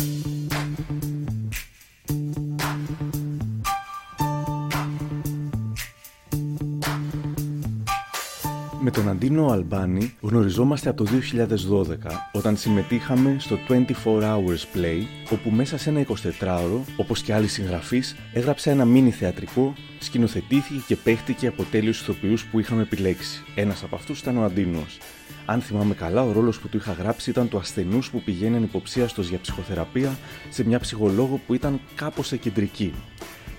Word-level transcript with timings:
you 0.00 0.29
Με 8.82 8.90
τον 8.90 9.08
Αντίνο 9.08 9.46
Αλμπάνη 9.46 10.14
γνωριζόμαστε 10.20 10.88
από 10.88 11.04
το 11.04 11.10
2012 11.80 11.94
όταν 12.32 12.56
συμμετείχαμε 12.56 13.36
στο 13.38 13.58
24 13.68 13.84
Hours 14.04 14.76
Play 14.76 15.02
όπου 15.30 15.50
μέσα 15.50 15.78
σε 15.78 15.90
ένα 15.90 16.06
24ωρο, 16.06 16.80
όπως 16.96 17.22
και 17.22 17.34
άλλοι 17.34 17.48
συγγραφείς, 17.48 18.16
έγραψε 18.32 18.70
ένα 18.70 18.84
μίνι 18.84 19.10
θεατρικό, 19.10 19.74
σκηνοθετήθηκε 19.98 20.80
και 20.86 20.96
παίχτηκε 20.96 21.46
από 21.46 21.62
τέλειους 21.62 22.00
ηθοποιούς 22.00 22.44
που 22.44 22.58
είχαμε 22.58 22.82
επιλέξει. 22.82 23.42
Ένας 23.54 23.82
από 23.82 23.96
αυτούς 23.96 24.20
ήταν 24.20 24.36
ο 24.36 24.44
Αντίνος. 24.44 24.98
Αν 25.46 25.60
θυμάμαι 25.60 25.94
καλά, 25.94 26.22
ο 26.22 26.32
ρόλος 26.32 26.58
που 26.58 26.68
του 26.68 26.76
είχα 26.76 26.92
γράψει 26.92 27.30
ήταν 27.30 27.48
του 27.48 27.58
ασθενούς 27.58 28.10
που 28.10 28.22
πηγαίνει 28.22 28.56
ανυποψίαστος 28.56 29.28
για 29.28 29.40
ψυχοθεραπεία 29.40 30.18
σε 30.50 30.64
μια 30.64 30.78
ψυχολόγο 30.78 31.40
που 31.46 31.54
ήταν 31.54 31.80
κάπως 31.94 32.32
εκεντρική. 32.32 32.94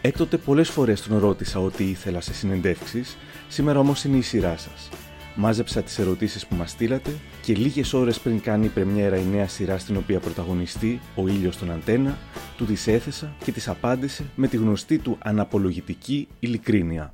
Έκτοτε 0.01 0.37
πολλές 0.37 0.69
φορές 0.69 1.01
τον 1.01 1.17
ρώτησα 1.17 1.59
ότι 1.59 1.83
ήθελα 1.83 2.21
σε 2.21 2.33
συνεντεύξεις, 2.33 3.17
σήμερα 3.47 3.79
όμως 3.79 4.03
είναι 4.03 4.17
η 4.17 4.21
σειρά 4.21 4.57
σας. 4.57 4.89
Μάζεψα 5.35 5.81
τις 5.81 5.99
ερωτήσεις 5.99 6.47
που 6.47 6.55
μας 6.55 6.71
στείλατε 6.71 7.11
και 7.41 7.53
λίγες 7.53 7.93
ώρες 7.93 8.19
πριν 8.19 8.41
κάνει 8.41 8.65
η 8.65 8.69
πρεμιέρα 8.69 9.17
η 9.17 9.25
νέα 9.31 9.47
σειρά 9.47 9.77
στην 9.77 9.97
οποία 9.97 10.19
πρωταγωνιστεί 10.19 10.99
ο 11.15 11.27
ήλιος 11.27 11.53
στον 11.53 11.71
αντένα, 11.71 12.17
του 12.57 12.65
τις 12.65 12.87
έθεσα 12.87 13.35
και 13.43 13.51
τις 13.51 13.67
απάντησε 13.67 14.25
με 14.35 14.47
τη 14.47 14.57
γνωστή 14.57 14.97
του 14.97 15.17
αναπολογητική 15.19 16.27
ειλικρίνεια. 16.39 17.13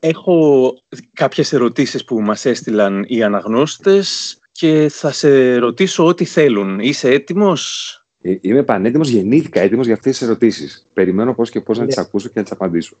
Έχω 0.00 0.72
κάποιες 1.12 1.52
ερωτήσεις 1.52 2.04
που 2.04 2.20
μας 2.20 2.44
έστειλαν 2.44 3.04
οι 3.08 3.22
αναγνώστες 3.22 4.38
και 4.52 4.88
θα 4.90 5.12
σε 5.12 5.56
ρωτήσω 5.56 6.06
ό,τι 6.06 6.24
θέλουν. 6.24 6.78
Είσαι 6.78 7.10
έτοιμος; 7.10 7.94
Ε, 8.22 8.36
είμαι 8.40 8.62
πανέτοιμος, 8.62 9.08
γεννήθηκα 9.08 9.60
έτοιμος 9.60 9.86
για 9.86 9.94
αυτές 9.94 10.18
τις 10.18 10.28
ερωτήσεις. 10.28 10.86
Περιμένω 10.92 11.34
πώς 11.34 11.50
και 11.50 11.60
πώς 11.60 11.78
να 11.78 11.86
τις 11.86 11.96
ναι. 11.96 12.02
ακούσω 12.02 12.28
και 12.28 12.34
να 12.36 12.42
τις 12.42 12.52
απαντήσω. 12.52 12.96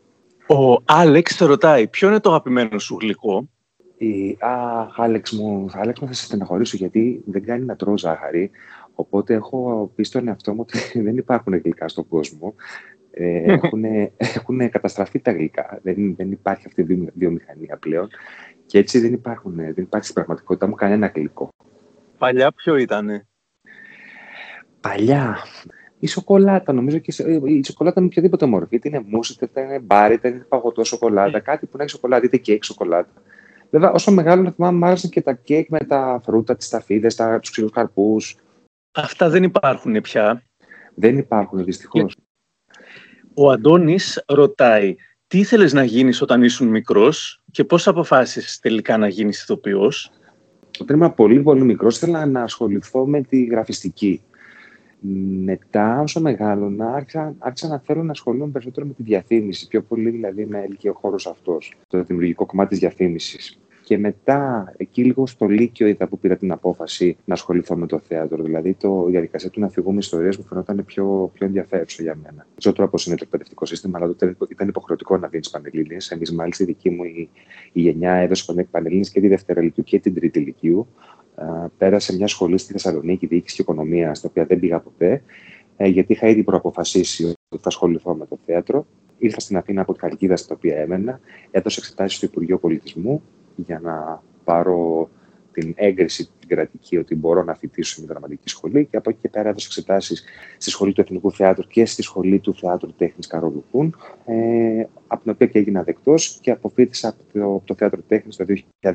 Ο 0.46 0.82
Άλεξ 0.84 1.34
σε 1.34 1.44
ρωτάει, 1.44 1.88
ποιο 1.88 2.08
είναι 2.08 2.20
το 2.20 2.30
αγαπημένο 2.30 2.78
σου 2.78 2.96
γλυκό; 3.00 3.48
Η, 4.02 4.36
αχ, 4.40 5.00
Άλεξ 5.00 5.32
μου, 5.32 5.66
Άλεξ 5.72 6.00
μου 6.00 6.06
θα 6.06 6.12
σε 6.12 6.24
στεναχωρήσω 6.24 6.76
γιατί 6.76 7.22
δεν 7.26 7.44
κάνει 7.44 7.64
να 7.64 7.76
τρώω 7.76 7.98
ζάχαρη. 7.98 8.50
Οπότε 8.94 9.34
έχω 9.34 9.92
πει 9.94 10.02
στον 10.02 10.28
εαυτό 10.28 10.54
μου 10.54 10.60
ότι 10.60 10.78
δεν 11.06 11.16
υπάρχουν 11.16 11.54
γλυκά 11.54 11.88
στον 11.88 12.08
κόσμο. 12.08 12.54
Ε, 13.10 13.56
έχουν, 14.16 14.70
καταστραφεί 14.70 15.20
τα 15.20 15.32
γλυκά. 15.32 15.80
Δεν, 15.82 16.14
δεν 16.16 16.30
υπάρχει 16.30 16.66
αυτή 16.66 16.80
η 16.80 17.10
βιομηχανία 17.14 17.76
πλέον. 17.76 18.08
Και 18.66 18.78
έτσι 18.78 18.98
δεν, 18.98 19.12
υπάρχουν, 19.12 19.54
δεν 19.54 19.74
υπάρχει 19.76 20.04
στην 20.04 20.14
πραγματικότητα 20.14 20.66
μου 20.66 20.74
κανένα 20.74 21.12
γλυκό. 21.14 21.48
Παλιά 22.18 22.52
ποιο 22.52 22.76
ήτανε; 22.76 23.26
Παλιά. 24.80 25.36
Η 25.98 26.06
σοκολάτα, 26.06 26.72
νομίζω 26.72 26.98
και 26.98 27.22
η 27.44 27.64
σοκολάτα 27.64 28.00
με 28.00 28.06
οποιαδήποτε 28.06 28.46
μορφή. 28.46 28.74
Είτε 28.74 28.88
είναι 28.88 29.02
μους, 29.06 29.36
είτε 29.42 29.60
είναι 29.60 29.78
μπάρα, 29.78 30.14
είτε 30.14 30.28
είναι 30.28 30.46
παγωτό 30.48 30.84
σοκολάτα. 30.84 31.36
Ε. 31.36 31.40
Κάτι 31.40 31.66
που 31.66 31.76
να 31.76 31.82
έχει 31.82 31.92
σοκολάτα, 31.92 32.24
είτε 32.24 32.36
κέικ 32.36 32.64
σοκολάτα. 32.64 33.22
Βέβαια, 33.70 33.90
όσο 33.90 34.10
μεγάλο 34.10 34.50
θυμάμαι, 34.50 34.78
μου 34.78 34.86
άρεσαν 34.86 35.10
και 35.10 35.22
τα 35.22 35.32
κέικ 35.32 35.68
με 35.68 35.78
τα 35.78 36.20
φρούτα, 36.24 36.56
τις 36.56 36.68
σταφίδες, 36.68 37.14
τους 37.40 37.50
ξηρούς 37.50 37.70
καρπούς. 37.70 38.36
Αυτά 38.92 39.28
δεν 39.28 39.42
υπάρχουν 39.42 40.00
πια. 40.00 40.42
Δεν 40.94 41.18
υπάρχουν, 41.18 41.64
δυστυχώς. 41.64 42.16
Ο 43.34 43.50
Αντώνης 43.50 44.24
ρωτάει, 44.26 44.96
τι 45.26 45.38
ήθελες 45.38 45.72
να 45.72 45.84
γίνεις 45.84 46.22
όταν 46.22 46.42
ήσουν 46.42 46.68
μικρός 46.68 47.42
και 47.50 47.64
πώς 47.64 47.88
αποφάσισες 47.88 48.58
τελικά 48.58 48.96
να 48.96 49.08
γίνεις 49.08 49.42
ηθοποιός; 49.42 50.10
Όταν 50.80 50.96
ήμουν 50.96 51.14
πολύ, 51.14 51.40
πολύ 51.40 51.62
μικρός, 51.62 51.96
ήθελα 51.96 52.26
να 52.26 52.42
ασχοληθώ 52.42 53.06
με 53.06 53.22
τη 53.22 53.44
γραφιστική. 53.44 54.22
Μετά, 55.44 56.00
όσο 56.00 56.20
μεγάλωνα, 56.20 56.92
άρχισα, 56.94 57.34
άρχισα 57.38 57.68
να 57.68 57.78
θέλω 57.78 58.02
να 58.02 58.10
ασχολούμαι 58.10 58.50
περισσότερο 58.50 58.86
με 58.86 58.92
τη 58.92 59.02
διαφήμιση. 59.02 59.68
Πιο 59.68 59.82
πολύ 59.82 60.10
δηλαδή 60.10 60.46
με 60.46 60.60
έλκει 60.60 60.88
ο 60.88 60.92
χώρος 60.92 61.26
αυτός, 61.26 61.74
το 61.88 62.02
δημιουργικό 62.04 62.46
κομμάτι 62.46 62.68
της 62.68 62.78
διαφήμισης. 62.78 63.58
Και 63.84 63.98
μετά, 63.98 64.72
εκεί 64.76 65.04
λίγο 65.04 65.26
στο 65.26 65.46
Λύκειο, 65.46 65.86
είδα 65.86 66.06
που 66.06 66.18
πήρα 66.18 66.36
την 66.36 66.52
απόφαση 66.52 67.16
να 67.24 67.34
ασχοληθώ 67.34 67.76
με 67.76 67.86
το 67.86 67.98
θέατρο. 67.98 68.42
Δηλαδή, 68.42 68.74
το, 68.74 69.04
η 69.08 69.10
διαδικασία 69.10 69.50
του 69.50 69.60
να 69.60 69.68
φυγούμε 69.68 69.98
ιστορίες 69.98 70.36
μου 70.36 70.44
φαινόταν 70.44 70.84
πιο, 70.84 71.30
πιο 71.34 71.46
ενδιαφέρουσα 71.46 72.02
για 72.02 72.14
μένα. 72.14 72.36
Δεν 72.36 72.54
ξέρω 72.56 72.74
τώρα 72.74 72.88
πώ 72.88 72.98
είναι 73.06 73.16
το 73.16 73.22
εκπαιδευτικό 73.24 73.66
σύστημα, 73.66 73.98
αλλά 73.98 74.06
τότε 74.06 74.36
ήταν 74.48 74.68
υποχρεωτικό 74.68 75.16
να 75.16 75.28
δίνεις 75.28 75.50
πανελίνε. 75.50 75.96
Εμείς, 76.08 76.32
μάλιστα, 76.32 76.62
η 76.62 76.66
δική 76.66 76.90
μου 76.90 77.04
η, 77.04 77.28
η 77.72 77.80
γενιά 77.80 78.12
έδωσε 78.12 78.66
πανελίνε 78.70 79.04
και 79.12 79.20
τη 79.20 79.28
Δευτέρα 79.28 79.62
Λυκειού 79.62 79.84
και 79.84 79.98
την 79.98 80.14
Τρίτη 80.14 80.38
Λυκειού. 80.38 80.86
Πέρασα 81.78 82.14
μια 82.14 82.26
σχολή 82.26 82.58
στη 82.58 82.72
Θεσσαλονίκη, 82.72 83.26
διοίκηση 83.26 83.56
και 83.56 83.62
οικονομία, 83.62 84.14
στα 84.14 84.28
οποία 84.28 84.44
δεν 84.44 84.58
πήγα 84.60 84.80
ποτέ, 84.80 85.22
ε, 85.76 85.86
γιατί 85.86 86.12
είχα 86.12 86.28
ήδη 86.28 86.42
προαποφασίσει 86.42 87.24
ότι 87.24 87.62
θα 87.62 87.68
ασχοληθώ 87.68 88.14
με 88.14 88.26
το 88.26 88.38
θέατρο. 88.46 88.86
Ήρθα 89.18 89.40
στην 89.40 89.56
Αθήνα 89.56 89.80
από 89.80 89.92
τη 89.92 89.98
Χαλκίδα, 89.98 90.36
στην 90.36 90.56
οποία 90.56 90.76
έμενα, 90.76 91.20
έδωσα 91.50 91.80
εξετάσεις 91.80 92.16
στο 92.16 92.26
Υπουργείο 92.26 92.58
Πολιτισμού 92.58 93.22
για 93.56 93.80
να 93.82 94.22
πάρω 94.44 95.08
την 95.52 95.72
έγκριση 95.76 96.28
την 96.38 96.48
κρατική 96.48 96.96
ότι 96.96 97.14
μπορώ 97.14 97.42
να 97.42 97.54
φοιτήσω 97.54 97.94
σε 97.94 98.00
μια 98.00 98.08
δραματική 98.10 98.48
σχολή 98.48 98.86
και 98.86 98.96
από 98.96 99.10
εκεί 99.10 99.18
και 99.22 99.28
πέρα 99.28 99.48
έδωσα 99.48 99.66
εξετάσεις 99.66 100.24
στη 100.58 100.70
σχολή 100.70 100.92
του 100.92 101.00
Εθνικού 101.00 101.32
Θεάτρου 101.32 101.66
και 101.66 101.86
στη 101.86 102.02
σχολή 102.02 102.38
του 102.38 102.54
Θεάτρου 102.54 102.94
Τέχνης 102.94 103.26
Καρόλου 103.26 103.64
Κούν, 103.70 103.96
ε, 104.24 104.84
από 105.06 105.22
την 105.22 105.32
οποία 105.32 105.46
και 105.46 105.58
έγινα 105.58 105.82
δεκτός 105.82 106.38
και 106.40 106.50
αποφύτησα 106.50 107.08
από 107.08 107.22
το, 107.32 107.44
από 107.44 107.62
το 107.66 107.74
Θέατρο 107.74 108.00
Τέχνης 108.08 108.36
το 108.36 108.44
2004. 108.80 108.90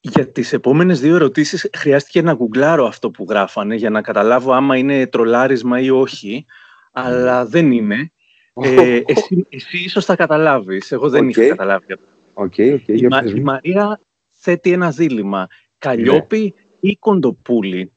Για 0.00 0.28
τις 0.28 0.52
επόμενες 0.52 1.00
δύο 1.00 1.14
ερωτήσεις 1.14 1.70
χρειάστηκε 1.76 2.22
να 2.22 2.34
γκουγκλάρω 2.34 2.86
αυτό 2.86 3.10
που 3.10 3.26
γράφανε 3.28 3.74
για 3.74 3.90
να 3.90 4.02
καταλάβω 4.02 4.52
άμα 4.52 4.76
είναι 4.76 5.06
τρολάρισμα 5.06 5.80
ή 5.80 5.90
όχι, 5.90 6.44
αλλά 6.92 7.46
δεν 7.46 7.72
είναι. 7.72 8.12
Ε, 8.52 9.00
εσύ, 9.06 9.46
εσύ 9.48 9.78
ίσως 9.78 10.04
θα 10.04 10.16
καταλάβεις, 10.16 10.92
εγώ 10.92 11.08
δεν 11.08 11.24
okay. 11.24 11.28
είχα 11.28 11.48
καταλάβει. 11.48 11.84
Okay, 12.34 12.74
okay, 12.74 13.00
η, 13.00 13.06
Μα, 13.06 13.22
η 13.24 13.40
Μαρία 13.40 14.00
θέτει 14.28 14.72
ένα 14.72 14.90
δίλημα, 14.90 15.46
Καλλιόπη 15.78 16.54
ναι. 16.56 16.90
ή 16.90 16.96
Κοντοπούλη; 16.96 17.92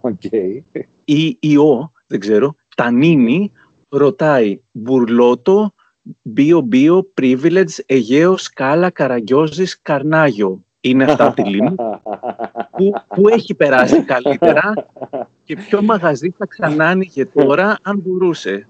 okay. 0.00 0.60
Ή 1.04 1.36
Ιω, 1.40 1.92
δεν 2.06 2.20
ξέρω, 2.20 2.54
Τανίνη 2.76 3.52
ρωτάει 3.88 4.60
Μπουρλότο 4.72 5.74
Μπίο-Μπίο, 6.22 7.12
Privilege, 7.20 7.78
Αιγαίο, 7.86 8.36
Σκάλα, 8.36 8.90
Καραγκιόζης, 8.90 9.80
Καρνάγιο. 9.82 10.64
Είναι 10.80 11.04
αυτά 11.04 11.26
από 11.26 11.42
τη 11.42 11.48
Λίμνη. 11.48 11.74
που, 12.70 12.92
που 13.08 13.28
έχει 13.28 13.54
περάσει 13.54 14.04
καλύτερα 14.04 14.74
και 15.44 15.56
ποιο 15.56 15.82
μαγαζί 15.82 16.30
θα 16.38 16.46
ξανά 16.46 16.88
άνοιγε 16.88 17.26
τώρα, 17.26 17.76
αν 17.82 17.98
μπορούσε. 17.98 18.68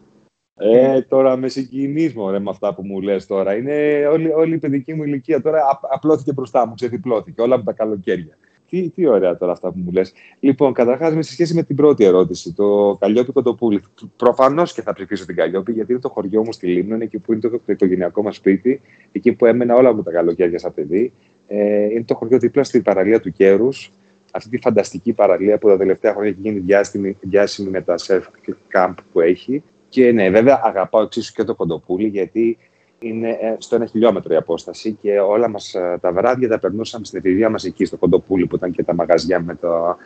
Ε, 0.59 1.03
τώρα 1.03 1.37
με 1.37 1.49
συγκινείς 1.49 2.15
μωρέ, 2.15 2.39
με 2.39 2.51
αυτά 2.51 2.75
που 2.75 2.83
μου 2.85 3.01
λες 3.01 3.27
τώρα. 3.27 3.57
Είναι 3.57 4.07
όλη, 4.07 4.33
όλη 4.33 4.55
η 4.55 4.59
παιδική 4.59 4.95
μου 4.95 5.03
ηλικία 5.03 5.43
τώρα 5.43 5.81
απλώθηκε 5.91 6.33
μπροστά 6.33 6.67
μου, 6.67 6.75
ξεδιπλώθηκε 6.75 7.41
όλα 7.41 7.55
από 7.55 7.65
τα 7.65 7.73
καλοκαίρια. 7.73 8.37
Τι, 8.69 8.89
τι 8.89 9.07
ωραία 9.07 9.37
τώρα 9.37 9.53
αυτά 9.53 9.71
που 9.71 9.79
μου 9.79 9.91
λες. 9.91 10.13
Λοιπόν, 10.41 10.73
καταρχάς, 10.73 11.15
με 11.15 11.23
σχέση 11.23 11.55
με 11.55 11.63
την 11.63 11.77
πρώτη 11.77 12.05
ερώτηση, 12.05 12.53
το 12.53 12.97
Καλλιόπη 13.01 13.33
Κοντοπούλη. 13.33 13.83
Προφανώς 14.17 14.73
και 14.73 14.83
θα 14.83 14.93
ψηφίσω 14.93 15.27
την 15.27 15.37
Καλλιόπη, 15.37 15.73
γιατί 15.73 15.93
είναι 15.93 16.01
το 16.01 16.09
χωριό 16.09 16.45
μου 16.45 16.53
στη 16.53 16.67
Λίμνο, 16.67 16.95
είναι 16.95 17.05
εκεί 17.05 17.19
που 17.19 17.33
είναι 17.33 17.41
το, 17.41 17.51
το 17.51 17.61
οικογενειακό 17.67 18.23
μας 18.23 18.37
σπίτι, 18.37 18.81
εκεί 19.13 19.33
που 19.33 19.47
έμενα 19.47 19.75
όλα 19.75 19.95
μου 19.95 20.03
τα 20.03 20.11
καλοκαίρια 20.11 20.59
σαν 20.59 20.75
παιδί. 20.75 21.13
Ε, 21.47 21.85
είναι 21.85 22.05
το 22.05 22.15
χωριό 22.15 22.39
δίπλα 22.39 22.65
στην 22.65 22.83
παραλία 22.83 23.21
του 23.21 23.33
Κέρους, 23.33 23.93
αυτή 24.33 24.51
τη 24.51 24.59
φανταστική 24.59 25.13
παραλία 25.13 25.59
που 25.59 25.69
τα 25.69 25.77
τελευταία 25.77 26.13
χρόνια 26.13 26.31
έχει 26.31 26.41
γίνει 26.41 26.59
διάσημη, 26.59 27.17
διάσημη 27.21 27.71
με 27.71 27.81
τα 27.81 27.99
σεφ 27.99 28.27
camp 28.73 28.95
που 29.13 29.21
έχει. 29.21 29.63
Και 29.89 30.13
ναι, 30.13 30.31
βέβαια 30.31 30.61
αγαπάω 30.65 31.03
εξίσου 31.03 31.33
και 31.33 31.45
το 31.45 31.55
Κοντοπούλη, 31.55 32.07
γιατί 32.07 32.59
είναι 32.99 33.29
ε, 33.29 33.55
στο 33.59 33.77
ένα 33.77 33.87
χιλιόμετρο 33.87 34.35
η 34.35 34.37
απόσταση 34.37 34.93
και 34.93 35.21
όλα 35.21 35.49
μας 35.49 35.75
ε, 35.75 35.99
τα 36.01 36.13
βράδια 36.13 36.49
τα 36.49 36.59
περνούσαμε 36.59 37.05
στην 37.05 37.19
εφηβεία 37.19 37.51
μας 37.51 37.65
εκεί 37.65 37.85
στο 37.85 37.97
Κοντοπούλι 37.97 38.47
που 38.47 38.57
ήταν 38.57 38.71
και 38.71 38.83
τα 38.83 38.95
μαγαζιά 38.95 39.41
με 39.41 39.55
το, 39.55 39.97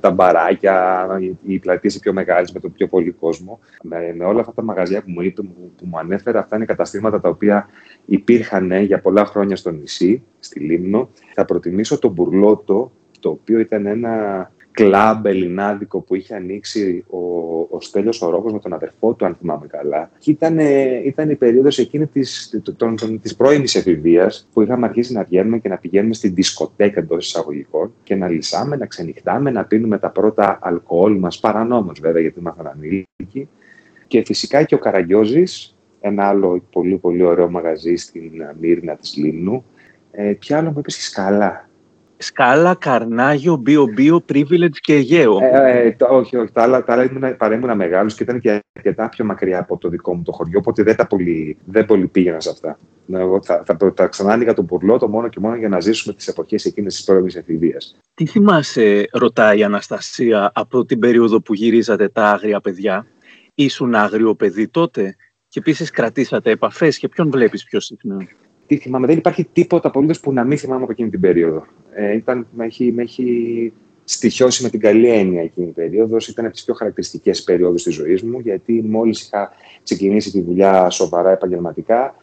τα 0.00 0.10
μπαράκια, 0.10 1.06
οι 1.42 1.58
πλατείες 1.58 1.98
πιο 1.98 2.12
μεγάλες 2.12 2.52
με 2.52 2.60
το 2.60 2.68
πιο 2.68 2.88
πολύ 2.88 3.10
κόσμο. 3.10 3.58
Με, 3.82 4.14
με, 4.16 4.24
όλα 4.24 4.40
αυτά 4.40 4.52
τα 4.52 4.62
μαγαζιά 4.62 5.02
που 5.02 5.10
μου 5.10 5.20
είπε, 5.20 5.42
που, 5.42 5.72
που 5.76 5.86
μου 5.86 5.98
ανέφερε, 5.98 6.38
αυτά 6.38 6.56
είναι 6.56 6.64
καταστήματα 6.64 7.20
τα 7.20 7.28
οποία 7.28 7.68
υπήρχαν 8.06 8.72
για 8.82 9.00
πολλά 9.00 9.24
χρόνια 9.24 9.56
στο 9.56 9.70
νησί, 9.70 10.22
στη 10.38 10.60
Λίμνο. 10.60 11.08
Θα 11.34 11.44
προτιμήσω 11.44 11.98
το 11.98 12.08
Μπουρλότο, 12.08 12.92
το 13.20 13.28
οποίο 13.28 13.58
ήταν 13.58 13.86
ένα 13.86 14.50
κλαμπ 14.72 15.26
ελληνάδικο 15.26 16.00
που 16.00 16.14
είχε 16.14 16.34
ανοίξει 16.34 17.04
ο, 17.08 17.18
ο 17.70 17.80
Στέλιος 17.80 18.22
ο 18.22 18.30
Ρόκος 18.30 18.52
με 18.52 18.58
τον 18.58 18.72
αδερφό 18.72 19.12
του, 19.14 19.24
αν 19.24 19.34
θυμάμαι 19.34 19.66
καλά. 19.66 20.10
Και 20.18 20.30
ήταν, 20.30 20.58
ήταν 21.04 21.30
η 21.30 21.34
περίοδος 21.34 21.78
εκείνη 21.78 22.06
της, 22.06 22.60
τον, 22.76 22.96
τον, 22.96 23.20
της 23.20 23.36
πρώιμης 23.36 23.74
εφηβείας 23.74 24.48
που 24.52 24.62
είχαμε 24.62 24.86
αρχίσει 24.86 25.12
να 25.12 25.22
βγαίνουμε 25.22 25.58
και 25.58 25.68
να 25.68 25.76
πηγαίνουμε 25.78 26.14
στην 26.14 26.34
δισκοτέκα 26.34 27.00
εντός 27.00 27.26
εισαγωγικών 27.26 27.92
και 28.02 28.14
να 28.14 28.28
λυσάμε, 28.28 28.76
να 28.76 28.86
ξενυχτάμε, 28.86 29.50
να 29.50 29.64
πίνουμε 29.64 29.98
τα 29.98 30.10
πρώτα 30.10 30.58
αλκοόλ 30.62 31.18
μας, 31.18 31.38
παρανόμως 31.38 32.00
βέβαια 32.00 32.20
γιατί 32.22 32.38
ήμασταν 32.38 32.66
ανήλικοι. 32.66 33.48
Και 34.06 34.22
φυσικά 34.24 34.62
και 34.62 34.74
ο 34.74 34.78
Καραγκιόζης, 34.78 35.76
ένα 36.00 36.28
άλλο 36.28 36.62
πολύ 36.72 36.96
πολύ 36.96 37.22
ωραίο 37.22 37.50
μαγαζί 37.50 37.94
στην 37.94 38.30
Μύρνα 38.60 38.96
της 38.96 39.16
Λίμνου. 39.16 39.64
Ε, 40.10 40.32
ποιο 40.38 40.56
άλλο 40.56 40.70
μου 40.70 40.78
είπες 40.78 40.94
στη 40.94 41.02
Σκαλά. 41.02 41.69
Σκάλα, 42.22 42.74
Καρνάγιο, 42.74 43.56
Μπίο 43.56 43.86
Μπίο, 43.94 44.24
Privilege 44.32 44.78
και 44.80 44.94
Αιγαίο. 44.94 45.38
Ε, 45.42 45.86
ε, 45.86 45.96
όχι, 46.10 46.36
όχι. 46.36 46.52
Τα 46.52 46.62
άλλα, 46.62 46.84
τα 46.84 46.92
άλλα 46.92 47.04
ήμουν, 47.04 47.36
παρέμουνα 47.36 47.74
μεγάλος 47.74 48.14
και 48.14 48.22
ήταν 48.22 48.40
και 48.40 48.60
αρκετά 48.72 49.08
πιο 49.08 49.24
μακριά 49.24 49.58
από 49.58 49.78
το 49.78 49.88
δικό 49.88 50.14
μου 50.14 50.22
το 50.22 50.32
χωριό, 50.32 50.58
οπότε 50.58 50.82
δεν, 50.82 50.96
τα 50.96 51.06
πολύ, 51.06 51.56
δεν 51.64 51.86
πολύ 51.86 52.06
πήγαινα 52.06 52.40
σε 52.40 52.50
αυτά. 52.50 52.78
Εγώ 53.12 53.42
θα, 53.42 53.62
θα, 53.66 53.76
θα, 53.78 53.92
θα 53.96 54.06
ξανά 54.06 54.32
άνοιγα 54.32 54.54
τον 54.54 54.66
πουρλό 54.66 54.98
το 54.98 55.08
μόνο 55.08 55.28
και 55.28 55.40
μόνο 55.40 55.56
για 55.56 55.68
να 55.68 55.80
ζήσουμε 55.80 56.14
τις 56.14 56.28
εποχές 56.28 56.64
εκείνες 56.64 56.94
της 56.94 57.04
πρώιμης 57.04 57.36
εφηβείας. 57.36 57.96
Τι 58.14 58.26
θυμάσαι, 58.26 59.08
ρωτάει 59.12 59.58
η 59.58 59.62
Αναστασία, 59.62 60.50
από 60.54 60.84
την 60.84 60.98
περίοδο 60.98 61.40
που 61.40 61.54
γυρίζατε 61.54 62.08
τα 62.08 62.24
άγρια 62.24 62.60
παιδιά; 62.60 63.06
Ήσουν 63.54 63.94
άγριο 63.94 64.34
παιδί 64.34 64.68
τότε; 64.68 65.16
Και 65.48 65.58
επίσης 65.58 65.90
κρατήσατε 65.90 66.50
επαφές 66.50 66.98
και 66.98 67.08
ποιον 67.08 67.30
βλέπεις 67.30 67.64
πιο 67.64 67.80
συχνά; 67.80 68.16
Τι 68.70 68.76
θυμάμαι, 68.76 69.06
δεν 69.06 69.16
υπάρχει 69.16 69.44
τίποτα 69.52 69.88
απολύτως 69.88 70.20
που 70.20 70.32
να 70.32 70.44
μην 70.44 70.58
θυμάμαι 70.58 70.82
από 70.82 70.92
εκείνη 70.92 71.10
την 71.10 71.20
περίοδο. 71.20 71.66
Ε, 71.94 72.14
ήταν, 72.16 72.46
με, 72.52 72.64
έχει, 72.64 72.92
με 72.92 73.02
έχει 73.02 73.72
στοιχειώσει 74.04 74.62
με 74.62 74.68
την 74.68 74.80
καλή 74.80 75.08
έννοια 75.08 75.42
εκείνη 75.42 75.66
η 75.66 75.70
περίοδος. 75.70 76.28
Ήταν 76.28 76.44
από 76.44 76.54
τις 76.54 76.64
πιο 76.64 76.74
χαρακτηριστικές 76.74 77.42
περίοδους 77.42 77.82
της 77.82 77.94
ζωής 77.94 78.22
μου, 78.22 78.40
γιατί 78.40 78.72
μόλις 78.72 79.22
είχα 79.22 79.52
ξεκινήσει 79.82 80.30
τη 80.30 80.42
δουλειά 80.42 80.90
σοβαρά 80.90 81.30
επαγγελματικά, 81.30 82.14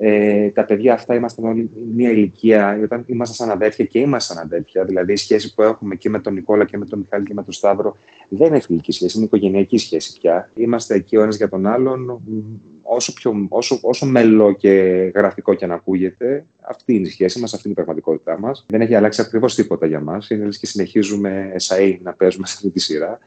ε, 0.00 0.48
τα 0.50 0.64
παιδιά 0.64 0.92
αυτά 0.92 1.14
ήμασταν 1.14 1.44
όλοι 1.44 1.70
μια 1.94 2.10
ηλικία, 2.10 2.80
όταν 2.82 3.04
ήμασταν 3.06 3.36
σαν 3.36 3.56
αδέρφια 3.56 3.84
και 3.84 3.98
ήμασταν 3.98 4.36
σαν 4.36 4.46
αδέρφια. 4.46 4.84
Δηλαδή, 4.84 5.12
η 5.12 5.16
σχέση 5.16 5.54
που 5.54 5.62
έχουμε 5.62 5.94
και 5.94 6.08
με 6.08 6.18
τον 6.18 6.34
Νικόλα 6.34 6.64
και 6.64 6.78
με 6.78 6.84
τον 6.84 6.98
Μιχάλη 6.98 7.24
και 7.24 7.34
με 7.34 7.42
τον 7.42 7.52
Σταύρο 7.52 7.96
δεν 8.28 8.46
είναι 8.46 8.60
φιλική 8.60 8.92
σχέση, 8.92 9.16
είναι 9.16 9.26
οικογενειακή 9.26 9.78
σχέση 9.78 10.18
πια. 10.20 10.50
Είμαστε 10.54 10.94
εκεί 10.94 11.16
ο 11.16 11.22
ένας 11.22 11.36
για 11.36 11.48
τον 11.48 11.66
άλλον, 11.66 12.20
όσο, 12.82 13.12
πιο, 13.12 13.46
όσο, 13.48 13.78
όσο 13.82 14.06
μελό 14.06 14.52
και 14.52 14.70
γραφικό 15.14 15.54
και 15.54 15.64
αν 15.64 15.72
ακούγεται, 15.72 16.44
αυτή 16.60 16.94
είναι 16.94 17.06
η 17.06 17.10
σχέση 17.10 17.40
μας, 17.40 17.54
αυτή 17.54 17.68
είναι 17.68 17.72
η 17.72 17.82
πραγματικότητά 17.82 18.38
μας. 18.38 18.66
Δεν 18.68 18.80
έχει 18.80 18.94
αλλάξει 18.94 19.20
ακριβώς 19.20 19.54
τίποτα 19.54 19.86
για 19.86 20.00
μας. 20.00 20.30
Είναι 20.30 20.48
και 20.48 20.66
συνεχίζουμε 20.66 21.50
εσαί 21.54 22.00
να 22.02 22.12
παίζουμε 22.12 22.46
σε 22.46 22.54
αυτή 22.56 22.70
τη 22.70 22.80
σειρά. 22.80 23.18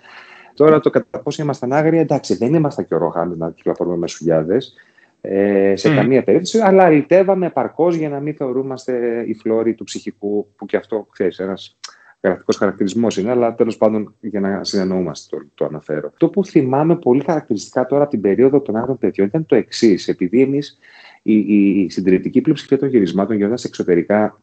Τώρα 0.53 0.79
το 0.79 0.89
κατά 0.89 1.19
πόσο 1.19 1.41
ήμασταν 1.41 1.73
άγρια, 1.73 1.99
εντάξει, 1.99 2.35
δεν 2.35 2.53
ήμασταν 2.53 2.85
και 2.85 2.95
ο 2.95 2.97
Ρόχαν 2.97 3.35
να 3.37 3.51
κυκλοφορούμε 3.51 3.97
με 3.97 4.07
σουλιάδες 4.07 4.73
ε, 5.21 5.73
σε 5.75 5.91
mm. 5.91 5.95
καμία 5.95 6.23
περίπτωση, 6.23 6.59
αλλά 6.59 6.83
αλητεύαμε 6.83 7.45
επαρκώς 7.45 7.95
για 7.95 8.09
να 8.09 8.19
μην 8.19 8.35
θεωρούμαστε 8.35 9.23
οι 9.27 9.33
φλόροι 9.33 9.73
του 9.73 9.83
ψυχικού, 9.83 10.47
που 10.55 10.65
και 10.65 10.77
αυτό 10.77 11.07
ξέρεις, 11.11 11.39
ένας 11.39 11.77
γραφικό 12.23 12.53
χαρακτηρισμός 12.57 13.17
είναι, 13.17 13.31
αλλά 13.31 13.55
τέλος 13.55 13.77
πάντων 13.77 14.15
για 14.19 14.39
να 14.39 14.63
συνεννοούμαστε 14.63 15.37
το, 15.37 15.45
το 15.53 15.65
αναφέρω. 15.65 16.11
Το 16.17 16.29
που 16.29 16.45
θυμάμαι 16.45 16.95
πολύ 16.95 17.23
χαρακτηριστικά 17.25 17.85
τώρα 17.85 18.01
από 18.01 18.11
την 18.11 18.21
περίοδο 18.21 18.61
των 18.61 18.75
άλλων 18.75 18.97
παιδιών 18.97 19.27
ήταν 19.27 19.45
το 19.45 19.55
εξής. 19.55 20.07
Επειδή 20.07 20.41
εμείς 20.41 20.77
η, 21.21 21.33
η, 21.33 21.81
η 21.81 21.89
συντηρητική 21.89 22.41
πλειοψηφία 22.41 22.77
των 22.77 22.89
γυρισμάτων 22.89 23.35
γινόταν 23.35 23.57
σε 23.57 23.67
εξωτερικά 23.67 24.41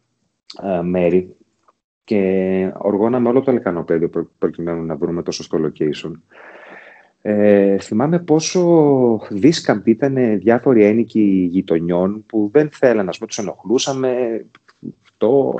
α, 0.63 0.83
μέρη 0.83 1.37
και 2.05 2.73
οργώναμε 2.79 3.29
όλο 3.29 3.41
το 3.41 3.53
λεκανοπέδιο 3.53 4.31
προκειμένου 4.39 4.85
να 4.85 4.97
βρούμε 4.97 5.23
το 5.23 5.31
σωστό 5.31 5.59
location. 5.65 6.13
Ε, 7.23 7.79
θυμάμαι 7.79 8.19
πόσο 8.19 9.20
δίσκαμπτοι 9.31 9.91
ήταν 9.91 10.38
διάφοροι 10.38 10.85
ένοικοι 10.85 11.49
γειτονιών 11.50 12.25
που 12.26 12.50
δεν 12.53 12.69
θέλαν, 12.73 13.05
να 13.05 13.12
πούμε, 13.12 13.26
τους 13.26 13.38
ενοχλούσαμε, 13.38 14.44
αυτό, 15.20 15.55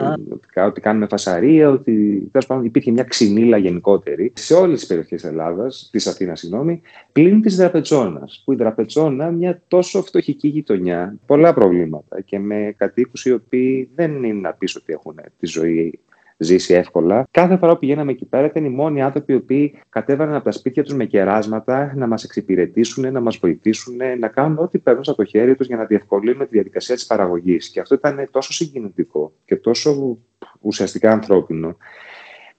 ότι 0.67 0.81
κάνουμε 0.81 1.07
φασαρία, 1.07 1.69
ότι 1.71 2.31
πάντων, 2.47 2.65
υπήρχε 2.65 2.91
μια 2.91 3.03
ξυνήλα 3.03 3.57
γενικότερη 3.57 4.33
σε 4.35 4.55
όλες 4.55 4.79
τις 4.79 4.89
περιοχές 4.89 5.25
Ελλάδας, 5.25 5.89
της 5.93 6.07
Αθήνας, 6.07 6.41
συγγνώμη, 6.41 6.81
πλην 7.13 7.41
της 7.41 7.57
Δραπετσόνα. 7.57 8.29
Που 8.45 8.53
η 8.53 8.57
Δραπετσόνα, 8.57 9.31
μια 9.31 9.63
τόσο 9.69 10.03
φτωχική 10.03 10.49
γειτονιά, 10.49 11.17
πολλά 11.27 11.55
προβλήματα 11.55 12.21
και 12.21 12.39
με 12.39 12.75
κατοίκους 12.77 13.25
οι 13.25 13.33
οποίοι 13.33 13.91
δεν 13.95 14.25
είναι 14.25 14.41
να 14.41 14.53
πεις 14.53 14.77
ότι 14.77 14.93
έχουν 14.93 15.15
τη 15.39 15.47
ζωή 15.47 15.99
ζήσει 16.39 16.75
εύκολα. 16.75 17.27
Κάθε 17.31 17.57
φορά 17.57 17.73
που 17.73 17.79
πηγαίναμε 17.79 18.11
εκεί 18.11 18.25
πέρα 18.25 18.47
ήταν 18.47 18.65
οι 18.65 18.69
μόνοι 18.69 19.03
άνθρωποι 19.03 19.33
οι 19.33 19.37
οποίοι 19.37 19.79
κατέβαιναν 19.89 20.35
από 20.35 20.45
τα 20.45 20.53
σπίτια 20.53 20.83
τους 20.83 20.95
με 20.95 21.05
κεράσματα 21.05 21.93
να 21.97 22.07
μας 22.07 22.25
εξυπηρετήσουν, 22.25 23.13
να 23.13 23.21
μας 23.21 23.37
βοηθήσουν, 23.37 23.97
να 24.19 24.29
κάνουν 24.29 24.59
ό,τι 24.59 24.79
παίρνουν 24.79 25.03
από 25.07 25.17
το 25.17 25.25
χέρι 25.25 25.55
τους 25.55 25.67
για 25.67 25.77
να 25.77 25.85
διευκολύνουν 25.85 26.39
τη 26.39 26.49
διαδικασία 26.51 26.95
της 26.95 27.07
παραγωγής. 27.07 27.69
Και 27.69 27.81
αυτό 27.81 27.95
ήταν 27.95 28.29
τόσο 28.31 28.53
συγκινητικό 28.53 29.33
και 29.45 29.57
τόσο 29.57 30.19
ουσιαστικά 30.61 31.13
ανθρώπινο. 31.13 31.77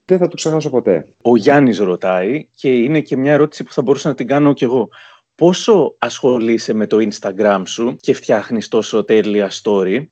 Δεν 0.04 0.18
θα 0.18 0.28
το 0.28 0.34
ξεχάσω 0.34 0.70
ποτέ. 0.70 1.06
Ο 1.22 1.36
Γιάννης 1.36 1.78
ρωτάει 1.78 2.48
και 2.54 2.72
είναι 2.72 3.00
και 3.00 3.16
μια 3.16 3.32
ερώτηση 3.32 3.64
που 3.64 3.72
θα 3.72 3.82
μπορούσα 3.82 4.08
να 4.08 4.14
την 4.14 4.26
κάνω 4.26 4.52
κι 4.52 4.64
εγώ. 4.64 4.88
Πόσο 5.34 5.94
ασχολείσαι 5.98 6.72
με 6.72 6.86
το 6.86 7.08
Instagram 7.10 7.62
σου 7.64 7.96
και 8.00 8.14
φτιάχνεις 8.14 8.68
τόσο 8.68 9.04
τέλεια 9.04 9.50
story? 9.62 10.04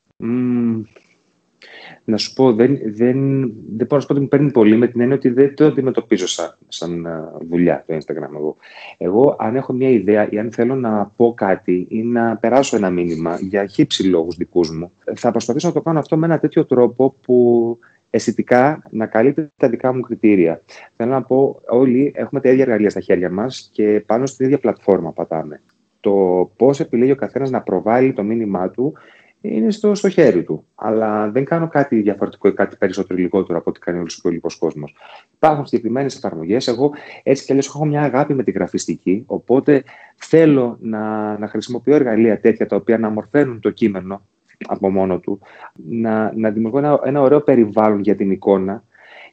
Να 2.11 2.17
σου 2.17 2.33
πω, 2.33 2.53
δεν, 2.53 2.79
δεν, 2.85 3.41
δεν 3.77 3.87
μπορώ 3.87 3.95
να 3.97 4.01
σου 4.01 4.07
πω 4.07 4.13
ότι 4.13 4.21
μου 4.21 4.29
παίρνει 4.29 4.51
πολύ 4.51 4.77
με 4.77 4.87
την 4.87 5.01
έννοια 5.01 5.17
ότι 5.17 5.29
δεν 5.29 5.55
το 5.55 5.67
αντιμετωπίζω 5.67 6.27
σαν, 6.27 6.57
σαν 6.69 7.07
δουλειά 7.49 7.85
το 7.87 7.95
Instagram 7.95 8.35
εγώ. 8.35 8.57
Εγώ, 8.99 9.37
αν 9.39 9.57
έχω 9.57 9.73
μια 9.73 9.89
ιδέα 9.89 10.29
ή 10.31 10.39
αν 10.39 10.53
θέλω 10.53 10.75
να 10.75 11.07
πω 11.17 11.35
κάτι 11.37 11.87
ή 11.89 12.03
να 12.03 12.37
περάσω 12.37 12.77
ένα 12.77 12.91
μήνυμα 12.91 13.39
για 13.41 13.67
χύψη 13.67 14.03
λόγους 14.03 14.37
δικούς 14.37 14.71
μου, 14.71 14.93
θα 15.15 15.31
προσπαθήσω 15.31 15.67
να 15.67 15.73
το 15.73 15.81
κάνω 15.81 15.99
αυτό 15.99 16.17
με 16.17 16.27
ένα 16.27 16.39
τέτοιο 16.39 16.65
τρόπο 16.65 17.15
που 17.21 17.79
αισθητικά 18.11 18.83
να 18.91 19.07
καλύπτει 19.07 19.49
τα 19.57 19.69
δικά 19.69 19.95
μου 19.95 20.01
κριτήρια. 20.01 20.63
Θέλω 20.97 21.11
να 21.11 21.23
πω, 21.23 21.61
όλοι 21.69 22.13
έχουμε 22.15 22.41
τα 22.41 22.49
ίδια 22.49 22.63
εργαλεία 22.63 22.91
στα 22.91 23.01
χέρια 23.01 23.31
μας 23.31 23.71
και 23.73 24.03
πάνω 24.07 24.27
στην 24.27 24.47
ίδια 24.47 24.59
πλατφόρμα 24.59 25.13
πατάμε. 25.13 25.63
Το 26.01 26.51
πώς 26.57 26.81
επιλέγει 26.81 27.11
ο 27.11 27.17
καθένας 27.17 27.51
να 27.51 27.61
προβάλλει 27.61 28.13
το 28.13 28.23
μήνυμά 28.23 28.71
του 28.71 28.93
είναι 29.41 29.71
στο, 29.71 29.95
στο 29.95 30.09
χέρι 30.09 30.43
του. 30.43 30.65
Αλλά 30.75 31.31
δεν 31.31 31.45
κάνω 31.45 31.69
κάτι 31.69 32.01
διαφορετικό 32.01 32.49
ή 32.49 32.53
κάτι 32.53 32.77
περισσότερο 32.77 33.19
ή 33.19 33.23
λιγότερο 33.23 33.59
από 33.59 33.71
ό,τι 33.71 33.81
κάνει 33.81 33.99
όλος 33.99 34.15
ο 34.15 34.19
υπόλοιπος 34.19 34.57
κόσμος. 34.57 34.95
Υπάρχουν 35.35 35.67
συγκεκριμένες 35.67 36.17
εφαρμογές. 36.17 36.69
Εγώ 36.69 36.91
έτσι 37.23 37.45
κι 37.45 37.51
αλλιώς 37.51 37.67
έχω 37.67 37.85
μια 37.85 38.03
αγάπη 38.03 38.35
με 38.35 38.43
τη 38.43 38.51
γραφιστική. 38.51 39.23
Οπότε 39.27 39.83
θέλω 40.17 40.77
να, 40.81 41.39
να 41.39 41.49
χρησιμοποιώ 41.49 41.95
εργαλεία 41.95 42.41
τέτοια 42.41 42.67
τα 42.67 42.77
οποία 42.77 42.99
να 42.99 43.09
μορφαίνουν 43.09 43.61
το 43.61 43.71
κείμενο 43.71 44.23
από 44.67 44.91
μόνο 44.91 45.19
του, 45.19 45.41
να, 45.75 46.33
να 46.37 46.51
δημιουργώ 46.51 46.79
ένα, 46.79 47.01
ένα 47.05 47.21
ωραίο 47.21 47.41
περιβάλλον 47.41 48.01
για 48.01 48.15
την 48.15 48.31
εικόνα. 48.31 48.83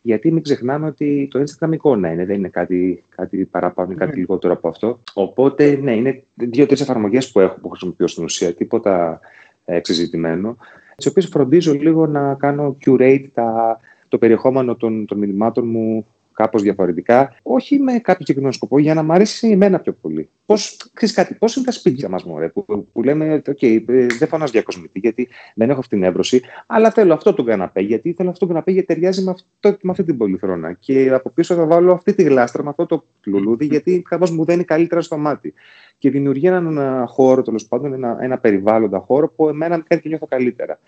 Γιατί 0.02 0.32
μην 0.32 0.44
ξεχνάμε 0.44 0.88
ότι 0.88 1.28
το 1.32 1.44
Instagram 1.44 1.72
εικόνα 1.74 2.12
είναι, 2.12 2.26
δεν 2.26 2.36
είναι 2.36 2.48
κάτι, 2.48 3.04
κάτι 3.16 3.46
παραπάνω 3.46 3.92
ή 3.92 3.96
κάτι 3.96 4.12
ναι. 4.12 4.18
λιγότερο 4.18 4.54
από 4.54 4.68
αυτό. 4.68 5.00
Οπότε, 5.14 5.80
ναι, 5.82 5.96
είναι 5.96 6.24
δύο-τρεις 6.34 6.82
εφαρμογές 6.82 7.32
που 7.32 7.40
έχω 7.40 7.60
που 7.60 7.70
χρησιμοποιώ 7.70 8.08
στην 8.08 8.24
ουσία. 8.24 8.54
Τίποτα 8.54 9.20
εξεζητημένο, 9.66 10.58
τις 10.96 11.06
οποίες 11.06 11.26
φροντίζω 11.26 11.74
λίγο 11.74 12.08
να 12.08 12.34
κάνω 12.34 12.78
curate 12.86 13.26
τα, 13.34 13.80
το 14.08 14.18
περιεχόμενο 14.18 14.76
των, 14.76 15.06
των 15.06 15.18
μηνυμάτων 15.18 15.68
μου 15.68 16.06
κάπως 16.36 16.62
διαφορετικά, 16.62 17.36
όχι 17.44 17.80
με 17.80 17.92
κάποιο 17.92 18.20
συγκεκριμένο 18.20 18.54
σκοπό, 18.54 18.80
για 18.80 18.94
να 18.94 19.04
μου 19.04 19.14
αρέσει 19.14 19.50
εμένα 19.50 19.80
πιο 19.80 19.94
πολύ. 19.94 20.30
Πώς, 20.46 20.78
ξέρεις 20.94 21.16
κάτι, 21.16 21.34
πώς 21.34 21.56
είναι 21.56 21.66
τα 21.66 21.72
σπίτια 21.72 22.10
μας, 22.10 22.24
μωρέ, 22.24 22.48
που, 22.50 22.88
που 22.94 23.04
λέμε, 23.04 23.42
OK, 23.46 23.84
δεν 24.20 24.28
φωνάζω 24.28 24.52
για 24.52 24.62
κοσμητή, 24.62 25.00
γιατί 25.00 25.28
δεν 25.56 25.70
έχω 25.70 25.80
αυτή 25.80 25.96
την 25.96 26.04
έβρωση, 26.06 26.42
αλλά 26.66 26.92
θέλω 26.92 27.14
αυτό 27.14 27.34
το 27.34 27.44
καναπέ, 27.44 27.82
γιατί 27.82 28.14
θέλω 28.14 28.30
αυτό 28.30 28.46
το 28.46 28.52
καναπέ, 28.52 28.72
γιατί 28.72 28.88
ταιριάζει 28.88 29.24
με, 29.24 29.32
αυτό, 29.32 29.78
με 29.82 29.92
αυτή 29.92 30.04
την 30.04 30.18
πολυθρόνα. 30.18 30.74
Και 30.74 31.10
από 31.14 31.30
πίσω 31.30 31.56
θα 31.56 31.66
βάλω 31.66 31.94
αυτή 31.94 32.14
τη 32.14 32.24
γλάστρα 32.24 32.64
με 32.64 32.70
αυτό 32.70 32.86
το 32.86 33.06
λουλούδι, 33.26 33.66
γιατί 33.66 34.02
κάπως 34.10 34.32
μου 34.32 34.46
δένει 34.46 34.64
καλύτερα 34.64 35.02
στο 35.02 35.18
μάτι. 35.18 35.54
Και 35.98 36.10
δημιουργεί 36.10 36.48
έναν 36.48 37.06
χώρο, 37.08 37.42
τέλος 37.42 37.66
πάντων, 37.66 37.94
ένα, 37.94 38.18
ένα 38.22 38.38
περιβάλλοντα 38.38 39.00
χώρο 39.00 39.30
που 39.30 39.50
εμένα 39.50 39.78
με 39.78 39.84
κάνει 39.88 40.02
και 40.02 40.10
νιώθω 40.10 40.26
καλύτερα. 40.26 40.80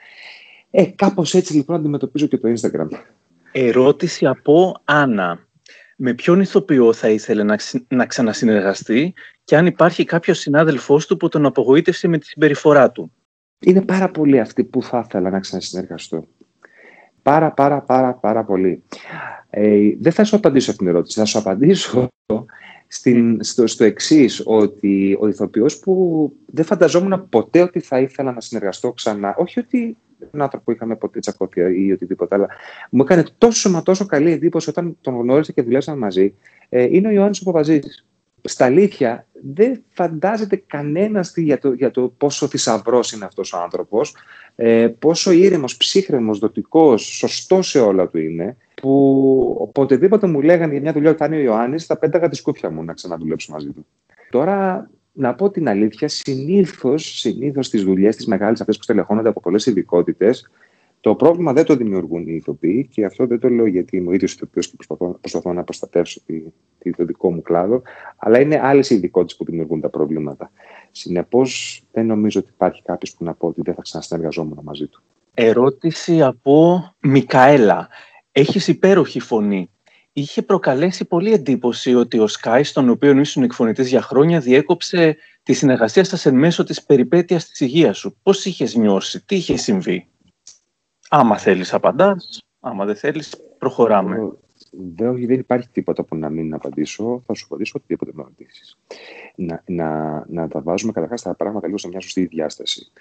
Ε, 0.71 0.85
κάπως 0.85 1.33
έτσι 1.33 1.55
λοιπόν 1.55 1.75
αντιμετωπίζω 1.75 2.27
και 2.27 2.37
το 2.37 2.53
Instagram. 2.55 2.87
Ερώτηση 3.51 4.25
από 4.25 4.81
Άννα. 4.83 5.47
Με 5.97 6.13
ποιον 6.13 6.39
ηθοποιό 6.39 6.93
θα 6.93 7.09
ήθελε 7.09 7.43
να, 7.43 7.57
να 7.87 8.05
ξανασυνεργαστεί 8.05 9.13
και 9.43 9.57
αν 9.57 9.65
υπάρχει 9.65 10.03
κάποιος 10.03 10.39
συνάδελφός 10.39 11.07
του 11.07 11.17
που 11.17 11.27
τον 11.27 11.45
απογοήτευσε 11.45 12.07
με 12.07 12.17
τη 12.17 12.25
συμπεριφορά 12.25 12.91
του; 12.91 13.11
Είναι 13.59 13.81
πάρα 13.81 14.09
πολλοί 14.09 14.39
αυτοί 14.39 14.63
που 14.63 14.83
θα 14.83 15.03
ήθελα 15.05 15.29
να 15.29 15.39
ξανασυνεργαστώ. 15.39 16.27
Πάρα, 17.21 17.51
πάρα, 17.51 17.81
πάρα, 17.81 18.13
πάρα 18.13 18.43
πολύ. 18.43 18.83
Ε, 19.49 19.89
δεν 19.99 20.11
θα 20.11 20.23
σου 20.23 20.35
απαντήσω 20.35 20.71
αυτήν 20.71 20.85
την 20.85 20.95
ερώτηση. 20.95 21.19
Θα 21.19 21.25
σου 21.25 21.37
απαντήσω 21.37 22.07
στην, 22.87 23.43
στο, 23.43 23.67
στο 23.67 23.83
εξής, 23.83 24.41
ότι 24.45 25.17
ο 25.19 25.27
ηθοποιός 25.27 25.79
που 25.79 26.33
δεν 26.45 26.65
φανταζόμουν 26.65 27.29
ποτέ 27.29 27.61
ότι 27.61 27.79
θα 27.79 27.99
ήθελα 27.99 28.31
να 28.31 28.41
συνεργαστώ 28.41 28.91
ξανά, 28.93 29.35
όχι 29.37 29.59
ότι 29.59 29.97
έναν 30.19 30.41
άνθρωπο 30.41 30.63
που 30.63 30.71
είχαμε 30.71 30.95
ποτέ 30.95 31.19
τσακώθια 31.19 31.69
ή 31.69 31.91
οτιδήποτε, 31.91 32.35
αλλά 32.35 32.47
μου 32.89 33.01
έκανε 33.01 33.23
τόσο 33.37 33.69
μα 33.69 33.83
τόσο 33.83 34.05
καλή 34.05 34.31
εντύπωση 34.31 34.69
όταν 34.69 34.97
τον 35.01 35.19
γνώρισα 35.19 35.51
και 35.51 35.61
δουλέψαμε 35.61 35.97
μαζί, 35.97 36.33
ε, 36.69 36.83
είναι 36.83 37.07
ο 37.07 37.11
Ιωάννης 37.11 37.41
ο 37.45 37.61
Στα 38.41 38.65
αλήθεια, 38.65 39.27
δεν 39.55 39.83
φαντάζεται 39.89 40.63
κανένας 40.67 41.33
για 41.35 41.59
το, 41.59 41.73
για 41.73 41.91
το 41.91 42.13
πόσο 42.17 42.47
θησαυρός 42.47 43.11
είναι 43.11 43.25
αυτός 43.25 43.53
ο 43.53 43.57
άνθρωπος, 43.57 44.15
ε, 44.55 44.87
πόσο 44.99 45.31
ήρεμος, 45.31 45.77
ψύχρεμος, 45.77 46.39
δοτικός, 46.39 47.01
σωστός 47.01 47.69
σε 47.69 47.79
όλα 47.79 48.07
του 48.07 48.17
είναι, 48.17 48.57
που 48.81 49.55
οποτεδήποτε 49.59 50.27
μου 50.27 50.41
λέγανε 50.41 50.71
για 50.71 50.81
μια 50.81 50.93
δουλειά 50.93 51.11
που 51.11 51.17
θα 51.17 51.25
είναι 51.25 51.35
ο 51.35 51.39
Ιωάννης, 51.39 51.85
θα 51.85 51.97
πέταγα 51.97 52.29
τη 52.29 52.35
σκούφια 52.35 52.69
μου 52.69 52.83
να 52.83 52.93
ξαναδουλέψω 52.93 53.51
μαζί 53.51 53.69
του. 53.69 53.85
Τώρα 54.29 54.89
να 55.17 55.35
πω 55.35 55.49
την 55.49 55.69
αλήθεια, 55.69 56.07
συνήθως 56.07 57.19
συνήθως 57.19 57.65
στις 57.65 57.83
δουλειές, 57.83 58.15
τις 58.15 58.25
μεγάλες 58.25 58.59
αυτές 58.59 58.77
που 58.77 58.83
στελεχώνονται 58.83 59.29
από 59.29 59.39
πολλές 59.39 59.65
ειδικότητες, 59.65 60.49
Το 60.99 61.15
πρόβλημα 61.15 61.53
δεν 61.53 61.65
το 61.65 61.75
δημιουργούν 61.75 62.27
οι 62.27 62.33
ηθοποιοί 62.33 62.87
και 62.91 63.05
αυτό 63.05 63.27
δεν 63.27 63.39
το 63.39 63.49
λέω 63.49 63.65
γιατί 63.65 63.97
είμαι 63.97 64.09
ο 64.09 64.13
ίδιος 64.13 64.33
ηθοποιός 64.33 64.67
και 64.67 64.75
προσπαθώ, 64.75 65.17
προσπαθώ 65.21 65.53
να 65.53 65.63
προστατεύσω 65.63 66.21
τη, 66.25 66.41
τη, 66.79 66.91
το 66.91 67.05
δικό 67.05 67.31
μου 67.33 67.41
κλάδο, 67.41 67.81
αλλά 68.17 68.39
είναι 68.39 68.59
άλλες 68.63 68.89
ειδικότητες 68.89 69.35
που 69.37 69.45
δημιουργούν 69.45 69.81
τα 69.81 69.89
προβλήματα. 69.89 70.51
Συνεπώς, 70.91 71.81
δεν 71.91 72.05
νομίζω 72.05 72.39
ότι 72.39 72.49
υπάρχει 72.53 72.81
κάποιος 72.83 73.13
που 73.13 73.23
να 73.23 73.33
πω 73.33 73.47
ότι 73.47 73.61
δεν 73.61 73.73
θα 73.73 73.81
ξανασυνεργαζόμουν 73.81 74.59
μαζί 74.63 74.87
του. 74.87 75.01
Ερώτηση 75.33 76.21
από 76.21 76.83
Μικαέλα. 76.99 77.87
Έχεις 78.31 78.67
υπέροχη 78.67 79.19
φωνή. 79.19 79.69
Είχε 80.19 80.41
προκαλέσει 80.41 81.05
πολύ 81.05 81.33
εντύπωση 81.33 81.95
ότι 81.95 82.19
ο 82.19 82.27
Σκάι, 82.27 82.63
στον 82.63 82.89
οποίο 82.89 83.19
ήσουν 83.19 83.43
εκφωνητής 83.43 83.87
για 83.87 84.01
χρόνια, 84.01 84.39
διέκοψε 84.39 85.17
τη 85.43 85.53
συνεργασία 85.53 86.03
σας 86.03 86.25
εν 86.25 86.35
μέσω 86.35 86.63
της 86.63 86.83
περιπέτειας 86.83 87.47
της 87.47 87.59
υγείας 87.59 87.97
σου. 87.97 88.17
Πώς 88.23 88.45
είχες 88.45 88.75
νιώσει, 88.75 89.25
τι 89.25 89.35
είχε 89.35 89.57
συμβεί; 89.57 90.07
Άμα 91.09 91.37
θέλεις 91.37 91.73
απαντάς, 91.73 92.41
άμα 92.59 92.85
δεν 92.85 92.95
θέλεις 92.95 93.35
προχωράμε. 93.57 94.31
Δεν, 94.71 95.27
δεν 95.27 95.39
υπάρχει 95.39 95.69
τίποτα 95.69 96.03
που 96.03 96.15
να 96.15 96.29
μην 96.29 96.53
απαντήσω. 96.53 97.23
Θα 97.25 97.33
σου 97.33 97.45
απαντήσω 97.45 97.73
οτιδήποτε 97.75 98.11
με 98.13 98.23
ρωτήσει. 98.23 98.77
Να, 99.35 99.63
να, 99.65 100.25
να 100.29 100.47
τα 100.47 100.61
βάζουμε 100.61 100.91
καταρχάς 100.91 101.21
τα 101.21 101.35
πράγματα 101.35 101.65
λίγο 101.65 101.77
σε 101.77 101.87
μια 101.87 101.99
σωστή 101.99 102.25
διάσταση. 102.25 102.91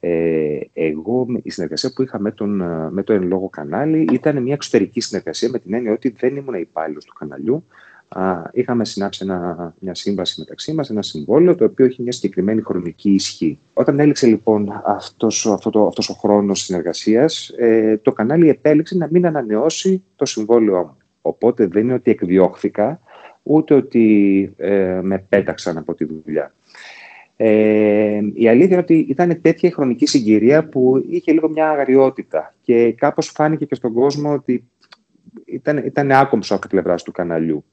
Ε, 0.00 0.58
εγώ, 0.72 1.26
η 1.42 1.50
συνεργασία 1.50 1.92
που 1.94 2.02
είχα 2.02 2.18
με, 2.18 2.32
τον, 2.32 2.50
με 2.92 3.02
το 3.02 3.12
εν 3.12 3.22
λόγω 3.22 3.48
κανάλι 3.48 4.06
ήταν 4.12 4.42
μια 4.42 4.54
εξωτερική 4.54 5.00
συνεργασία 5.00 5.48
με 5.48 5.58
την 5.58 5.74
έννοια 5.74 5.92
ότι 5.92 6.08
δεν 6.08 6.36
ήμουν 6.36 6.54
υπάλληλος 6.54 7.04
του 7.04 7.12
καναλιού 7.12 7.64
είχαμε 8.52 8.84
συνάψει 8.84 9.24
ένα, 9.24 9.74
μια 9.78 9.94
σύμβαση 9.94 10.40
μεταξύ 10.40 10.72
μας, 10.72 10.90
ένα 10.90 11.02
συμβόλαιο, 11.02 11.54
το 11.54 11.64
οποίο 11.64 11.84
έχει 11.84 12.02
μια 12.02 12.12
συγκεκριμένη 12.12 12.62
χρονική 12.62 13.10
ισχύ. 13.10 13.58
Όταν 13.72 14.00
έληξε 14.00 14.26
λοιπόν 14.26 14.82
αυτός, 14.84 15.46
αυτό 15.46 15.70
το, 15.70 15.86
αυτός 15.86 16.08
ο 16.08 16.14
χρόνος 16.14 16.60
συνεργασίας, 16.60 17.48
ε, 17.56 17.96
το 18.02 18.12
κανάλι 18.12 18.48
επέλεξε 18.48 18.96
να 18.96 19.08
μην 19.10 19.26
ανανεώσει 19.26 20.02
το 20.16 20.24
συμβόλαιό 20.24 20.78
μου. 20.78 20.96
Οπότε 21.22 21.66
δεν 21.66 21.82
είναι 21.82 21.94
ότι 21.94 22.10
εκδιώχθηκα, 22.10 23.00
ούτε 23.42 23.74
ότι 23.74 24.52
ε, 24.56 25.00
με 25.02 25.18
πέταξαν 25.28 25.76
από 25.78 25.94
τη 25.94 26.04
δουλειά. 26.04 26.54
Ε, 27.36 28.20
η 28.34 28.48
αλήθεια 28.48 28.66
είναι 28.66 28.76
ότι 28.76 28.94
ήταν 28.94 29.40
τέτοια 29.40 29.68
η 29.68 29.72
χρονική 29.72 30.06
συγκυρία 30.06 30.64
που 30.64 31.04
είχε 31.08 31.32
λίγο 31.32 31.48
μια 31.48 31.70
αγριότητα 31.70 32.54
και 32.62 32.92
κάπως 32.92 33.28
φάνηκε 33.28 33.64
και 33.64 33.74
στον 33.74 33.92
κόσμο 33.92 34.32
ότι 34.32 34.64
ήταν, 35.44 35.76
ήταν 35.76 36.12
άκομψο 36.12 36.54
από 36.54 36.68
την 36.68 36.70
πλευρά 36.70 36.94
του 36.94 37.12
καναλιού. 37.12 37.64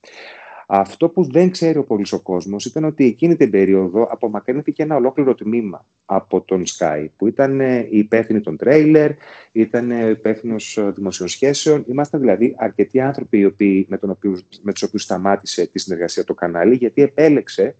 Αυτό 0.69 1.09
που 1.09 1.31
δεν 1.31 1.51
ξέρει 1.51 1.77
ο 1.77 1.83
πολύς 1.83 2.11
ο 2.13 2.21
κόσμος 2.21 2.65
ήταν 2.65 2.83
ότι 2.83 3.05
εκείνη 3.05 3.35
την 3.35 3.49
περίοδο 3.49 4.07
απομακρύνθηκε 4.11 4.83
ένα 4.83 4.95
ολόκληρο 4.95 5.35
τμήμα 5.35 5.85
από 6.05 6.41
τον 6.41 6.63
Sky, 6.65 7.05
που 7.15 7.27
ήταν 7.27 7.59
ε, 7.59 7.77
η 7.89 7.97
υπεύθυνη 7.97 8.39
των 8.39 8.57
τρέιλερ, 8.57 9.11
ήταν 9.51 9.91
ε, 9.91 10.09
υπεύθυνος 10.09 10.77
ε, 10.77 10.91
δημοσίων 10.95 11.27
σχέσεων. 11.27 11.83
Ήμασταν 11.87 12.19
δηλαδή 12.19 12.55
αρκετοί 12.57 12.99
άνθρωποι 12.99 13.37
οι 13.37 13.45
οποίοι, 13.45 13.85
με, 13.89 13.97
τον 13.97 14.09
οποίο, 14.09 14.37
με 14.61 14.73
τους 14.73 14.83
οποίους 14.83 15.01
σταμάτησε 15.01 15.67
τη 15.67 15.79
συνεργασία 15.79 16.23
το 16.23 16.33
κανάλι, 16.33 16.75
γιατί 16.75 17.01
επέλεξε 17.01 17.75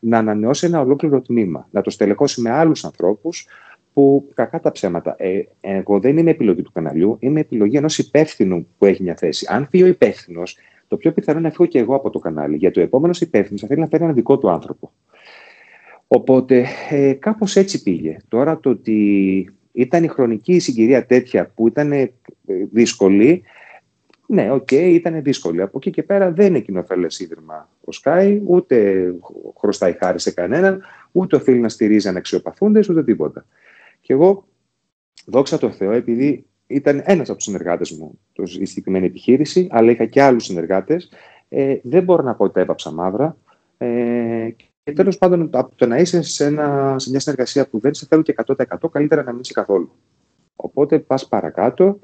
να 0.00 0.18
ανανεώσει 0.18 0.66
ένα 0.66 0.80
ολόκληρο 0.80 1.20
τμήμα, 1.20 1.68
να 1.70 1.80
το 1.80 1.90
στελεχώσει 1.90 2.40
με 2.40 2.50
άλλους 2.50 2.84
ανθρώπους, 2.84 3.46
που 3.92 4.30
κακά 4.34 4.60
τα 4.60 4.72
ψέματα. 4.72 5.14
Ε, 5.18 5.42
εγώ 5.60 6.00
δεν 6.00 6.16
είμαι 6.16 6.30
επιλογή 6.30 6.62
του 6.62 6.72
καναλιού, 6.72 7.16
είμαι 7.20 7.40
επιλογή 7.40 7.76
ενός 7.76 7.98
υπεύθυνου 7.98 8.66
που 8.78 8.86
έχει 8.86 9.02
μια 9.02 9.14
θέση. 9.14 9.46
Αν 9.48 9.66
φύγει 9.70 9.82
ο 9.82 9.86
υπεύθυνος, 9.86 10.56
το 10.92 10.98
πιο 10.98 11.12
πιθανό 11.12 11.38
είναι 11.38 11.48
να 11.48 11.54
φύγω 11.54 11.68
και 11.68 11.78
εγώ 11.78 11.94
από 11.94 12.10
το 12.10 12.18
κανάλι. 12.18 12.56
Γιατί 12.56 12.80
ο 12.80 12.82
επόμενος 12.82 13.20
υπεύθυνος 13.20 13.60
θα 13.60 13.66
θέλει 13.66 13.80
να 13.80 13.86
φέρει 13.86 14.04
ένα 14.04 14.12
δικό 14.12 14.38
του 14.38 14.50
άνθρωπο. 14.50 14.92
Οπότε 16.06 16.66
ε, 16.90 17.12
κάπως 17.12 17.56
έτσι 17.56 17.82
πήγε. 17.82 18.16
Τώρα 18.28 18.60
το 18.60 18.70
ότι 18.70 19.50
ήταν 19.72 20.04
η 20.04 20.08
χρονική 20.08 20.58
συγκυρία 20.58 21.06
τέτοια 21.06 21.50
που 21.54 21.68
ήταν 21.68 21.92
ε, 21.92 22.12
δύσκολη, 22.72 23.42
ναι, 24.26 24.50
OK, 24.50 24.68
okay, 24.70 24.90
ήταν 24.92 25.22
δύσκολη. 25.22 25.62
Από 25.62 25.78
εκεί 25.78 25.90
και 25.90 26.02
πέρα 26.02 26.32
δεν 26.32 26.46
είναι 26.46 26.60
κοινωφελές 26.60 27.06
ίδρυμα 27.18 27.68
ο 27.80 27.90
ΣΚΑΪ, 28.02 28.40
ούτε 28.46 29.06
χρωστάει 29.58 29.92
χάρη 29.92 30.20
σε 30.20 30.30
κανέναν, 30.30 30.82
ούτε 31.12 31.36
οφείλει 31.36 31.58
να 31.58 31.68
στηρίζει 31.68 32.08
αναξιοπαθούντες, 32.08 32.88
ούτε 32.88 33.04
τίποτα. 33.04 33.46
Και 34.00 34.12
εγώ, 34.12 34.46
δόξα 35.26 35.58
τω 35.58 35.70
Θεώ, 35.70 35.90
επειδή 35.90 36.44
ήταν 36.74 37.02
ένας 37.04 37.28
από 37.28 37.36
τους 37.36 37.46
συνεργάτες 37.46 37.90
μου 37.90 38.18
η 38.60 38.64
συγκεκριμένη 38.64 39.06
επιχείρηση, 39.06 39.68
αλλά 39.70 39.90
είχα 39.90 40.04
και 40.04 40.22
άλλους 40.22 40.44
συνεργάτες, 40.44 41.10
ε, 41.48 41.76
δεν 41.82 42.02
μπορώ 42.02 42.22
να 42.22 42.34
πω 42.34 42.44
ότι 42.44 42.54
τα 42.54 42.60
έβαψα 42.60 42.90
μαύρα. 42.90 43.36
Ε, 43.78 44.48
και 44.84 44.92
τέλος 44.92 45.18
πάντων, 45.18 45.48
από 45.52 45.76
το 45.76 45.86
να 45.86 45.96
είσαι 45.96 46.22
σε, 46.22 46.44
ένα, 46.44 46.98
σε 46.98 47.10
μια 47.10 47.20
συνεργασία 47.20 47.68
που 47.68 47.78
δεν 47.78 47.94
σε 47.94 48.06
θέλουν 48.08 48.24
και 48.24 48.34
100%, 48.46 48.90
καλύτερα 48.90 49.22
να 49.22 49.32
μην 49.32 49.40
είσαι 49.40 49.52
καθόλου. 49.52 49.92
Οπότε 50.56 50.98
πας 50.98 51.28
παρακάτω 51.28 51.98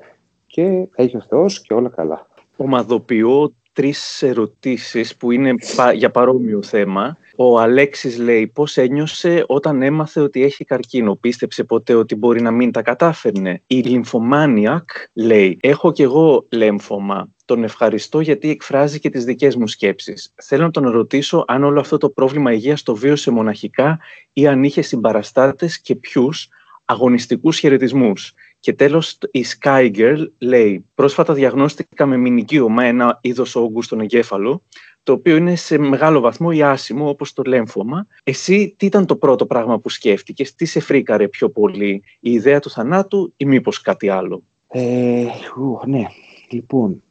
και 0.46 0.88
έχεις 0.94 1.14
ο 1.14 1.26
Θεός 1.28 1.60
και 1.60 1.74
όλα 1.74 1.88
καλά. 1.88 2.26
Ομαδοποιώ 2.56 3.52
τρεις 3.78 4.22
ερωτήσεις 4.22 5.16
που 5.16 5.30
είναι 5.30 5.54
για 5.94 6.10
παρόμοιο 6.10 6.62
θέμα. 6.62 7.18
Ο 7.36 7.60
Αλέξης 7.60 8.18
λέει 8.18 8.46
πώς 8.46 8.76
ένιωσε 8.76 9.44
όταν 9.46 9.82
έμαθε 9.82 10.20
ότι 10.20 10.42
έχει 10.42 10.64
καρκίνο; 10.64 11.14
Πίστεψε 11.14 11.64
ποτέ 11.64 11.94
ότι 11.94 12.14
μπορεί 12.14 12.42
να 12.42 12.50
μην 12.50 12.72
τα 12.72 12.82
κατάφερνε; 12.82 13.62
Η 13.66 13.74
Λυμφομάνιακ 13.74 14.90
λέει 15.12 15.58
έχω 15.60 15.92
κι 15.92 16.02
εγώ 16.02 16.46
λέμφωμα. 16.50 17.28
Τον 17.44 17.64
ευχαριστώ 17.64 18.20
γιατί 18.20 18.50
εκφράζει 18.50 18.98
και 18.98 19.10
τις 19.10 19.24
δικές 19.24 19.56
μου 19.56 19.66
σκέψεις. 19.66 20.34
Θέλω 20.42 20.62
να 20.62 20.70
τον 20.70 20.90
ρωτήσω 20.90 21.44
αν 21.46 21.64
όλο 21.64 21.80
αυτό 21.80 21.96
το 21.98 22.10
πρόβλημα 22.10 22.52
υγείας 22.52 22.82
το 22.82 22.94
βίωσε 22.94 23.30
μοναχικά 23.30 23.98
ή 24.32 24.46
αν 24.46 24.64
είχε 24.64 24.82
συμπαραστάτες 24.82 25.80
και 25.80 25.94
ποιους 25.94 26.48
αγωνιστικούς 26.84 27.58
χαιρετισμούς. 27.58 28.32
Και 28.68 28.74
τέλος 28.74 29.18
η 29.30 29.44
Sky 29.58 29.90
Girl 29.96 30.26
λέει 30.38 30.84
«Πρόσφατα 30.94 31.34
διαγνώστηκα 31.34 32.06
με 32.06 32.16
μηνικίωμα 32.16 32.84
ένα 32.84 33.18
είδος 33.20 33.56
όγκου 33.56 33.82
στον 33.82 34.00
εγκέφαλο, 34.00 34.62
το 35.02 35.12
οποίο 35.12 35.36
είναι 35.36 35.54
σε 35.54 35.78
μεγάλο 35.78 36.20
βαθμό 36.20 36.50
ιάσιμο 36.50 37.08
όπως 37.08 37.32
το 37.32 37.42
λέμφωμα. 37.46 38.06
Εσύ 38.22 38.74
τι 38.76 38.86
ήταν 38.86 39.06
το 39.06 39.16
πρώτο 39.16 39.46
πράγμα 39.46 39.78
που 39.78 39.88
σκέφτηκες, 39.88 40.54
τι 40.54 40.64
σε 40.64 40.80
φρίκαρε 40.80 41.28
πιο 41.28 41.50
πολύ, 41.50 42.02
η 42.20 42.32
ιδέα 42.32 42.58
του 42.60 42.70
θανάτου 42.70 43.32
ή 43.36 43.44
μήπως 43.44 43.80
κάτι 43.80 44.08
άλλο» 44.08 44.42
ε, 44.68 45.24
ου, 45.56 45.80
Ναι, 45.86 46.02
λοιπόν, 46.50 47.02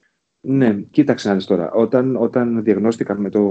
ναι, 0.42 0.82
κοίταξε 0.92 1.28
να 1.28 1.36
δεις 1.36 1.46
τώρα. 1.46 1.72
Όταν, 1.72 2.16
όταν 2.16 2.64
διαγνώστηκα 2.64 3.20
με, 3.20 3.30
το, 3.30 3.42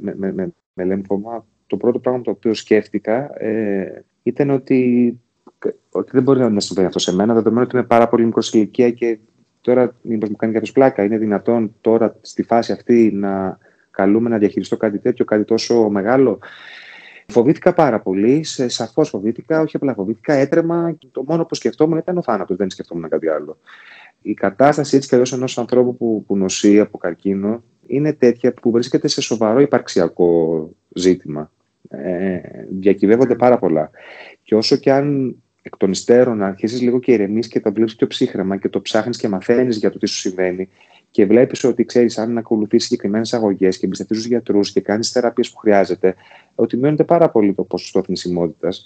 με, 0.00 0.14
με, 0.16 0.52
με, 0.72 0.84
λέμφωμα, 0.84 1.46
το 1.66 1.76
πρώτο 1.76 1.98
πράγμα 1.98 2.20
το 2.20 2.30
οποίο 2.30 2.54
σκέφτηκα 2.54 3.42
ε, 3.42 4.04
ήταν 4.22 4.50
ότι 4.50 5.12
ότι 5.90 6.10
δεν 6.12 6.22
μπορεί 6.22 6.50
να 6.50 6.60
συμβαίνει 6.60 6.86
αυτό 6.86 6.98
σε 6.98 7.14
μένα, 7.14 7.34
δεδομένου 7.34 7.62
ότι 7.62 7.76
είμαι 7.76 7.86
πάρα 7.86 8.08
πολύ 8.08 8.24
μικρός 8.24 8.52
ηλικία 8.52 8.90
και 8.90 9.18
τώρα 9.60 9.94
μήπως 10.02 10.28
μου 10.28 10.36
κάνει 10.36 10.52
κάποιος 10.52 10.72
πλάκα. 10.72 11.04
Είναι 11.04 11.18
δυνατόν 11.18 11.74
τώρα 11.80 12.16
στη 12.20 12.42
φάση 12.42 12.72
αυτή 12.72 13.10
να 13.14 13.58
καλούμε 13.90 14.28
να 14.28 14.38
διαχειριστώ 14.38 14.76
κάτι 14.76 14.98
τέτοιο, 14.98 15.24
κάτι 15.24 15.44
τόσο 15.44 15.88
μεγάλο; 15.88 16.38
Φοβήθηκα 17.32 17.72
πάρα 17.72 18.00
πολύ, 18.00 18.44
σαφώς 18.44 19.08
φοβήθηκα, 19.08 19.60
όχι 19.60 19.76
απλά 19.76 19.94
φοβήθηκα, 19.94 20.32
έτρεμα. 20.32 20.96
Το 21.12 21.24
μόνο 21.26 21.44
που 21.44 21.54
σκεφτόμουν 21.54 21.98
ήταν 21.98 22.18
ο 22.18 22.22
θάνατος, 22.22 22.56
δεν 22.56 22.70
σκεφτόμουν 22.70 23.08
κάτι 23.08 23.28
άλλο. 23.28 23.58
Η 24.22 24.34
κατάσταση 24.34 24.96
έτσι 24.96 25.08
κι 25.08 25.14
αλλιώς 25.14 25.32
ενός 25.32 25.58
ανθρώπου 25.58 25.96
που, 25.96 26.24
που 26.26 26.36
νοσεί 26.36 26.80
από 26.80 26.98
καρκίνο 26.98 27.62
είναι 27.86 28.12
τέτοια 28.12 28.52
που 28.52 28.70
βρίσκεται 28.70 29.08
σε 29.08 29.20
σοβαρό 29.20 29.60
υπαρξιακό 29.60 30.70
ζήτημα. 30.94 31.50
Ε, 31.88 32.38
διακυβεύονται 32.70 33.34
πάρα 33.34 33.58
πολλά. 33.58 33.90
Και 34.42 34.54
όσο 34.54 34.76
και 34.76 34.92
αν 34.92 35.36
εκ 35.68 35.76
των 35.76 35.90
υστέρων 35.90 36.42
αρχίσεις 36.42 36.80
λίγο 36.80 36.98
και 36.98 37.12
ηρεμείς 37.12 37.48
και 37.48 37.60
το 37.60 37.72
βλέπεις 37.72 37.96
πιο 37.96 38.06
ψύχρεμα 38.06 38.56
και 38.56 38.68
το 38.68 38.80
ψάχνεις 38.80 39.16
και 39.16 39.28
μαθαίνεις 39.28 39.76
για 39.76 39.90
το 39.90 39.98
τι 39.98 40.06
σου 40.06 40.16
συμβαίνει 40.16 40.68
και 41.10 41.26
βλέπεις 41.26 41.64
ότι 41.64 41.84
ξέρεις 41.84 42.18
αν 42.18 42.38
ακολουθείς 42.38 42.84
συγκεκριμένες 42.84 43.34
αγωγές 43.34 43.78
και 43.78 43.86
εμπιστευτεί 43.86 44.14
τους 44.14 44.26
γιατρούς 44.26 44.72
και 44.72 44.80
κάνεις 44.80 45.04
τις 45.06 45.14
θεραπείες 45.14 45.50
που 45.50 45.58
χρειάζεται, 45.58 46.14
ότι 46.54 46.76
μειώνεται 46.76 47.04
πάρα 47.04 47.30
πολύ 47.30 47.54
το 47.54 47.62
ποσοστό 47.62 48.02
θνησιμότητας. 48.02 48.84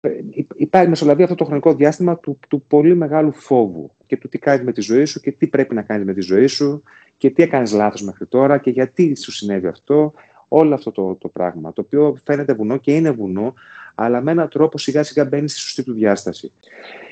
Ε, 0.00 0.10
υπάρχει 0.54 0.88
μεσολαβεί 0.88 1.22
αυτό 1.22 1.34
το 1.34 1.44
χρονικό 1.44 1.74
διάστημα 1.74 2.18
του, 2.18 2.38
του 2.48 2.62
πολύ 2.68 2.94
μεγάλου 2.94 3.32
φόβου 3.32 3.90
και 4.06 4.16
του 4.16 4.28
τι 4.28 4.38
κάνει 4.38 4.64
με 4.64 4.72
τη 4.72 4.80
ζωή 4.80 5.04
σου 5.04 5.20
και 5.20 5.32
τι 5.32 5.46
πρέπει 5.46 5.74
να 5.74 5.82
κάνει 5.82 6.04
με 6.04 6.14
τη 6.14 6.20
ζωή 6.20 6.46
σου 6.46 6.82
και 7.16 7.30
τι 7.30 7.42
έκανες 7.42 7.72
λάθος 7.72 8.02
μέχρι 8.02 8.26
τώρα 8.26 8.58
και 8.58 8.70
γιατί 8.70 9.16
σου 9.16 9.32
συνέβη 9.32 9.66
αυτό. 9.66 10.12
Όλο 10.48 10.74
αυτό 10.74 10.92
το, 10.92 11.14
το 11.14 11.28
πράγμα, 11.28 11.72
το 11.72 11.80
οποίο 11.80 12.16
φαίνεται 12.24 12.54
βουνό 12.54 12.76
και 12.76 12.94
είναι 12.94 13.10
βουνό, 13.10 13.54
αλλά 13.94 14.20
με 14.20 14.30
έναν 14.30 14.48
τρόπο 14.48 14.78
σιγά 14.78 15.02
σιγά 15.02 15.24
μπαίνει 15.24 15.48
στη 15.48 15.58
σωστή 15.58 15.82
του 15.82 15.92
διάσταση. 15.92 16.52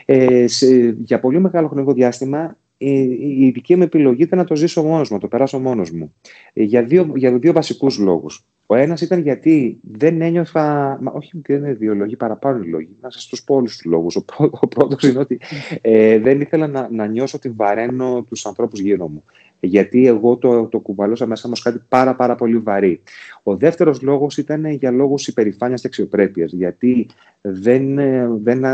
Ε, 0.04 0.46
σε, 0.46 0.96
για 0.98 1.20
πολύ 1.20 1.40
μεγάλο 1.40 1.68
χρονικό 1.68 1.92
διάστημα 1.92 2.56
η, 2.82 3.00
η 3.44 3.50
δική 3.50 3.76
μου 3.76 3.82
επιλογή 3.82 4.22
ήταν 4.22 4.38
να 4.38 4.44
το 4.44 4.56
ζήσω 4.56 4.82
μόνος 4.82 5.08
μου, 5.08 5.14
να 5.14 5.20
το 5.20 5.28
περάσω 5.28 5.58
μόνος 5.58 5.90
μου. 5.90 6.14
Ε, 6.52 6.62
για 6.62 6.82
δύο, 6.82 7.12
για 7.14 7.38
δύο 7.38 7.52
βασικούς 7.52 7.98
λόγους. 7.98 8.44
Ο 8.66 8.74
ένας 8.74 9.00
ήταν 9.00 9.20
γιατί 9.20 9.78
δεν 9.92 10.20
ένιωθα. 10.20 10.98
Μα, 11.02 11.12
όχι, 11.12 11.40
δεν 11.46 11.56
είναι 11.56 11.72
δύο 11.72 11.94
λόγοι, 11.94 12.16
παραπάνω 12.16 12.62
οι 12.64 12.68
λόγοι. 12.68 12.96
Να 13.00 13.10
σας 13.10 13.26
τους 13.26 13.42
πω 13.42 13.54
όλους 13.54 13.76
τους 13.76 13.84
λόγους. 13.84 14.16
Ο, 14.16 14.24
πρω, 14.24 14.50
ο 14.60 14.68
πρώτος 14.68 15.02
είναι 15.02 15.18
ότι 15.18 15.40
ε, 15.80 16.18
δεν 16.18 16.40
ήθελα 16.40 16.66
να, 16.66 16.88
να 16.90 17.06
νιώσω 17.06 17.36
ότι 17.36 17.50
βαραίνω 17.50 18.24
τους 18.28 18.46
ανθρώπους 18.46 18.80
γύρω 18.80 19.08
μου. 19.08 19.24
Γιατί 19.60 20.06
εγώ 20.06 20.36
το, 20.36 20.66
το 20.66 20.78
κουβαλώσα 20.80 21.26
μέσα 21.26 21.48
μου 21.48 21.54
κάτι 21.62 21.80
πάρα 21.88 22.14
πάρα 22.14 22.34
πολύ 22.34 22.58
βαρύ. 22.58 23.02
Ο 23.42 23.56
δεύτερος 23.56 24.02
λόγος 24.02 24.36
ήταν 24.36 24.66
για 24.66 24.90
λόγους 24.90 25.28
υπερηφάνειας 25.28 25.80
και 25.80 25.86
αξιοπρέπειας, 25.86 26.52
γιατί 26.52 27.08
δεν, 27.40 27.94
δεν, 28.42 28.64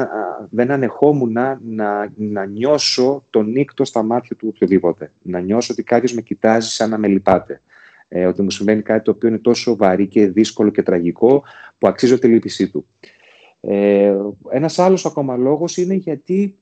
δεν 0.51 0.71
ανεχόμουν 0.71 1.33
να, 1.33 2.11
να, 2.17 2.47
νιώσω 2.47 3.25
τον 3.31 3.51
νύκτο 3.51 3.85
στα 3.85 4.03
μάτια 4.03 4.37
του 4.37 4.49
οποιοδήποτε. 4.55 5.13
Να 5.23 5.41
νιώσω 5.41 5.73
ότι 5.73 5.83
κάποιος 5.83 6.15
με 6.15 6.21
κοιτάζει 6.21 6.69
σαν 6.69 6.91
να 6.91 6.99
με 6.99 7.09
λυπάται. 7.09 7.61
Ε, 8.09 8.27
ότι 8.27 8.43
μου 8.43 8.51
συμβαίνει 8.51 8.83
κάτι 8.83 9.05
το 9.05 9.11
οποίο 9.11 9.29
είναι 9.29 9.39
τόσο 9.39 9.77
βαρύ 9.77 10.07
και 10.07 10.29
δύσκολο 10.29 10.71
και 10.71 10.83
τραγικό 10.83 11.43
που 11.79 11.89
αξίζω 11.89 12.19
τη 12.19 12.29
λύπησή 12.29 12.71
του. 12.71 12.87
Ε, 13.61 14.17
ένας 14.51 14.79
άλλος 14.79 15.07
ακόμα 15.07 15.37
λόγος 15.37 15.77
είναι 15.77 15.95
γιατί 15.95 16.59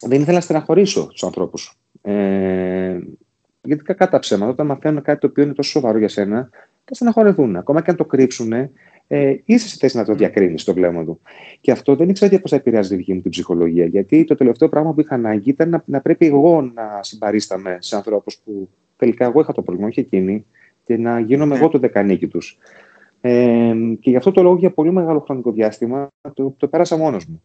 δεν 0.00 0.20
ήθελα 0.20 0.36
να 0.36 0.42
στεναχωρήσω 0.42 1.06
τους 1.06 1.24
ανθρώπους. 1.24 1.78
Ε, 2.02 2.98
γιατί 3.64 3.82
κακά 3.82 4.08
τα 4.08 4.18
ψέματα, 4.18 4.50
όταν 4.50 4.66
μαθαίνουν 4.66 5.02
κάτι 5.02 5.20
το 5.20 5.26
οποίο 5.26 5.42
είναι 5.42 5.52
τόσο 5.52 5.70
σοβαρό 5.70 5.98
για 5.98 6.08
σένα, 6.08 6.48
θα 6.84 6.94
στεναχωρεθούν. 6.94 7.56
Ακόμα 7.56 7.82
και 7.82 7.90
αν 7.90 7.96
το 7.96 8.04
κρύψουν, 8.04 8.52
ε, 9.06 9.36
είσαι 9.44 9.68
σε 9.68 9.76
θέση 9.78 9.96
να 9.96 10.04
το 10.04 10.14
διακρίνεις 10.14 10.62
στο 10.62 10.74
βλέμμα 10.74 11.04
του. 11.04 11.20
Και 11.60 11.70
αυτό 11.70 11.96
δεν 11.96 12.08
ήξερα 12.08 12.40
πώς 12.40 12.50
θα 12.50 12.56
επηρεάζει 12.56 12.88
τη 12.88 12.96
δική 12.96 13.14
μου 13.14 13.20
την 13.20 13.30
ψυχολογία. 13.30 13.84
Γιατί 13.84 14.24
το 14.24 14.34
τελευταίο 14.34 14.68
πράγμα 14.68 14.92
που 14.92 15.00
είχα 15.00 15.14
ανάγκη 15.14 15.50
ήταν 15.50 15.68
να, 15.68 15.82
να 15.86 16.00
πρέπει 16.00 16.26
εγώ 16.26 16.60
να 16.60 17.02
συμπαρίσταμαι 17.02 17.76
σε 17.80 17.96
ανθρώπους 17.96 18.38
που 18.44 18.68
τελικά 18.96 19.24
εγώ 19.24 19.40
είχα 19.40 19.52
το 19.52 19.62
πρόβλημα, 19.62 19.88
όχι 19.88 20.00
εκείνοι, 20.00 20.44
και 20.84 20.96
να 20.96 21.20
γίνομαι 21.20 21.54
ναι. 21.54 21.60
εγώ 21.60 21.68
το 21.68 21.78
δεκανίκη 21.78 22.26
τους. 22.26 22.58
Ε, 23.26 23.74
και 24.00 24.10
γι' 24.10 24.16
αυτό 24.16 24.30
το 24.30 24.42
λόγο 24.42 24.56
για 24.56 24.70
πολύ 24.70 24.92
μεγάλο 24.92 25.20
χρονικό 25.20 25.52
διάστημα 25.52 26.08
το, 26.34 26.54
το 26.56 26.68
πέρασα 26.68 26.96
μόνος 26.96 27.26
μου. 27.26 27.42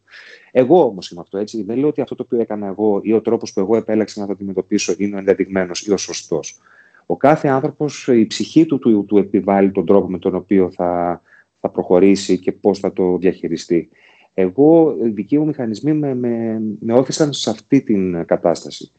Εγώ 0.50 0.84
όμως 0.84 1.10
είμαι 1.10 1.20
αυτό 1.20 1.38
έτσι. 1.38 1.62
Δεν 1.62 1.78
λέω 1.78 1.88
ότι 1.88 2.00
αυτό 2.00 2.14
το 2.14 2.22
οποίο 2.26 2.40
έκανα 2.40 2.66
εγώ 2.66 3.00
ή 3.02 3.12
ο 3.12 3.20
τρόπος 3.20 3.52
που 3.52 3.60
εγώ 3.60 3.76
επέλεξα 3.76 4.20
να 4.20 4.26
το 4.26 4.32
αντιμετωπίσω 4.32 4.94
είναι 4.98 5.14
ο 5.14 5.18
ενδεδειγμένος 5.18 5.80
ή 5.80 5.92
ο 5.92 5.96
σωστός. 5.96 6.58
Ο 7.06 7.16
κάθε 7.16 7.48
άνθρωπος, 7.48 8.08
η 8.08 8.26
ψυχή 8.26 8.66
του, 8.66 8.78
του, 8.78 9.04
του 9.04 9.18
επιβάλλει 9.18 9.70
τον 9.70 9.86
τρόπο 9.86 10.10
με 10.10 10.18
τον 10.18 10.34
οποίο 10.34 10.70
θα, 10.70 11.22
θα 11.60 11.68
προχωρήσει 11.68 12.38
και 12.38 12.52
πώς 12.52 12.78
θα 12.78 12.92
το 12.92 13.16
διαχειριστεί. 13.18 13.88
Εγώ, 14.34 14.96
οι 15.04 15.08
δικοί 15.08 15.38
μου 15.38 15.46
μηχανισμοί 15.46 15.92
με, 15.92 16.14
με, 16.14 16.62
με 16.80 16.92
όθησαν 16.92 17.32
σε 17.32 17.50
αυτή 17.50 17.82
την 17.82 18.24
κατάσταση. 18.24 18.92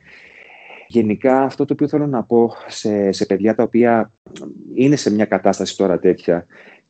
Γενικά 0.92 1.42
αυτό 1.42 1.66
το 1.66 1.74
οποίο 1.74 1.88
θέλω 1.88 2.08
να 2.08 2.24
πω 2.24 2.54
σε, 2.68 3.12
σε 3.12 3.26
παιδιά 3.26 3.56
τα 3.56 3.64
οποία 3.64 4.12
είναι 4.74 4.96
σε 4.96 5.12
μια 5.12 5.26
κατάσταση 5.26 5.78
τώρα 5.78 6.00
τέτοια 6.00 6.46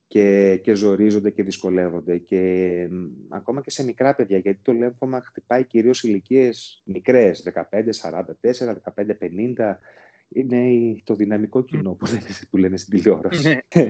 και, 0.08 0.58
και 0.64 0.74
ζορίζονται 0.74 1.30
και 1.30 1.44
δυσκολεύονται 1.44 2.18
και 2.18 2.90
ακόμα 3.30 3.62
και 3.62 3.70
σε 3.70 3.84
μικρά 3.84 4.16
παιδιά 4.16 4.38
γιατί 4.38 4.60
το 4.62 4.74
λέμφωμα 4.74 5.22
χτυπάει 5.22 5.66
κυρίως 5.66 6.04
ηλικίες 6.04 6.82
μικρές 6.86 7.52
15, 7.54 7.64
44, 7.72 8.76
15, 8.96 9.16
50 9.58 9.76
είναι 10.34 10.96
το 11.04 11.16
δυναμικό 11.16 11.64
κοινό 11.64 11.94
που 11.94 12.06
λένε, 12.06 12.26
που 12.50 12.58
λένε 12.58 12.78
στην 12.78 13.00
τηλεόραση. 13.00 13.48
Ναι. 13.48 13.86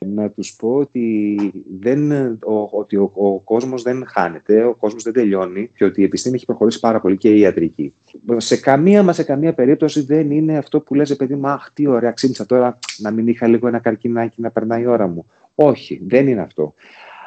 να 0.14 0.30
τους 0.30 0.56
πω 0.56 0.74
ότι, 0.74 1.36
δεν, 1.80 2.12
ο, 2.42 2.68
ότι 2.70 2.96
ο, 2.96 3.10
ο 3.14 3.40
κόσμος 3.40 3.82
δεν 3.82 4.04
χάνεται, 4.08 4.64
ο 4.64 4.74
κόσμος 4.74 5.02
δεν 5.02 5.12
τελειώνει 5.12 5.70
και 5.76 5.84
ότι 5.84 6.00
η 6.00 6.04
επιστήμη 6.04 6.34
έχει 6.34 6.44
προχωρήσει 6.44 6.80
πάρα 6.80 7.00
πολύ 7.00 7.16
και 7.16 7.34
η 7.34 7.40
ιατρική. 7.40 7.94
Σε 8.36 8.56
καμία 8.56 9.02
μα 9.02 9.12
σε 9.12 9.22
καμία 9.22 9.54
περίπτωση 9.54 10.02
δεν 10.02 10.30
είναι 10.30 10.58
αυτό 10.58 10.80
που 10.80 10.94
λες, 10.94 11.16
παιδί 11.16 11.34
μου, 11.34 11.48
αχ, 11.48 11.72
τι 11.72 11.86
ωραία, 11.86 12.10
ξύπνησα 12.10 12.46
τώρα 12.46 12.78
να 12.98 13.10
μην 13.10 13.28
είχα 13.28 13.46
λίγο 13.46 13.68
ένα 13.68 13.78
καρκινάκι 13.78 14.40
να 14.40 14.50
περνάει 14.50 14.82
η 14.82 14.86
ώρα 14.86 15.06
μου. 15.06 15.26
Όχι, 15.54 16.00
δεν 16.06 16.28
είναι 16.28 16.40
αυτό. 16.40 16.74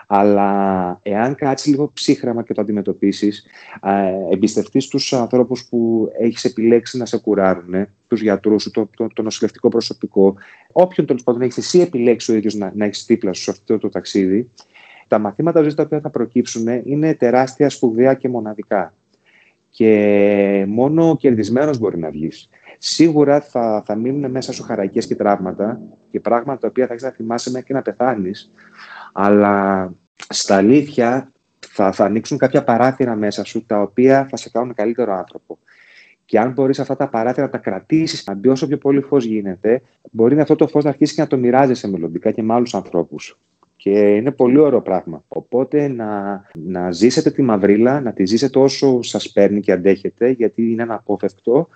Αλλά 0.07 1.00
εάν 1.01 1.36
κάτσεις 1.36 1.72
λίγο 1.72 1.91
ψύχραμα 1.93 2.43
και 2.43 2.53
το 2.53 2.62
αντιμετωπίσεις, 2.62 3.45
εμπιστευτείς 4.31 4.88
τους 4.88 5.13
ανθρώπους 5.13 5.65
που 5.69 6.10
έχεις 6.19 6.43
επιλέξει 6.43 6.98
να 6.98 7.05
σε 7.05 7.17
κουράρουν, 7.17 7.88
τους 8.07 8.22
γιατρούς 8.22 8.62
σου, 8.62 8.72
το, 8.72 8.89
το, 8.98 9.07
το 9.13 9.22
νοσηλευτικό 9.22 9.69
προσωπικό, 9.69 10.36
όποιον 10.72 11.05
τέλος 11.05 11.24
πάντων 11.24 11.41
έχεις 11.41 11.57
εσύ 11.57 11.79
επιλέξει 11.79 12.31
ο 12.31 12.36
ίδιος 12.36 12.55
να, 12.55 12.72
να 12.75 12.86
έχεις 12.86 13.05
δίπλα 13.05 13.33
σου 13.33 13.41
σε 13.41 13.51
αυτό 13.51 13.77
το 13.77 13.89
ταξίδι, 13.89 14.50
τα 15.07 15.19
μαθήματα 15.19 15.62
ζωής 15.62 15.75
τα 15.75 15.83
οποία 15.83 16.00
θα 16.00 16.10
προκύψουν 16.10 16.67
είναι 16.83 17.13
τεράστια, 17.13 17.69
σπουδαία 17.69 18.13
και 18.13 18.29
μοναδικά. 18.29 18.93
Και 19.69 20.65
μόνο 20.67 21.17
κερδισμένος 21.17 21.77
μπορεί 21.77 22.00
να 22.00 22.10
βγεις. 22.10 22.50
Σίγουρα 22.77 23.41
θα, 23.41 23.83
θα 23.86 23.95
μείνουν 23.95 24.31
μέσα 24.31 24.53
σου 24.53 24.63
χαρακίε 24.63 25.01
και 25.01 25.15
τραύματα 25.15 25.81
και 26.12 26.19
πράγματα 26.19 26.60
τα 26.60 26.67
οποία 26.67 26.86
θα 26.88 26.93
έχεις 26.93 27.05
να 27.05 27.12
θυμάσαι 27.12 27.51
μέχρι 27.51 27.67
και 27.67 27.74
να 27.74 27.81
πεθάνεις. 27.81 28.51
Αλλά 29.13 29.93
στα 30.29 30.55
αλήθεια 30.55 31.31
θα, 31.68 31.92
θα 31.92 32.05
ανοίξουν 32.05 32.38
κάποια 32.38 32.64
παράθυρα 32.64 33.16
μέσα 33.16 33.44
σου 33.44 33.66
τα 33.66 33.81
οποία 33.81 34.27
θα 34.29 34.38
σε 34.38 34.50
κάνουν 34.50 34.74
καλύτερο 34.74 35.14
άνθρωπο. 35.14 35.59
Και 36.25 36.40
αν 36.40 36.51
μπορείς 36.51 36.79
αυτά 36.79 36.96
τα 36.96 37.09
παράθυρα 37.09 37.46
να 37.46 37.51
τα 37.51 37.57
κρατήσεις, 37.57 38.24
να 38.25 38.33
μπει 38.33 38.48
όσο 38.48 38.68
πιο 38.68 38.77
πολύ 38.77 39.01
φως 39.01 39.25
γίνεται, 39.25 39.81
μπορεί 40.11 40.40
αυτό 40.40 40.55
το 40.55 40.68
φως 40.68 40.83
να 40.83 40.90
αρχίσει 40.90 41.16
και 41.16 41.22
να 41.22 41.27
το 41.27 41.38
μοιράζεσαι 41.38 41.88
μελλοντικά 41.88 42.31
και 42.31 42.44
με 42.44 42.53
άλλους 42.53 42.75
ανθρώπους. 42.75 43.40
Και 43.75 44.16
είναι 44.16 44.31
πολύ 44.31 44.59
ωραίο 44.59 44.81
πράγμα. 44.81 45.24
Οπότε 45.27 45.88
να, 45.88 46.42
να 46.57 46.92
ζήσετε 46.92 47.31
τη 47.31 47.42
μαυρίλα, 47.42 48.01
να 48.01 48.14
τη 48.14 48.25
ζήσετε 48.25 48.59
όσο 48.59 49.01
σας 49.01 49.31
παίρνει 49.31 49.59
και 49.59 49.72
αντέχετε, 49.72 50.29
γιατί 50.29 50.72
είναι 50.72 50.83
ένα 50.83 50.94
απόφευκτο, 50.94 51.68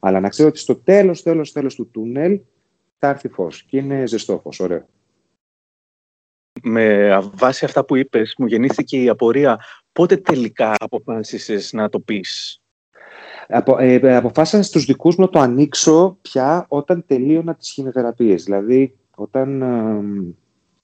αλλά 0.00 0.20
να 0.20 0.28
ξέρετε 0.28 0.54
ότι 0.54 0.62
στο 0.62 0.76
τέλος, 0.76 1.22
τέλος, 1.22 1.52
τέλος 1.52 1.74
του 1.74 1.90
τούνελ 1.90 2.40
θα 2.98 3.08
έρθει 3.08 3.28
φως. 3.28 3.62
Και 3.62 3.76
είναι 3.76 4.06
ζεστό 4.06 4.38
φως. 4.38 4.60
Ωραίο 4.60 4.86
με 6.64 7.18
βάση 7.34 7.64
αυτά 7.64 7.84
που 7.84 7.96
είπες, 7.96 8.34
μου 8.38 8.46
γεννήθηκε 8.46 9.02
η 9.02 9.08
απορία 9.08 9.60
πότε 9.92 10.16
τελικά 10.16 10.74
αποφάσισες 10.78 11.72
να 11.72 11.88
το 11.88 12.00
πεις; 12.00 12.60
Απο, 13.48 13.76
ε, 13.78 14.16
αποφάσισα 14.16 14.62
στους 14.62 14.84
δικούς 14.84 15.16
μου 15.16 15.24
να 15.24 15.30
το 15.30 15.38
ανοίξω 15.38 16.18
πια 16.22 16.66
όταν 16.68 17.04
τελείωνα 17.06 17.54
τις 17.54 17.70
χημειοθεραπείες. 17.70 18.44
Δηλαδή, 18.44 18.96
όταν 19.14 19.62
ε, 19.62 20.34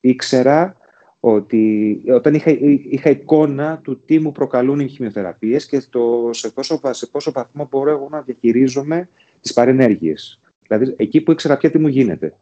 ήξερα 0.01 0.77
ότι 1.21 2.03
όταν 2.09 2.35
είχα, 2.35 2.51
είχα 2.91 3.11
εικόνα 3.11 3.79
του 3.79 4.01
τι 4.05 4.19
μου 4.19 4.33
προκαλούν 4.33 4.81
οι 4.81 4.89
χημειοθεραπείες 4.89 5.67
και 5.67 5.83
το, 5.91 6.29
σε, 6.33 6.51
πόσο, 6.51 6.81
σε 6.91 7.07
πόσο 7.07 7.33
βαθμό 7.33 7.69
μπορώ 7.71 7.91
εγώ 7.91 8.09
να 8.11 8.21
διαχειρίζομαι 8.21 9.09
τις 9.41 9.53
παρενέργειες. 9.53 10.41
Δηλαδή, 10.67 10.95
εκεί 10.97 11.21
που 11.21 11.33
ήξερα 11.33 11.57
πια 11.57 11.71
τι 11.71 11.79
μου 11.79 11.89
γίνεται 11.89 12.35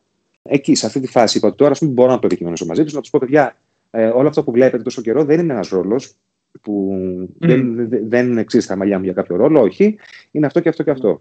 εκεί, 0.49 0.75
σε 0.75 0.87
αυτή 0.87 1.01
τη 1.01 1.07
φάση, 1.07 1.39
είπα 1.39 1.55
τώρα 1.55 1.75
πούμε, 1.79 1.91
μπορώ 1.91 2.11
να 2.11 2.19
το 2.19 2.27
επικοινωνήσω 2.27 2.67
μαζί 2.67 2.85
τους, 2.85 2.93
να 2.93 3.01
τους 3.01 3.11
πω, 3.11 3.19
παιδιά, 3.19 3.57
ε, 3.91 4.07
όλο 4.07 4.29
αυτό 4.29 4.43
που 4.43 4.53
βλέπετε 4.53 4.83
τόσο 4.83 5.03
καιρό 5.03 5.25
δεν 5.25 5.41
είναι 5.41 5.53
ένας 5.53 5.69
ρόλος 5.69 6.15
που 6.61 6.93
mm. 7.41 7.47
δεν, 7.47 7.89
δεν 8.09 8.39
εξής 8.39 8.67
τα 8.67 8.77
μαλλιά 8.77 8.99
μου 8.99 9.05
για 9.05 9.13
κάποιο 9.13 9.37
ρόλο, 9.37 9.61
όχι. 9.61 9.97
Είναι 10.31 10.47
αυτό 10.47 10.61
και 10.61 10.69
αυτό 10.69 10.83
και 10.83 10.91
αυτό. 10.91 11.21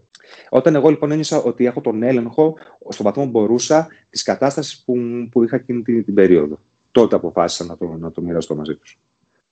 Όταν 0.50 0.76
εγώ 0.76 0.90
λοιπόν 0.90 1.12
ένιωσα 1.12 1.42
ότι 1.42 1.66
έχω 1.66 1.82
τον 1.82 2.04
έλεγχο, 2.04 2.58
στον 2.90 3.06
βαθμό 3.06 3.24
που 3.24 3.30
μπορούσα, 3.30 3.88
της 4.10 4.24
κατάστασης 4.24 4.84
που, 4.86 4.96
που 5.32 5.44
είχα 5.44 5.56
εκείνη 5.56 5.82
την, 5.82 6.06
την 6.06 6.14
περίοδο. 6.14 6.60
Τότε 6.92 7.16
αποφάσισα 7.16 7.66
να 7.66 7.78
το, 7.78 7.96
να 8.00 8.12
το 8.12 8.22
μοιραστώ 8.22 8.56
μαζί 8.56 8.76
τους. 8.76 9.00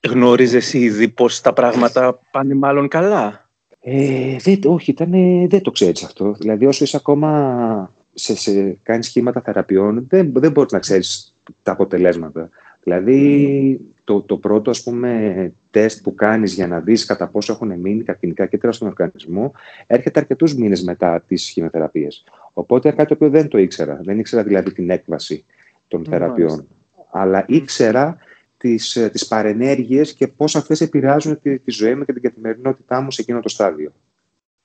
Γνώριζε 0.08 0.78
ήδη 0.78 1.10
πώς 1.10 1.42
τα 1.42 1.54
πράγματα 1.54 2.20
πάνε 2.32 2.54
μάλλον 2.54 2.88
καλά; 2.88 3.50
Ε, 3.80 4.36
δεν, 4.40 4.60
όχι, 4.66 4.92
ήταν, 4.92 5.12
δεν 5.48 5.62
το 5.62 5.72
ξέρει 5.72 6.02
αυτό. 6.06 6.36
Δηλαδή, 6.40 6.66
όσο 6.66 6.84
είσαι 6.84 6.98
ακόμα 6.98 7.94
σε, 8.17 8.36
σε 8.36 8.78
κάνεις 8.84 9.06
σχήματα 9.06 9.41
θεραπείων, 9.41 10.06
δεν, 10.10 10.32
δεν 10.36 10.51
μπορείς 10.51 10.71
να 10.71 10.80
ξέρεις 10.80 11.36
τα 11.63 11.71
αποτελέσματα. 11.71 12.49
Δηλαδή, 12.84 13.80
το, 14.04 14.21
το 14.21 14.38
πρώτο 14.38 14.69
ας 14.69 14.84
πούμε, 14.84 15.54
τεστ 15.69 16.04
που 16.04 16.15
κάνεις 16.15 16.54
για 16.54 16.67
να 16.67 16.80
δεις 16.80 17.06
κατά 17.06 17.28
πόσο 17.28 17.54
έχουν 17.54 17.80
μείνει 17.80 18.04
καρκινικά 18.04 18.45
κύτταρα 18.45 18.73
στον 18.73 18.88
οργανισμό 18.88 19.54
έρχεται 19.88 20.19
αρκετούς 20.19 20.56
μήνες 20.56 20.84
μετά 20.84 21.21
τις 21.28 21.49
χημειοθεραπείες. 21.49 22.23
Οπότε 22.54 22.91
κάτι 22.91 23.08
το 23.08 23.13
οποίο 23.13 23.30
δεν 23.30 23.47
το 23.47 23.58
ήξερα. 23.58 23.99
Δεν 24.04 24.19
ήξερα 24.19 24.43
δηλαδή 24.43 24.73
την 24.73 24.89
έκβαση 24.89 25.45
των 25.88 26.06
θεραπείων. 26.10 26.67
Αλλά 27.12 27.45
ήξερα 27.47 28.17
τις, 28.58 29.10
τις 29.12 29.28
παρενέργειες 29.28 30.13
και 30.13 30.28
πώς 30.28 30.56
αυτές 30.56 30.82
επηρεάζουν 30.82 31.41
τη, 31.41 31.60
τη 31.60 31.71
ζωή 31.71 31.95
μου 31.95 32.06
και 32.06 32.13
την 32.13 32.21
καθημερινότητά 32.21 33.01
μου 33.01 33.12
σε 33.12 33.21
εκείνο 33.21 33.39
το 33.39 33.49
στάδιο. 33.49 33.93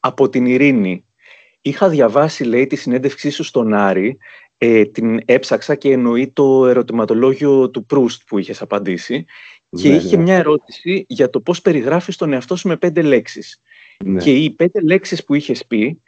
Από 0.01 0.29
την 0.29 0.47
ειρήνη 0.47 1.05
Είχα 1.61 1.89
διαβάσει, 1.89 2.45
λέει, 2.45 2.67
τη 2.67 2.77
συνέντευξή 2.77 3.31
σου 3.31 3.43
στον 3.43 3.75
Άρη, 3.75 4.19
ε, 4.59 4.85
την 4.85 5.21
έψαξα 5.25 5.75
και 5.75 5.93
εννοεί 5.93 6.29
το 6.29 6.67
ερωτηματολόγιο 6.67 7.71
του 7.71 7.87
Προύστ 7.87 8.23
που 8.27 8.39
είχες 8.39 8.63
απαντήσει 8.63 9.25
και 9.71 9.89
ναι, 9.89 9.95
είχε 9.95 10.17
ναι. 10.17 10.23
μια 10.23 10.37
ερώτηση 10.37 11.05
για 11.09 11.31
το 11.31 11.41
πώς 11.41 11.61
περιγράφεις 11.61 12.17
τον 12.17 12.33
εαυτό 12.33 12.57
σου 12.57 12.69
με 12.69 12.77
πέντε 12.77 13.03
λέξεις. 13.03 13.61
Ναι. 14.05 14.21
Και 14.21 14.35
οι 14.35 14.51
πέντε 14.51 14.81
λέξεις 14.81 15.25
που 15.25 15.35
είχες 15.35 15.67
πει 15.67 16.01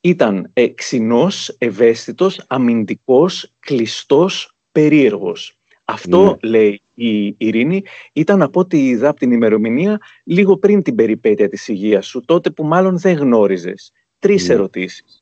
ήταν 0.00 0.50
ε, 0.52 0.68
ξινός, 0.68 1.56
ευαίσθητος, 1.58 2.44
αμυντικός, 2.46 3.52
κλειστός, 3.60 4.54
περίεργος. 4.72 5.58
Αυτό, 5.84 6.38
λέει 6.42 6.82
η 6.94 7.34
Ειρήνη, 7.38 7.82
ήταν 8.12 8.42
από 8.42 8.60
ό,τι 8.60 8.88
είδα 8.88 9.08
από 9.08 9.18
την 9.18 9.32
ημερομηνία 9.32 10.00
λίγο 10.24 10.56
πριν 10.56 10.82
την 10.82 10.94
περιπέτεια 10.94 11.48
της 11.48 11.68
υγείας 11.68 12.06
σου, 12.06 12.24
τότε 12.24 12.50
που 12.50 12.64
μάλλον 12.64 12.98
δεν 12.98 13.16
γνώριζες 13.16 13.92
τρεις 14.20 14.48
ναι. 14.48 14.54
ερωτήσεις. 14.54 15.20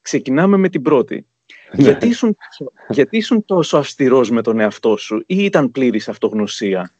Ξεκινάμε 0.00 0.56
με 0.56 0.68
την 0.68 0.82
πρώτη. 0.82 1.26
Ναι. 1.76 1.82
γιατί, 1.82 2.06
ήσουν, 2.06 2.36
γιατί 2.88 3.16
ήσουν 3.16 3.44
τόσο 3.44 3.76
αυστηρός 3.78 4.30
με 4.30 4.42
τον 4.42 4.60
εαυτό 4.60 4.96
σου 4.96 5.24
ή 5.26 5.44
ήταν 5.44 5.70
πλήρης 5.70 6.08
αυτογνωσία; 6.08 6.92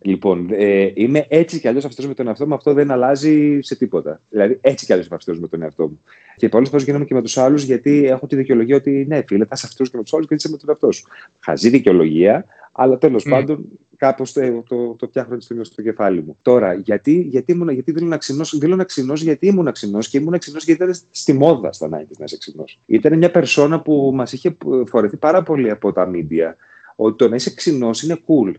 Λοιπόν, 0.00 0.48
ε, 0.52 0.90
είμαι 0.94 1.26
έτσι 1.28 1.60
κι 1.60 1.68
αλλιώς 1.68 1.84
αυστηρό 1.84 2.08
με 2.08 2.14
τον 2.14 2.26
εαυτό 2.26 2.46
μου, 2.46 2.54
αυτό 2.54 2.72
δεν 2.72 2.90
αλλάζει 2.90 3.58
σε 3.60 3.76
τίποτα. 3.76 4.20
Δηλαδή, 4.28 4.58
έτσι 4.60 4.86
κι 4.86 4.92
αλλιώς 4.92 5.06
είμαι 5.06 5.16
αυστηρό 5.16 5.38
με 5.40 5.48
τον 5.48 5.62
εαυτό 5.62 5.88
μου. 5.88 6.00
Και 6.36 6.48
πολλές 6.48 6.68
φορές 6.68 6.84
γίνομαι 6.84 7.04
και 7.04 7.14
με 7.14 7.22
τους 7.22 7.38
άλλους, 7.38 7.62
γιατί 7.62 8.06
έχω 8.06 8.26
τη 8.26 8.36
δικαιολογία 8.36 8.76
ότι 8.76 9.04
ναι, 9.08 9.22
φίλε, 9.26 9.44
θα 9.44 9.50
είσαι 9.54 9.66
αυστηρό 9.66 9.88
και 9.88 9.96
με 9.96 10.02
τους 10.02 10.12
άλλους, 10.12 10.26
γιατί 10.26 10.44
είσαι 10.44 10.52
με 10.52 10.58
τον 10.58 10.68
εαυτό 10.68 10.92
σου. 10.92 11.06
Χαζή 11.38 11.68
δικαιολογία, 11.68 12.44
αλλά 12.72 12.98
τέλος 12.98 13.24
mm. 13.26 13.30
πάντων 13.30 13.64
κάπως 13.98 14.32
το, 14.32 14.62
το, 14.68 14.94
το 14.94 15.06
φτιάχνω 15.06 15.40
στο, 15.40 15.64
στο 15.64 15.82
κεφάλι 15.82 16.22
μου. 16.22 16.36
Τώρα, 16.42 16.72
γιατί, 16.74 17.26
γιατί, 17.30 17.52
ήμουν, 17.52 17.68
γιατί 17.68 17.92
δήλωνα 17.92 18.16
ξινός, 18.16 18.58
δήλωνα 18.58 18.84
ξινός 18.84 19.22
γιατί 19.22 19.46
ήμουν 19.46 19.72
ξινός 19.72 20.08
και 20.08 20.18
ήμουν 20.18 20.38
ξινός 20.38 20.64
γιατί 20.64 20.82
ήταν 20.82 20.96
στη 21.10 21.32
μόδα 21.32 21.72
στα 21.72 21.86
90 21.86 21.90
να 21.90 22.24
είσαι 22.24 22.38
ξινός. 22.38 22.80
Ήταν 22.86 23.18
μια 23.18 23.30
περσόνα 23.30 23.80
που 23.80 24.10
μας 24.14 24.32
είχε 24.32 24.56
φορεθεί 24.86 25.16
πάρα 25.16 25.42
πολύ 25.42 25.70
από 25.70 25.92
τα 25.92 26.10
media 26.14 26.52
ότι 26.96 27.16
το 27.16 27.28
να 27.28 27.34
είσαι 27.34 27.54
ξινός 27.54 28.02
είναι 28.02 28.18
cool. 28.26 28.52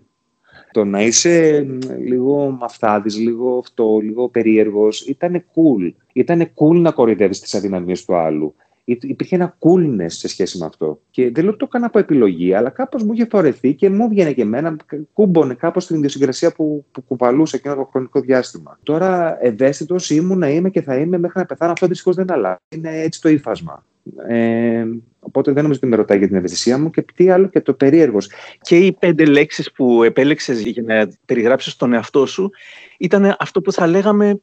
Το 0.71 0.85
να 0.85 1.01
είσαι 1.01 1.65
λίγο 2.05 2.49
μαφτάδης, 2.59 3.17
λίγο 3.17 3.57
αυτό, 3.57 3.99
λίγο 4.03 4.29
περίεργος, 4.29 5.01
ήταν 5.01 5.43
cool. 5.53 5.93
Ήταν 6.13 6.41
cool 6.41 6.75
να 6.75 6.91
κορυδεύεις 6.91 7.39
τις 7.39 7.55
αδυναμίες 7.55 8.05
του 8.05 8.15
άλλου. 8.15 8.55
Υπήρχε 8.83 9.35
ένα 9.35 9.57
coolness 9.59 10.05
σε 10.07 10.27
σχέση 10.27 10.57
με 10.57 10.65
αυτό. 10.65 10.99
Και 11.11 11.31
δεν 11.31 11.43
λέω 11.43 11.49
ότι 11.49 11.59
το 11.59 11.65
έκανα 11.67 11.85
από 11.85 11.99
επιλογή, 11.99 12.53
αλλά 12.53 12.69
κάπως 12.69 13.03
μου 13.03 13.13
είχε 13.13 13.27
φορεθεί 13.29 13.73
και 13.73 13.89
μου 13.89 14.07
βγαίνει 14.09 14.33
και 14.33 14.41
εμένα, 14.41 14.75
κούμπονε 15.13 15.53
κάπως 15.53 15.85
την 15.85 15.95
ιδιοσυγκρασία 15.95 16.51
που, 16.51 16.85
που 16.91 17.01
κουβαλούσε 17.01 17.55
εκείνο 17.55 17.75
το 17.75 17.87
χρονικό 17.91 18.19
διάστημα. 18.19 18.79
Τώρα 18.83 19.37
ευαίσθητος 19.45 20.09
ήμουν 20.09 20.37
να 20.37 20.49
είμαι 20.49 20.69
και 20.69 20.81
θα 20.81 20.95
είμαι 20.95 21.17
μέχρι 21.17 21.39
να 21.39 21.45
πεθάνω. 21.45 21.71
Αυτό 21.71 21.87
δυστυχώς 21.87 22.15
δεν 22.15 22.31
αλλάζει. 22.31 22.57
Είναι 22.75 23.01
έτσι 23.01 23.21
το 23.21 23.29
ύφασμα. 23.29 23.83
Ε, 24.27 24.85
οπότε 25.19 25.51
δεν 25.51 25.61
νομίζω 25.61 25.79
ότι 25.83 25.89
με 25.89 25.95
ρωτάει 25.95 26.17
για 26.17 26.27
την 26.27 26.35
ευαισθησία 26.35 26.77
μου 26.77 26.89
και 26.89 27.05
τι 27.15 27.29
άλλο 27.29 27.47
και 27.47 27.61
το 27.61 27.73
περίεργος. 27.73 28.29
Και 28.61 28.77
οι 28.77 28.91
πέντε 28.91 29.25
λέξεις 29.25 29.71
που 29.71 30.03
επέλεξες 30.03 30.61
για 30.61 30.83
να 30.85 31.09
περιγράψεις 31.25 31.75
τον 31.75 31.93
εαυτό 31.93 32.25
σου 32.25 32.49
ήταν 32.97 33.35
αυτό 33.39 33.61
που 33.61 33.71
θα 33.71 33.87
λέγαμε 33.87 34.41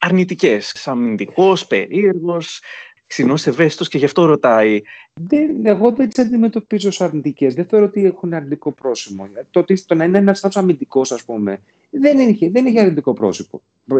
αρνητικές. 0.00 0.86
Αμυντικό, 0.88 1.56
περίεργος, 1.68 2.60
ξινός 3.06 3.46
ευαίσθητος 3.46 3.88
και 3.88 3.98
γι' 3.98 4.04
αυτό 4.04 4.24
ρωτάει. 4.24 4.80
Δεν, 5.14 5.66
εγώ 5.66 5.90
δεν 5.90 6.08
τις 6.08 6.24
αντιμετωπίζω 6.24 6.88
ως 6.88 7.00
αρνητικές. 7.00 7.54
Δεν 7.54 7.66
θεωρώ 7.66 7.84
ότι 7.84 8.04
έχουν 8.04 8.34
αρνητικό 8.34 8.72
πρόσημο. 8.72 9.28
Το, 9.50 9.60
ότι, 9.60 9.84
το 9.84 9.94
να 9.94 10.04
είναι 10.04 10.18
ένας 10.18 10.44
αμυντικός, 10.44 11.12
ας 11.12 11.24
πούμε, 11.24 11.60
δεν 11.90 12.18
έχει, 12.18 12.48
δεν 12.48 12.66
έχει 12.66 12.80
αρνητικό 12.80 13.12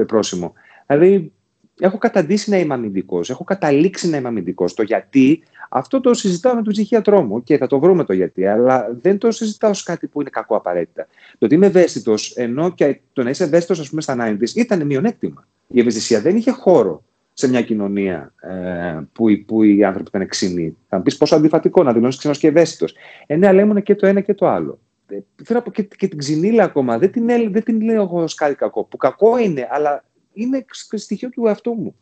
πρόσημο. 0.07 0.53
Δηλαδή, 0.87 1.33
έχω 1.81 1.99
καταντήσει 1.99 2.51
να 2.51 2.59
είμαι 2.59 2.75
αμυντικός. 2.75 3.31
Έχω 3.31 3.45
καταλήξει 3.45 4.09
να 4.09 4.17
είμαι 4.17 4.29
αμυντικός. 4.29 4.75
Το 4.75 4.83
γιατί, 4.83 5.43
αυτό 5.69 6.01
το 6.01 6.15
συζητάω 6.15 6.55
με 6.55 6.63
τον 6.63 6.73
ψυχίατρό 6.73 7.23
μου 7.23 7.43
και 7.43 7.57
θα 7.57 7.67
το 7.67 7.79
βρούμε 7.79 8.05
το 8.05 8.13
γιατί, 8.13 8.47
αλλά 8.47 8.97
δεν 9.01 9.19
το 9.19 9.31
συζητάω 9.31 9.71
ως 9.71 9.83
κάτι 9.83 10.07
που 10.07 10.21
είναι 10.21 10.31
κακό 10.31 10.57
απαραίτητα. 10.57 11.07
Το 11.39 11.45
ότι 11.45 11.55
είμαι 11.55 11.67
ευαίσθητος, 11.67 12.37
ενώ 12.37 12.71
και 12.71 13.01
το 13.13 13.23
να 13.23 13.31
είσαι 13.31 13.45
ευαίσθητος, 13.45 13.81
ας 13.81 13.89
πούμε, 13.89 14.01
στα 14.01 14.37
90 14.41 14.55
ήταν 14.55 14.87
μειονέκτημα. 14.87 15.47
Η 15.67 15.81
ευαισθησία 15.81 16.21
δεν 16.21 16.37
είχε 16.37 16.51
χώρο 16.51 17.03
σε 17.33 17.49
μια 17.49 17.63
κοινωνία 17.63 18.33
ε, 18.41 19.01
που, 19.13 19.25
που 19.47 19.63
οι 19.63 19.85
άνθρωποι 19.85 20.09
ήταν 20.15 20.29
ξύνοι. 20.29 20.77
Θα 20.89 20.97
μου 20.97 21.03
πεις 21.03 21.17
πόσο 21.17 21.37
αντιφατικό 21.37 21.83
να 21.83 21.93
δηλώνεις 21.93 22.17
ξένος 22.17 22.39
και 22.39 22.47
ευαίσθητος. 22.47 22.95
Ε, 23.27 23.37
ναι, 23.37 23.47
αλλά 23.47 23.61
ήμουν 23.61 23.83
και 23.83 23.95
το 23.95 24.07
ένα 24.07 24.21
και 24.21 24.35
το 24.35 24.49
άλλο. 24.49 24.79
Ε, 25.09 25.19
θέλω 25.45 25.59
να 25.59 25.65
πω 25.65 25.71
και, 25.71 25.83
και 25.83 26.09
την 26.09 26.19
ξυνήλα 26.19 26.65
ακόμα. 26.65 26.99
Δεν 26.99 27.13
την, 27.13 27.27
δεν 27.27 27.63
την 27.65 27.81
λέω 27.81 28.03
εγώ 28.03 28.23
ως 28.23 28.35
κάτι 28.35 28.55
κακό. 28.55 28.85
Που 28.85 28.97
κακό 28.97 29.39
είναι, 29.39 29.69
αλλά 29.71 30.05
είναι 30.43 30.65
στοιχείο 30.93 31.29
του 31.29 31.47
εαυτού 31.47 31.75
μου. 31.75 31.95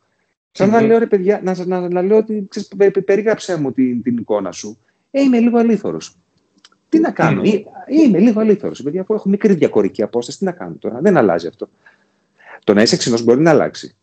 Σαν 0.50 0.70
να 0.70 0.80
λέω 0.80 0.98
ρε 0.98 1.06
παιδιά, 1.06 1.40
να, 1.42 1.64
να, 1.64 1.88
να 1.88 2.02
λέω 2.02 2.16
ότι 2.16 2.46
ξέρεις, 2.48 2.92
περίγραψέ 3.04 3.60
μου 3.60 3.72
την, 3.72 4.02
την 4.02 4.16
εικόνα 4.16 4.52
σου. 4.52 4.78
Ε, 5.10 5.22
είμαι 5.22 5.38
λίγο 5.38 5.58
αλήθωρος. 5.58 6.16
Τι 6.88 6.98
να 6.98 7.10
κάνω, 7.10 7.42
ε, 7.44 7.62
είμαι 7.86 8.18
λίγο 8.18 8.40
αλήθωρος. 8.40 8.82
Παιδιά, 8.82 9.04
που 9.04 9.14
έχω 9.14 9.28
μικρή 9.28 9.54
διακορική 9.54 10.02
απόσταση, 10.02 10.38
τι 10.38 10.44
να 10.44 10.52
κάνω 10.52 10.74
τώρα; 10.78 11.00
Δεν 11.00 11.16
αλλάζει 11.16 11.46
αυτό. 11.46 11.68
Το 12.64 12.74
να 12.74 12.82
είσαι 12.82 12.96
ξινός 12.96 13.22
μπορεί 13.22 13.40
να 13.40 13.50
αλλάξει. 13.50 13.96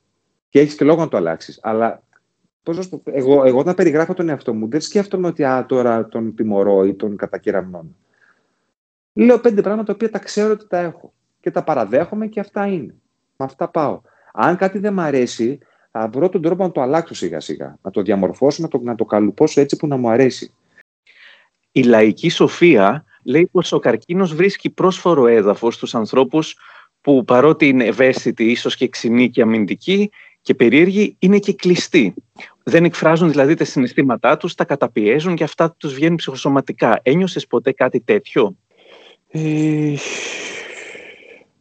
Και 0.49 0.59
έχεις 0.59 0.75
και 0.75 0.85
λόγο 0.85 0.99
να 0.99 1.07
το 1.07 1.17
αλλάξεις. 1.17 1.59
Αλλά 1.61 2.03
πώς 2.63 2.77
να 2.77 2.97
πω, 2.97 3.11
εγώ, 3.11 3.43
εγώ 3.45 3.59
όταν 3.59 3.75
περιγράφω 3.75 4.13
τον 4.13 4.29
εαυτό 4.29 4.53
μου, 4.53 4.67
δεν 4.69 4.81
σκέφτομαι 4.81 5.27
ότι 5.27 5.43
α, 5.43 5.65
τώρα 5.65 6.07
τον 6.07 6.35
τιμωρώ 6.35 6.85
ή 6.85 6.93
τον 6.93 7.15
κατακεραμνώνω. 7.15 7.95
Λέω 9.13 9.39
πέντε 9.39 9.61
πράγματα 9.61 9.87
τα 9.87 9.93
οποία 9.93 10.09
τα 10.09 10.19
ξέρω 10.19 10.51
ότι 10.51 10.67
τα 10.67 10.77
έχω. 10.77 11.13
Και 11.39 11.51
τα 11.51 11.63
παραδέχομαι 11.63 12.27
και 12.27 12.39
αυτά 12.39 12.65
είναι. 12.65 12.95
Με 13.37 13.45
αυτά 13.45 13.67
πάω. 13.67 14.01
Αν 14.35 14.55
κάτι 14.55 14.79
δεν 14.79 14.93
μ' 14.93 14.99
αρέσει, 14.99 15.59
θα 15.91 16.09
βρω 16.13 16.29
τον 16.29 16.41
τρόπο 16.41 16.63
να 16.63 16.71
το 16.71 16.81
αλλάξω 16.81 17.13
σιγά 17.13 17.39
σιγά. 17.39 17.77
Να 17.81 17.91
το 17.91 18.01
διαμορφώσω, 18.01 18.61
να 18.61 18.67
το, 18.67 18.79
να 18.83 18.95
το 18.95 19.05
καλουπώσω 19.05 19.61
έτσι 19.61 19.75
που 19.75 19.87
να 19.87 19.97
μου 19.97 20.09
αρέσει. 20.09 20.53
Η 21.71 21.83
λαϊκή 21.83 22.29
σοφία 22.29 23.05
λέει 23.23 23.47
πως 23.51 23.71
ο 23.71 23.79
καρκίνος 23.79 24.35
βρίσκει 24.35 24.69
πρόσφορο 24.69 25.27
έδαφος 25.27 25.75
στους 25.75 25.95
ανθρώπους 25.95 26.57
που 27.01 27.23
παρότι 27.25 27.67
είναι 27.67 27.85
ευαίσθητοι, 27.85 28.43
ίσως 28.43 28.75
και 28.75 28.87
ξυνοί 28.87 29.29
και 29.29 29.41
αμυντικοί 29.41 30.09
και 30.41 30.53
περίεργοι, 30.53 31.15
είναι 31.19 31.39
και 31.39 31.53
κλειστοί. 31.53 32.13
Δεν 32.63 32.83
εκφράζουν 32.83 33.29
δηλαδή 33.29 33.53
τα 33.53 33.65
συναισθήματά 33.65 34.37
τους, 34.37 34.55
τα 34.55 34.65
καταπιέζουν 34.65 35.35
και 35.35 35.43
αυτά 35.43 35.71
τους 35.71 35.93
βγαίνουν 35.93 36.15
ψυχοσωματικά. 36.15 36.99
Ένιωσες 37.03 37.47
ποτέ 37.47 37.71
κάτι 37.71 37.99
τέτοιο; 37.99 38.55
Ε, 39.27 39.93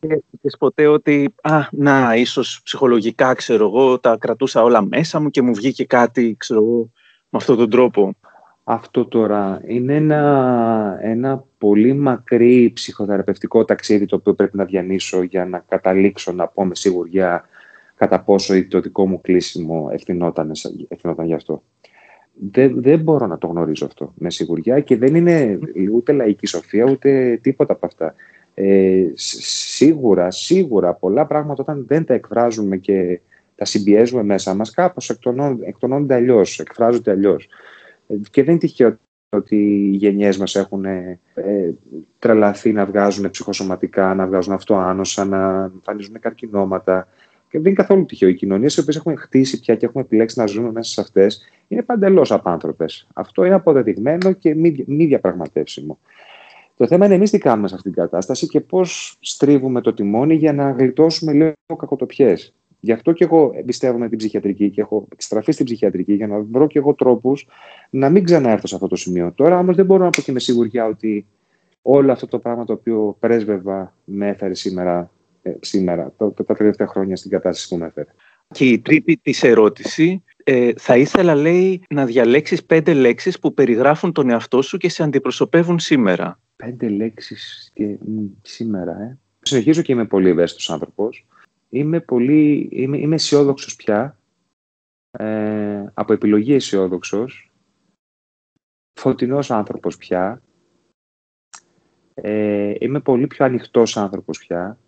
σκέφτηκες 0.04 0.56
ποτέ 0.58 0.86
ότι 0.86 1.34
«Α, 1.42 1.60
να, 1.70 2.16
ίσως 2.16 2.60
ψυχολογικά, 2.64 3.34
ξέρω 3.34 3.64
εγώ, 3.66 3.98
τα 3.98 4.16
κρατούσα 4.20 4.62
όλα 4.62 4.82
μέσα 4.82 5.20
μου 5.20 5.30
και 5.30 5.42
μου 5.42 5.54
βγήκε 5.54 5.84
κάτι, 5.84 6.34
ξέρω 6.38 6.60
εγώ, 6.60 6.90
με 7.28 7.38
αυτόν 7.38 7.56
τον 7.56 7.70
τρόπο». 7.70 8.14
Αυτό 8.64 9.06
τώρα 9.06 9.60
είναι 9.66 9.94
ένα, 9.94 10.98
ένα 11.02 11.44
πολύ 11.58 11.94
μακρύ 11.94 12.70
ψυχοθεραπευτικό 12.74 13.64
ταξίδι 13.64 14.06
το 14.06 14.16
οποίο 14.16 14.34
πρέπει 14.34 14.56
να 14.56 14.64
διανύσω 14.64 15.22
για 15.22 15.46
να 15.46 15.58
καταλήξω 15.68 16.32
να 16.32 16.46
πω 16.46 16.64
με 16.64 16.74
σιγουριά 16.74 17.44
κατά 17.94 18.20
πόσο 18.20 18.66
το 18.68 18.80
δικό 18.80 19.08
μου 19.08 19.20
κλείσιμο 19.20 19.88
ευθυνόταν, 19.92 20.52
ευθυνόταν 20.88 21.26
γι' 21.26 21.34
αυτό. 21.34 21.62
Δεν, 22.50 22.82
δεν 22.82 23.00
μπορώ 23.00 23.26
να 23.26 23.38
το 23.38 23.46
γνωρίζω 23.46 23.86
αυτό 23.86 24.12
με 24.16 24.30
σιγουριά 24.30 24.80
και 24.80 24.96
δεν 24.96 25.14
είναι 25.14 25.58
ούτε 25.92 26.12
λαϊκή 26.12 26.46
σοφία 26.46 26.84
ούτε 26.84 27.38
τίποτα 27.42 27.72
από 27.72 27.86
αυτά. 27.86 28.14
Ε, 28.54 29.04
σίγουρα, 29.14 30.30
σίγουρα 30.30 30.94
πολλά 30.94 31.26
πράγματα 31.26 31.62
όταν 31.62 31.84
δεν 31.88 32.04
τα 32.04 32.14
εκφράζουμε 32.14 32.76
και 32.76 33.20
τα 33.54 33.64
συμπιέζουμε 33.64 34.22
μέσα 34.22 34.54
μας 34.54 34.70
κάπως 34.70 35.10
εκτονώνονται 35.60 36.14
αλλιώς, 36.14 36.60
εκφράζονται 36.60 37.10
αλλιώς. 37.10 37.48
Ε, 38.06 38.14
και 38.30 38.42
δεν 38.42 38.50
είναι 38.50 38.58
τυχαίο 38.58 38.96
ότι 39.28 39.56
οι 39.56 39.96
γενιές 39.96 40.38
μας 40.38 40.54
έχουν 40.54 40.84
ε, 40.84 41.18
τρελαθεί 42.18 42.72
να 42.72 42.86
βγάζουν 42.86 43.30
ψυχοσωματικά, 43.30 44.14
να 44.14 44.26
βγάζουν 44.26 44.52
αυτοάνοσα, 44.52 45.24
να 45.24 45.70
εμφανίζουν 45.74 46.20
καρκινώματα. 46.20 47.08
Και 47.50 47.58
δεν 47.58 47.66
είναι 47.66 47.82
καθόλου 47.82 48.04
τυχαίο. 48.04 48.28
Οι 48.28 48.34
κοινωνίες 48.34 48.76
οι 48.76 48.80
οποίες 48.80 48.96
έχουμε 48.96 49.16
χτίσει 49.16 49.60
πια 49.60 49.74
και 49.74 49.86
έχουμε 49.86 50.02
επιλέξει 50.02 50.38
να 50.38 50.46
ζούμε 50.46 50.72
μέσα 50.72 50.92
σε 50.92 51.00
αυτές 51.00 51.42
είναι 51.68 51.82
παντελώ 51.82 52.26
απάνθρωπες. 52.28 53.06
Αυτό 53.12 53.44
είναι 53.44 53.54
αποδεδειγμένο 53.54 54.32
και 54.32 54.54
μη, 54.54 54.84
μη 54.86 55.06
διαπραγματεύσιμο. 55.06 55.98
Το 56.82 56.88
θέμα 56.88 57.06
είναι 57.06 57.14
εμείς 57.14 57.30
τι 57.30 57.38
κάνουμε 57.38 57.68
σε 57.68 57.74
αυτήν 57.74 57.92
την 57.92 58.02
κατάσταση 58.02 58.46
και 58.46 58.60
πώς 58.60 59.16
στρίβουμε 59.20 59.80
το 59.80 59.94
τιμόνι 59.94 60.34
για 60.34 60.52
να 60.52 60.70
γλιτώσουμε 60.70 61.32
λίγο 61.32 61.52
κακοτοπιές. 61.76 62.54
Γι' 62.80 62.92
αυτό 62.92 63.12
και 63.12 63.24
εγώ 63.24 63.52
εμπιστεύομαι 63.54 64.08
την 64.08 64.18
ψυχιατρική 64.18 64.70
και 64.70 64.80
έχω 64.80 65.08
στραφεί 65.16 65.52
στην 65.52 65.64
ψυχιατρική 65.64 66.12
για 66.12 66.26
να 66.26 66.40
βρω 66.40 66.66
και 66.66 66.78
εγώ 66.78 66.94
τρόπους 66.94 67.46
να 67.90 68.10
μην 68.10 68.24
ξαναέρθω 68.24 68.66
σε 68.66 68.74
αυτό 68.74 68.86
το 68.86 68.96
σημείο. 68.96 69.32
Τώρα 69.34 69.58
όμως 69.58 69.76
δεν 69.76 69.86
μπορώ 69.86 70.04
να 70.04 70.10
πω 70.10 70.22
και 70.22 70.32
με 70.32 70.38
σιγουριά 70.38 70.86
ότι 70.86 71.26
όλο 71.82 72.12
αυτό 72.12 72.26
το 72.26 72.38
πράγμα 72.38 72.64
το 72.64 72.72
οποίο 72.72 73.16
πρέσβευα 73.20 73.94
με 74.04 74.28
έφερε 74.28 74.54
σήμερα, 74.54 75.10
ε, 75.42 75.52
σήμερα 75.60 76.12
το, 76.16 76.30
το, 76.30 76.44
τα 76.44 76.54
τελευταία 76.54 76.86
χρόνια 76.86 77.16
στην 77.16 77.30
κατάσταση 77.30 77.68
που 77.68 77.76
με 77.76 77.86
έφερε. 77.86 78.08
Και 78.48 78.64
η 78.64 78.78
τρίτη 78.78 79.20
της 79.22 79.42
ερώτηση 79.42 80.22
ε, 80.44 80.70
θα 80.76 80.96
ήθελα, 80.96 81.34
λέει, 81.34 81.82
να 81.88 82.04
διαλέξεις 82.04 82.64
πέντε 82.64 82.92
λέξεις 82.92 83.38
που 83.38 83.54
περιγράφουν 83.54 84.12
τον 84.12 84.30
εαυτό 84.30 84.62
σου 84.62 84.76
και 84.76 84.88
σε 84.88 85.02
αντιπροσωπεύουν 85.02 85.78
σήμερα. 85.78 86.40
Πέντε 86.64 86.88
λέξεις 86.88 87.70
και, 87.74 87.98
σήμερα, 88.42 89.00
ε. 89.00 89.18
Συνεχίζω 89.42 89.82
και 89.82 89.92
είμαι 89.92 90.06
πολύ 90.06 90.28
ευαίσθητος 90.28 90.70
άνθρωπος. 90.70 91.26
Είμαι, 91.68 92.00
πολύ, 92.00 92.68
είμαι, 92.72 92.98
είμαι 92.98 93.14
αισιόδοξος 93.14 93.76
πια. 93.76 94.18
Ε, 95.10 95.86
από 95.94 96.12
επιλογή 96.12 96.54
αισιόδοξος. 96.54 97.52
Φωτεινός 99.00 99.50
άνθρωπος 99.50 99.96
πια. 99.96 100.42
Ε, 102.14 102.74
είμαι 102.78 103.00
πολύ 103.00 103.26
πιο 103.26 103.44
ανοιχτός 103.44 103.96
άνθρωπος 103.96 104.38
πια. 104.38 104.78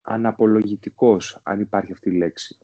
Αναπολογητικός, 0.00 1.40
αν 1.42 1.60
υπάρχει 1.60 1.92
αυτή 1.92 2.08
η 2.08 2.16
λέξη. 2.16 2.58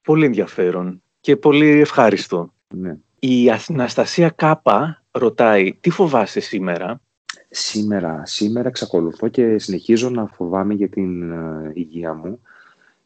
Πολύ 0.00 0.24
ενδιαφέρον 0.24 1.02
και 1.20 1.36
πολύ 1.36 1.68
ευχάριστο. 1.68 2.54
Ναι. 2.74 2.98
Η 3.18 3.50
Αναστασία 3.50 4.30
Κάπα 4.30 5.05
ρωτάει, 5.18 5.74
τι 5.80 5.90
φοβάσαι 5.90 6.40
σήμερα; 6.40 7.00
Σήμερα, 7.50 8.22
σήμερα 8.26 8.68
εξακολουθώ 8.68 9.28
και 9.28 9.58
συνεχίζω 9.58 10.10
να 10.10 10.26
φοβάμαι 10.26 10.74
για 10.74 10.88
την 10.88 11.32
uh, 11.32 11.70
υγεία 11.74 12.14
μου. 12.14 12.40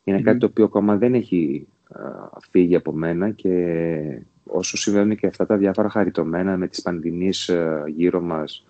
Είναι 0.05 0.21
κάτι 0.23 0.39
το 0.39 0.47
οποίο 0.47 0.65
ακόμα 0.65 0.97
δεν 0.97 1.15
έχει 1.15 1.67
uh, 1.95 2.39
φύγει 2.51 2.77
από 2.77 2.93
μένα 2.93 3.31
και 3.31 4.23
όσο 4.45 4.77
συμβαίνουν 4.77 5.17
και 5.17 5.27
αυτά 5.27 5.47
τα 5.47 5.57
διάφορα 5.57 5.89
χαριτωμένα 5.89 6.57
με 6.57 6.69
τις 6.69 6.83
πανδημίες 6.83 7.51
uh, 7.53 7.85
γύρω 7.87 8.21
μας, 8.21 8.67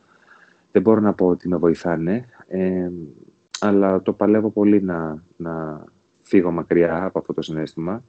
δεν 0.72 0.82
μπορώ 0.82 1.00
να 1.00 1.12
πω 1.12 1.26
ότι 1.26 1.48
με 1.48 1.56
βοηθάνε. 1.56 2.24
Ε, 2.48 2.90
αλλά 3.60 4.02
το 4.02 4.12
παλεύω 4.12 4.50
πολύ 4.50 4.82
να, 4.82 5.22
να 5.36 5.84
φύγω 6.22 6.50
μακριά 6.50 7.04
από 7.04 7.18
αυτό 7.18 7.32
το 7.32 7.42
συνέστημα 7.42 8.04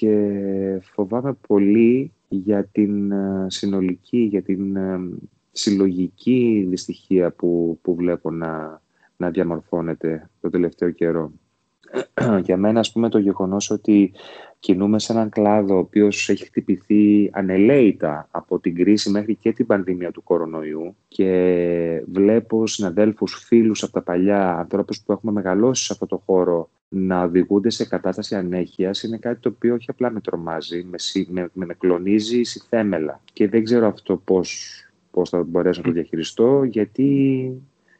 και 0.00 0.80
φοβάμαι 0.82 1.32
πολύ 1.46 2.12
για 2.28 2.64
την 2.64 3.10
ε, 3.12 3.46
συνολική, 3.48 4.18
για 4.18 4.42
την 4.42 4.76
ε, 4.76 5.00
συλλογική 5.52 6.66
δυστυχία 6.68 7.30
που, 7.30 7.78
που 7.82 7.94
βλέπω 7.94 8.30
να, 8.30 8.82
να 9.16 9.30
διαμορφώνεται 9.30 10.30
το 10.40 10.50
τελευταίο 10.50 10.90
καιρό. 10.90 11.32
για 12.46 12.56
μένα, 12.56 12.80
ας 12.80 12.92
πούμε, 12.92 13.08
το 13.08 13.18
γεγονός 13.18 13.70
ότι 13.70 14.12
κινούμε 14.58 14.98
σε 14.98 15.12
έναν 15.12 15.28
κλάδο 15.28 15.74
ο 15.74 15.78
οποίος 15.78 16.28
έχει 16.28 16.44
χτυπηθεί 16.44 17.30
ανελαίητα 17.32 18.28
από 18.30 18.58
την 18.58 18.74
κρίση 18.74 19.10
μέχρι 19.10 19.34
και 19.34 19.52
την 19.52 19.66
πανδημία 19.66 20.10
του 20.10 20.22
κορονοϊού 20.22 20.96
και 21.08 22.02
βλέπω 22.12 22.66
συναδέλφους, 22.66 23.44
φίλους 23.46 23.82
από 23.82 23.92
τα 23.92 24.02
παλιά, 24.02 24.58
ανθρώπους 24.58 25.02
που 25.02 25.12
έχουμε 25.12 25.32
μεγαλώσει 25.32 25.84
σε 25.84 25.92
αυτό 25.92 26.06
το 26.06 26.22
χώρο 26.26 26.70
να 26.88 27.22
οδηγούνται 27.22 27.70
σε 27.70 27.84
κατάσταση 27.84 28.34
ανέχειας 28.34 29.02
είναι 29.02 29.16
κάτι 29.16 29.40
το 29.40 29.48
οποίο 29.48 29.74
όχι 29.74 29.90
απλά 29.90 30.10
με 30.10 30.20
τρομάζει, 30.20 30.84
με, 30.84 30.98
με, 31.28 31.66
με 31.66 31.74
κλονίζει 31.74 32.44
θέμελα. 32.44 33.20
Και 33.32 33.48
δεν 33.48 33.64
ξέρω 33.64 33.86
αυτό 33.86 34.16
πώς, 34.16 34.70
πώς 35.10 35.28
θα 35.28 35.42
μπορέσω 35.42 35.80
να 35.80 35.86
το 35.86 35.92
διαχειριστώ, 35.92 36.64
γιατί 36.64 37.50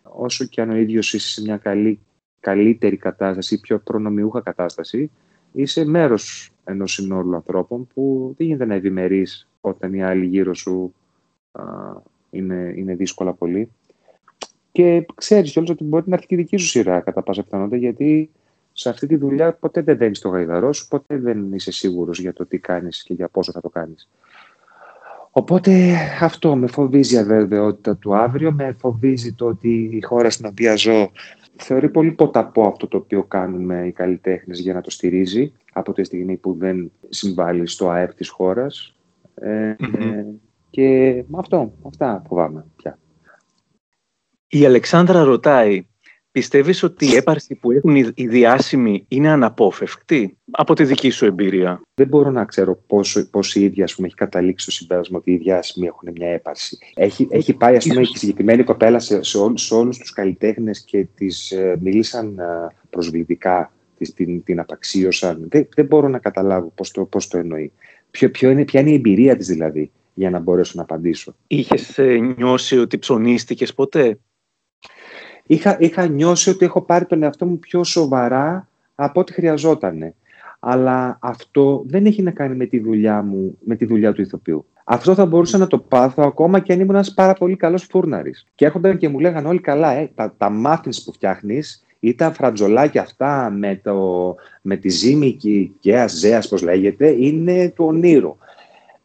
όσο 0.02 0.44
και 0.44 0.60
αν 0.60 0.70
ο 0.70 0.76
ίδιος 0.76 1.12
είσαι 1.12 1.28
σε 1.28 1.42
μια 1.42 1.56
καλή, 1.56 1.98
καλύτερη 2.40 2.96
κατάσταση 2.96 3.54
ή 3.54 3.58
πιο 3.58 3.78
προνομιούχα 3.78 4.40
κατάσταση, 4.40 5.10
είσαι 5.52 5.84
μέρος 5.84 6.50
ενός 6.64 6.92
συνόλου 6.92 7.34
ανθρώπων 7.34 7.86
που 7.94 8.34
δεν 8.36 8.46
γίνεται 8.46 8.64
να 8.64 8.74
ευημερείς 8.74 9.48
όταν 9.60 9.94
οι 9.94 10.02
άλλοι 10.02 10.26
γύρω 10.26 10.54
σου 10.54 10.94
α, 11.52 11.62
είναι, 12.30 12.72
είναι 12.76 12.94
δύσκολα 12.94 13.32
πολύ. 13.32 13.68
Και 14.72 15.06
ξέρεις 15.14 15.52
κιόλας 15.52 15.70
ότι 15.70 15.84
μπορεί 15.84 16.04
να 16.06 16.14
έρθει 16.14 16.26
και 16.26 16.34
η 16.34 16.38
δική 16.38 16.56
σου 16.56 16.66
σειρά 16.66 17.00
κατά 17.00 17.22
πάσα 17.22 17.42
πιθανότητα, 17.42 17.76
γιατί 17.76 18.30
σε 18.76 18.88
αυτή 18.88 19.06
τη 19.06 19.16
δουλειά 19.16 19.54
ποτέ 19.54 19.82
δεν 19.82 19.96
δένεις 19.96 20.18
το 20.18 20.28
γαϊδαρό 20.28 20.72
σου, 20.72 20.88
ποτέ 20.88 21.18
δεν 21.18 21.52
είσαι 21.52 21.72
σίγουρος 21.72 22.20
για 22.20 22.32
το 22.32 22.46
τι 22.46 22.58
κάνεις 22.58 23.02
και 23.02 23.14
για 23.14 23.28
πόσο 23.28 23.52
θα 23.52 23.60
το 23.60 23.68
κάνεις. 23.68 24.08
Οπότε 25.30 25.96
αυτό 26.20 26.56
με 26.56 26.66
φοβίζει 26.66 27.14
η 27.14 27.18
αβεβαιότητα 27.18 27.96
του 27.96 28.16
αύριο, 28.16 28.52
με 28.52 28.76
φοβίζει 28.78 29.32
το 29.32 29.46
ότι 29.46 29.90
η 29.92 30.02
χώρα 30.02 30.30
στην 30.30 30.46
οποία 30.46 30.76
ζω 30.76 31.10
θεωρεί 31.56 31.88
πολύ 31.88 32.12
ποταπό 32.12 32.66
αυτό 32.66 32.88
το 32.88 32.96
οποίο 32.96 33.24
κάνουμε 33.24 33.86
οι 33.86 33.92
καλλιτέχνες 33.92 34.58
για 34.58 34.74
να 34.74 34.80
το 34.80 34.90
στηρίζει 34.90 35.52
από 35.72 35.92
τη 35.92 36.04
στιγμή 36.04 36.36
που 36.36 36.56
δεν 36.58 36.92
συμβάλλει 37.08 37.66
στο 37.66 37.88
ΑΕΠ 37.88 38.14
της 38.14 38.28
χώρας. 38.28 38.96
Ε, 39.34 39.74
mm-hmm. 39.78 40.24
και 40.70 41.24
αυτό, 41.36 41.72
αυτά 41.86 42.22
φοβάμαι 42.26 42.64
πια. 42.76 42.98
Η 44.48 44.64
Αλεξάνδρα 44.64 45.22
ρωτάει, 45.22 45.86
πιστεύεις 46.34 46.82
ότι 46.82 47.06
η 47.06 47.16
έπαρση 47.16 47.54
που 47.54 47.70
έχουν 47.70 47.96
οι 47.96 48.26
διάσημοι 48.26 49.04
είναι 49.08 49.28
αναπόφευκτη 49.28 50.36
από 50.50 50.74
τη 50.74 50.84
δική 50.84 51.10
σου 51.10 51.24
εμπειρία; 51.24 51.80
Δεν 51.94 52.06
μπορώ 52.06 52.30
να 52.30 52.44
ξέρω 52.44 52.82
πόσο, 52.86 53.28
πόσο 53.30 53.60
η 53.60 53.62
ίδια 53.62 53.88
πούμε, 53.94 54.06
έχει 54.06 54.16
καταλήξει 54.16 54.64
στο 54.64 54.72
συμπέρασμα 54.72 55.18
ότι 55.18 55.30
οι 55.32 55.36
διάσημοι 55.36 55.86
έχουν 55.86 56.08
μια 56.14 56.28
έπαρση. 56.28 56.78
Έχει, 56.94 57.28
έχει 57.30 57.54
πάει 57.54 57.76
ας 57.76 57.86
πούμε, 57.86 58.00
η 58.00 58.04
συγκεκριμένη 58.04 58.62
κοπέλα 58.62 58.98
σε, 58.98 59.22
σε, 59.22 59.38
όλους, 59.38 59.62
σε 59.62 59.74
όλους 59.74 59.98
τους 59.98 60.12
καλλιτέχνες 60.12 60.84
και 60.84 61.06
τις 61.14 61.50
ε, 61.50 61.76
μίλησαν 61.80 62.38
ε, 62.38 62.74
προσβλητικά, 62.90 63.72
τις, 63.98 64.12
την, 64.14 64.42
την 64.42 64.60
απαξίωσαν. 64.60 65.46
Δεν, 65.48 65.68
δεν 65.74 65.86
μπορώ 65.86 66.08
να 66.08 66.18
καταλάβω 66.18 66.72
πώς 66.74 66.90
το, 66.90 67.04
πώς 67.04 67.28
το 67.28 67.38
εννοεί. 67.38 67.72
Ποιο, 68.10 68.30
ποιο 68.30 68.50
είναι, 68.50 68.64
ποια 68.64 68.80
είναι 68.80 68.90
η 68.90 68.94
εμπειρία 68.94 69.36
της 69.36 69.46
δηλαδή 69.46 69.90
για 70.14 70.30
να 70.30 70.38
μπορέσω 70.38 70.72
να 70.76 70.82
απαντήσω; 70.82 71.34
Είχες 71.46 71.98
ε, 71.98 72.34
νιώσει 72.36 72.78
ότι 72.78 72.98
ψωνίστηκες 72.98 73.74
ποτέ; 73.74 74.18
Είχα, 75.46 75.76
είχα 75.80 76.06
νιώσει 76.06 76.50
ότι 76.50 76.64
έχω 76.64 76.80
πάρει 76.80 77.04
τον 77.04 77.22
εαυτό 77.22 77.46
μου 77.46 77.58
πιο 77.58 77.84
σοβαρά 77.84 78.68
από 78.94 79.20
ό,τι 79.20 79.32
χρειαζόταν. 79.32 80.14
Αλλά 80.60 81.18
αυτό 81.20 81.84
δεν 81.86 82.06
έχει 82.06 82.22
να 82.22 82.30
κάνει 82.30 82.54
με 82.54 82.66
τη 82.66 82.78
δουλειά 82.78 83.22
μου, 83.22 83.58
με 83.64 83.76
τη 83.76 83.84
δουλειά 83.84 84.12
του 84.12 84.20
ηθοποιού. 84.20 84.66
Αυτό 84.84 85.14
θα 85.14 85.26
μπορούσα 85.26 85.58
να 85.58 85.66
το 85.66 85.78
πάθω 85.78 86.22
ακόμα 86.22 86.58
και 86.60 86.72
αν 86.72 86.80
ήμουν 86.80 86.94
ένας 86.94 87.14
πάρα 87.14 87.32
πολύ 87.32 87.56
καλός 87.56 87.86
φούρναρης. 87.90 88.46
Και 88.54 88.64
έρχονταν 88.64 88.96
και 88.96 89.08
μου 89.08 89.18
λέγανε 89.18 89.48
όλοι 89.48 89.60
καλά, 89.60 89.92
ε, 89.92 90.10
τα, 90.14 90.34
τα 90.36 90.80
που 91.04 91.12
φτιάχνεις 91.12 91.84
ή 92.00 92.14
τα 92.14 92.32
φρατζολάκια 92.32 93.02
αυτά 93.02 93.50
με, 93.50 93.80
το, 93.82 94.34
με 94.62 94.76
τη 94.76 94.88
ζύμη 94.88 95.38
και 95.80 95.98
αζέα, 95.98 96.42
πώς 96.48 96.62
λέγεται, 96.62 97.08
είναι 97.08 97.72
του 97.74 97.84
ονείρου 97.84 98.36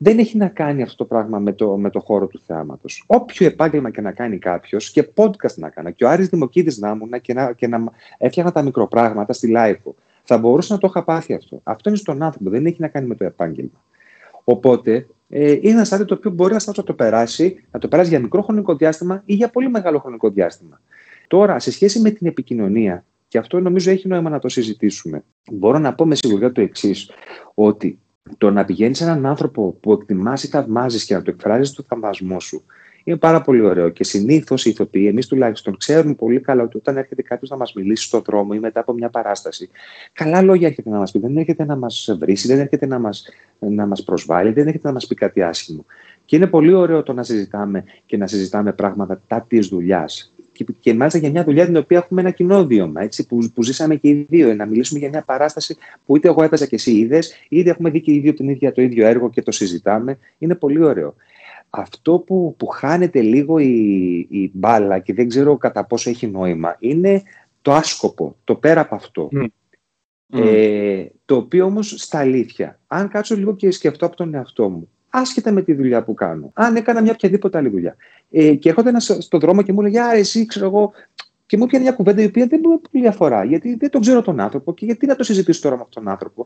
δεν 0.02 0.20
έχει 0.20 0.38
να 0.38 0.48
κάνει 0.48 0.82
αυτό 0.82 0.96
το 0.96 1.06
πράγμα 1.06 1.40
με 1.40 1.54
το, 1.54 1.78
με 1.78 1.90
το 1.90 2.00
χώρο 2.00 2.28
του 2.28 2.42
θεάματος. 2.46 3.04
Όποιο 3.08 3.46
επάγγελμα 3.46 3.90
και 3.90 4.02
να 4.02 4.12
κάνει 4.12 4.38
κάποιος 4.38 4.92
και 4.92 5.10
podcast 5.16 5.56
να 5.56 5.70
κάνει, 5.70 5.94
και 5.94 6.06
ο 6.06 6.10
Άρης 6.10 6.30
Δημοκίδης 6.30 6.78
να 6.78 6.90
ήμουν 6.90 7.22
και 7.22 7.34
να, 7.34 7.52
και 7.54 7.68
να 7.68 7.84
έφτιαχνα 8.18 8.52
τα 8.52 8.62
μικροπράγματα 8.62 9.34
στη 9.34 9.54
live 9.56 9.92
θα 10.24 10.38
μπορούσα 10.38 10.74
να 10.74 10.80
το 10.80 10.88
είχα 10.90 11.04
πάθει 11.04 11.34
αυτό. 11.34 11.60
Αυτό 11.64 11.90
είναι 11.90 11.98
στον 11.98 12.24
άνθρωπο, 12.24 12.50
δεν 12.50 12.66
έχει 12.66 12.82
να 12.82 12.88
κάνει 12.88 13.08
με 13.08 13.16
το 13.16 13.24
επάγγελμα. 13.26 13.84
Οπότε 14.44 15.08
ε, 15.30 15.52
είναι 15.52 15.70
ένα 15.70 15.82
άδειο 15.82 16.06
το 16.06 16.14
οποίο 16.14 16.32
μπορεί 16.32 16.56
να 16.66 16.84
το 16.84 16.94
περάσει, 16.94 17.64
να 17.72 17.80
το 17.80 17.88
περάσει 17.88 18.10
για 18.10 18.20
μικρό 18.20 18.42
χρονικό 18.42 18.76
διάστημα 18.76 19.22
ή 19.26 19.34
για 19.34 19.50
πολύ 19.50 19.70
μεγάλο 19.70 20.00
χρονικό 20.00 20.30
διάστημα. 20.30 20.82
Τώρα, 21.28 21.60
σε 21.60 21.72
σχέση 21.72 22.00
με 22.00 22.10
την 22.10 22.28
επικοινωνία, 22.28 23.06
και 23.28 23.38
αυτό 23.38 23.60
νομίζω 23.60 23.92
έχει 23.92 24.08
νόημα 24.08 24.30
να 24.30 24.40
το 24.40 24.50
συζητήσουμε, 24.50 25.24
μπορώ 25.52 25.78
να 25.78 25.94
πω 25.94 26.06
με 26.06 26.16
σιγουριά 26.16 26.52
το 26.52 26.62
εξής, 26.62 27.12
ότι 27.54 28.00
το 28.38 28.52
να 28.52 28.66
πηγαίνεις 28.66 28.98
σε 28.98 29.04
έναν 29.04 29.26
άνθρωπο 29.26 29.78
που 29.82 29.92
εκτιμάς 29.92 30.44
ή 30.44 30.48
θαυμάζεις 30.48 31.06
και 31.06 31.14
να 31.14 31.22
του 31.22 31.30
εκφράζεις 31.30 31.74
το 31.74 31.84
θαυμασμό 31.88 32.40
σου 32.40 32.64
είναι 33.10 33.18
πάρα 33.18 33.42
πολύ 33.42 33.62
ωραίο. 33.62 33.90
Και 33.90 34.04
συνήθως 34.04 34.66
οι 34.66 34.70
ηθοποιοί, 34.70 35.06
εμείς 35.10 35.28
τουλάχιστον, 35.28 35.78
ξέρουμε 35.78 36.14
πολύ 36.14 36.40
καλά 36.40 36.64
ότι 36.64 36.78
όταν 36.78 36.98
έρχεται 36.98 37.22
κάποιος 37.22 37.50
να 37.50 37.58
μας 37.58 37.74
μιλήσει 37.74 38.04
στον 38.04 38.22
δρόμο 38.26 38.52
ή 38.56 38.60
μετά 38.60 38.80
από 38.80 38.94
μια 38.94 39.10
παράσταση, 39.10 39.70
καλά 40.14 40.42
λόγια 40.42 40.68
έρχεται 40.68 40.90
να 40.90 40.98
μας 40.98 41.12
πει. 41.12 41.20
Δεν 41.20 41.38
έρχεται 41.38 41.66
να 41.66 41.76
μας 41.76 42.16
βρίσει, 42.20 42.48
δεν 42.48 42.60
έρχεται 42.60 42.86
να 42.86 43.00
μας 43.00 43.26
να 43.60 43.86
μας 43.86 44.04
προσβάλλει, 44.04 44.52
δεν 44.52 44.68
έρχεται 44.68 44.88
να 44.88 44.94
μας 44.94 45.08
πει 45.08 45.16
κάτι 45.16 45.42
άσχημο. 45.42 45.86
Και 46.26 46.36
είναι 46.36 46.48
πολύ 46.48 46.74
ωραίο 46.74 47.04
το 47.04 47.14
να 47.14 47.24
συζητάμε 47.24 47.84
και 48.06 48.18
να 48.18 48.28
συζητάμε 48.28 48.74
πράγματα 48.74 49.22
τα 49.28 49.46
της 49.48 49.68
δουλειάς 49.68 50.34
και, 50.64 50.74
και 50.80 50.94
μάλιστα 50.94 51.20
για 51.20 51.30
μια 51.30 51.44
δουλειά 51.44 51.66
την 51.66 51.76
οποία 51.76 51.98
έχουμε 51.98 52.22
ένα 52.22 52.32
κοινό 52.32 52.66
βίωμα, 52.66 53.02
έτσι, 53.02 53.28
που, 53.28 53.52
που 53.54 53.64
ζήσαμε 53.64 53.96
και 53.96 54.10
οι 54.10 54.26
δύο. 54.30 54.56
Να 54.56 54.66
μιλήσουμε 54.66 55.00
για 55.00 55.10
μια 55.10 55.24
παράσταση 55.24 55.78
που 56.06 56.18
είτε 56.18 56.28
εγώ 56.28 56.44
έπαιζα 56.44 56.66
και 56.66 56.76
εσύ 56.76 56.92
είδες, 56.92 57.34
είτε 57.50 57.70
έχουμε 57.70 57.90
δει 57.90 58.02
και 58.02 58.14
οι 58.14 58.20
δύο 58.20 58.34
την 58.34 58.50
ίδια, 58.50 58.72
το 58.72 58.82
ίδιο 58.82 59.06
έργο 59.08 59.30
και 59.30 59.42
το 59.42 59.52
συζητάμε. 59.52 60.18
Είναι 60.38 60.56
πολύ 60.56 60.84
ωραίο. 60.84 61.16
Αυτό 61.70 62.20
που, 62.20 62.56
που 62.58 62.68
χάνεται 62.68 63.22
λίγο 63.22 63.58
η, 63.58 64.28
η 64.30 64.52
μπάλα 64.54 65.00
και 65.00 65.14
δεν 65.14 65.28
ξέρω 65.28 65.58
κατά 65.58 65.86
πόσο 65.86 66.10
έχει 66.10 66.28
νόημα 66.28 66.76
είναι 66.80 67.24
το 67.62 67.74
άσκοπο, 67.74 68.36
το 68.44 68.56
πέρα 68.56 68.82
από 68.82 68.96
αυτό. 68.96 69.30
Ε, 70.32 71.06
το 71.26 71.36
οποίο 71.36 71.66
όμως 71.66 71.94
στα 71.98 72.20
αλήθεια, 72.20 72.80
αν 72.88 73.10
κάτσω 73.10 73.36
λίγο 73.36 73.56
και 73.56 73.72
σκεφτώ 73.72 74.06
από 74.06 74.16
τον 74.16 74.34
εαυτό 74.34 74.70
μου, 74.70 74.90
άσχετα 75.10 75.52
με 75.52 75.62
τη 75.62 75.74
δουλειά 75.74 76.04
που 76.04 76.14
κάνω. 76.14 76.52
Αν 76.54 76.76
έκανα 76.76 77.02
μια 77.02 77.12
οποιαδήποτε 77.12 77.58
άλλη 77.58 77.70
δουλειά. 77.70 77.96
Ε, 78.32 78.56
και 78.56 78.70
έρχονται 78.70 78.90
ένα 78.90 79.00
στον 79.00 79.40
δρόμο 79.40 79.62
και 79.62 79.74
μου 79.74 79.82
λέει, 79.82 79.98
Α, 79.98 80.14
εσύ 80.14 80.46
ξέρω 80.46 80.66
εγώ. 80.66 80.92
Και 81.46 81.58
μου 81.58 81.66
πιάνει 81.66 81.84
μια 81.84 81.94
κουβέντα 81.94 82.22
η 82.22 82.26
οποία 82.26 82.46
δεν 82.46 82.60
μου 82.64 82.82
πολύ 82.92 83.08
αφορά. 83.08 83.44
Γιατί 83.44 83.76
δεν 83.76 83.90
τον 83.90 84.02
ξέρω 84.02 84.22
τον 84.22 84.40
άνθρωπο 84.40 84.74
και 84.74 84.86
γιατί 84.86 85.06
να 85.06 85.16
το 85.16 85.24
συζητήσω 85.24 85.62
τώρα 85.62 85.76
με 85.76 85.82
αυτόν 85.82 86.04
τον 86.04 86.12
άνθρωπο. 86.12 86.46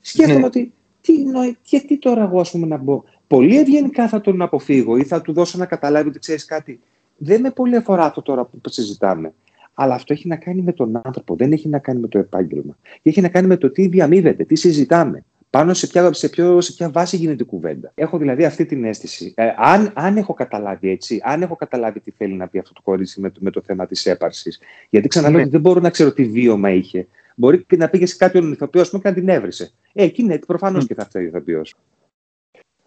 Σκέφτομαι 0.00 0.38
ναι. 0.38 0.46
ότι 0.46 0.72
τι 1.00 1.24
νοεί, 1.24 1.56
γιατί 1.62 1.98
τώρα 1.98 2.22
εγώ 2.22 2.40
ας 2.40 2.50
πούμε 2.50 2.66
να 2.66 2.76
μπω. 2.76 3.02
Πολύ 3.26 3.58
ευγενικά 3.58 4.08
θα 4.08 4.20
τον 4.20 4.42
αποφύγω 4.42 4.96
ή 4.96 5.04
θα 5.04 5.20
του 5.20 5.32
δώσω 5.32 5.58
να 5.58 5.66
καταλάβει 5.66 6.08
ότι 6.08 6.18
ξέρεις 6.18 6.44
κάτι. 6.44 6.80
Δεν 7.16 7.40
με 7.40 7.50
πολύ 7.50 7.76
αφορά 7.76 8.04
αυτό 8.04 8.22
τώρα 8.22 8.44
που 8.44 8.60
συζητάμε. 8.68 9.32
Αλλά 9.74 9.94
αυτό 9.94 10.12
έχει 10.12 10.28
να 10.28 10.36
κάνει 10.36 10.62
με 10.62 10.72
τον 10.72 11.00
άνθρωπο, 11.02 11.36
δεν 11.36 11.52
έχει 11.52 11.68
να 11.68 11.78
κάνει 11.78 12.00
με 12.00 12.08
το 12.08 12.18
επάγγελμα. 12.18 12.76
Και 13.02 13.08
έχει 13.08 13.20
να 13.20 13.28
κάνει 13.28 13.46
με 13.46 13.56
το 13.56 13.70
τι 13.70 13.86
διαμείβεται, 13.86 14.44
τι 14.44 14.56
συζητάμε 14.56 15.24
πάνω 15.54 15.74
σε 15.74 15.86
ποια, 15.86 16.12
σε, 16.12 16.28
ποιο, 16.28 16.60
σε 16.60 16.72
ποια 16.72 16.90
βάση 16.90 17.16
γίνεται 17.16 17.42
η 17.42 17.46
κουβέντα. 17.46 17.92
Έχω 17.94 18.18
δηλαδή 18.18 18.44
αυτή 18.44 18.66
την 18.66 18.84
αίσθηση. 18.84 19.32
Ε, 19.36 19.52
αν, 19.56 19.90
αν 19.94 20.16
έχω 20.16 20.34
καταλάβει 20.34 20.90
έτσι, 20.90 21.20
αν 21.22 21.42
έχω 21.42 21.56
καταλάβει 21.56 22.00
τι 22.00 22.10
θέλει 22.10 22.34
να 22.34 22.48
πει 22.48 22.58
αυτό 22.58 22.72
το 22.72 22.80
κορίτσι 22.82 23.20
με, 23.20 23.32
με 23.38 23.50
το 23.50 23.62
θέμα 23.66 23.86
της 23.86 24.06
έπαρσης. 24.06 24.60
Γιατί 24.90 25.08
ξαναλέω 25.08 25.36
ναι. 25.36 25.42
ότι 25.42 25.50
δεν 25.50 25.60
μπορώ 25.60 25.80
να 25.80 25.90
ξέρω 25.90 26.12
τι 26.12 26.24
βίωμα 26.24 26.70
είχε. 26.70 27.06
Μπορεί 27.34 27.64
και 27.64 27.76
να 27.76 27.88
πήγε 27.88 28.06
σε 28.06 28.16
κάποιον 28.16 28.52
ηθοποιό 28.52 28.82
και 28.82 28.98
να 29.02 29.12
την 29.12 29.28
έβρισε. 29.28 29.70
Ε, 29.92 30.04
εκεί 30.04 30.22
ναι, 30.22 30.38
προφανώς 30.38 30.84
mm. 30.84 30.86
και 30.86 30.94
θα 30.94 31.04
φταίει 31.04 31.24
ο 31.24 31.26
ηθοποιός. 31.26 31.74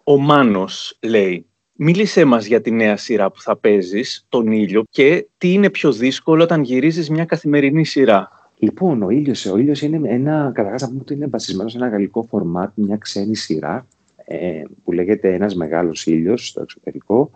Ο 0.04 0.18
Μάνος 0.18 0.98
λέει. 1.02 1.46
Μίλησέ 1.72 2.24
μας 2.24 2.46
για 2.46 2.60
τη 2.60 2.70
νέα 2.70 2.96
σειρά 2.96 3.30
που 3.30 3.40
θα 3.40 3.56
παίζεις, 3.56 4.26
τον 4.28 4.52
ήλιο, 4.52 4.82
και 4.90 5.26
τι 5.38 5.52
είναι 5.52 5.70
πιο 5.70 5.92
δύσκολο 5.92 6.42
όταν 6.42 6.62
γυρίζεις 6.62 7.10
μια 7.10 7.24
καθημερινή 7.24 7.84
σειρά. 7.84 8.37
Λοιπόν, 8.58 9.02
ο 9.02 9.10
ήλιος 9.10 9.46
ο 9.46 9.56
ήλιος 9.56 9.82
είναι 9.82 10.08
ένα, 10.08 10.50
καταρχάς 10.54 10.82
να 10.82 10.88
πούμε 10.88 11.00
ότι 11.00 11.14
είναι 11.14 11.26
βασισμένο 11.26 11.68
σε 11.68 11.76
ένα 11.76 11.88
γαλλικό 11.88 12.22
φορμάτ, 12.22 12.70
μια 12.74 12.96
ξένη 12.96 13.36
σειρά, 13.36 13.86
ε, 14.24 14.62
που 14.84 14.92
λέγεται 14.92 15.34
Ένας 15.34 15.54
Μεγάλος 15.54 16.06
Ήλιος 16.06 16.48
στο 16.48 16.60
εξωτερικό. 16.60 17.30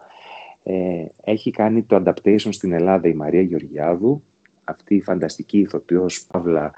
Ε, 0.62 1.04
έχει 1.24 1.50
κάνει 1.50 1.82
το 1.82 2.02
adaptation 2.04 2.48
στην 2.50 2.72
Ελλάδα 2.72 3.08
η 3.08 3.14
Μαρία 3.14 3.40
Γεωργιάδου, 3.40 4.22
αυτή 4.64 4.94
η 4.94 5.00
φανταστική 5.00 5.58
ηθοποιός 5.58 6.26
Παύλα 6.26 6.72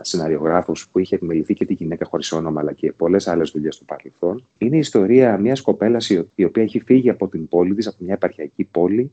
σεναριογράφους 0.00 0.88
που 0.88 0.98
είχε 0.98 1.14
επιμεληθεί 1.14 1.54
και 1.54 1.64
τη 1.64 1.74
γυναίκα 1.74 2.04
χωρίς 2.04 2.32
όνομα, 2.32 2.60
αλλά 2.60 2.72
και 2.72 2.92
πολλές 2.92 3.28
άλλες 3.28 3.50
δουλειές 3.50 3.74
στο 3.74 3.84
παρελθόν. 3.84 4.46
Είναι 4.58 4.76
η 4.76 4.78
ιστορία 4.78 5.38
μιας 5.38 5.60
κοπέλας 5.60 6.10
η 6.34 6.44
οποία 6.44 6.62
έχει 6.62 6.80
φύγει 6.80 7.10
από 7.10 7.28
την 7.28 7.48
πόλη 7.48 7.74
της, 7.74 7.86
από 7.86 7.96
μια 7.98 8.14
επαρχιακή 8.14 8.64
πόλη, 8.64 9.12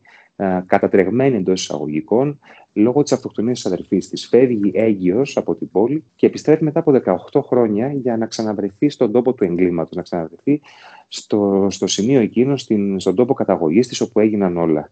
κατατρεγμένη 0.65 1.35
εντός 1.35 1.61
εισαγωγικών, 1.61 2.39
λόγω 2.73 3.03
της 3.03 3.11
αυτοκτονίας 3.11 3.61
της 3.61 3.71
αδερφής 3.71 4.09
της. 4.09 4.27
Φεύγει 4.27 4.71
έγκυος 4.73 5.37
από 5.37 5.55
την 5.55 5.71
πόλη 5.71 6.03
και 6.15 6.25
επιστρέφει 6.25 6.63
μετά 6.63 6.79
από 6.79 6.91
18 7.31 7.41
χρόνια 7.43 7.93
για 7.93 8.17
να 8.17 8.25
ξαναβρεθεί 8.25 8.89
στον 8.89 9.11
τόπο 9.11 9.33
του 9.33 9.43
εγκλήματος, 9.43 9.95
να 9.95 10.01
ξαναβρεθεί 10.01 10.61
στο, 11.07 11.67
στο 11.69 11.87
σημείο 11.87 12.19
εκείνο, 12.19 12.57
στην, 12.57 12.99
στον 12.99 13.15
τόπο 13.15 13.33
καταγωγής 13.33 13.87
της, 13.87 14.01
όπου 14.01 14.19
έγιναν 14.19 14.57
όλα. 14.57 14.91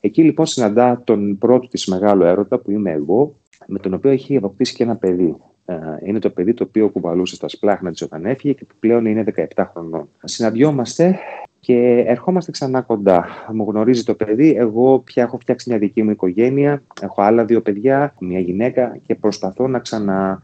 Εκεί 0.00 0.22
λοιπόν 0.22 0.46
συναντά 0.46 1.02
τον 1.04 1.38
πρώτο 1.38 1.68
της 1.68 1.86
μεγάλο 1.86 2.24
έρωτα 2.24 2.58
που 2.58 2.70
είμαι 2.70 2.90
εγώ, 2.90 3.34
με 3.66 3.78
τον 3.78 3.94
οποίο 3.94 4.10
έχει 4.10 4.36
αποκτήσει 4.36 4.74
και 4.74 4.82
ένα 4.82 4.96
παιδί. 4.96 5.36
Ε, 5.64 5.76
είναι 6.04 6.18
το 6.18 6.30
παιδί 6.30 6.54
το 6.54 6.64
οποίο 6.64 6.88
κουβαλούσε 6.88 7.34
στα 7.34 7.48
σπλάχνα 7.48 7.90
της 7.90 8.02
όταν 8.02 8.26
έφυγε 8.26 8.54
και 8.54 8.64
που 8.64 8.74
πλέον 8.80 9.06
είναι 9.06 9.24
17 9.56 9.64
χρονών. 9.72 10.08
Συναντιόμαστε 10.24 11.18
και 11.60 12.04
ερχόμαστε 12.06 12.50
ξανά 12.50 12.80
κοντά. 12.80 13.26
Μου 13.52 13.66
γνωρίζει 13.68 14.02
το 14.02 14.14
παιδί. 14.14 14.54
Εγώ 14.58 14.98
πια 14.98 15.22
έχω 15.22 15.38
φτιάξει 15.38 15.70
μια 15.70 15.78
δική 15.78 16.02
μου 16.02 16.10
οικογένεια. 16.10 16.82
Έχω 17.00 17.22
άλλα 17.22 17.44
δύο 17.44 17.60
παιδιά, 17.60 18.14
μια 18.20 18.40
γυναίκα 18.40 18.98
και 19.06 19.14
προσπαθώ 19.14 19.68
να 19.68 19.78
ξανα 19.78 20.42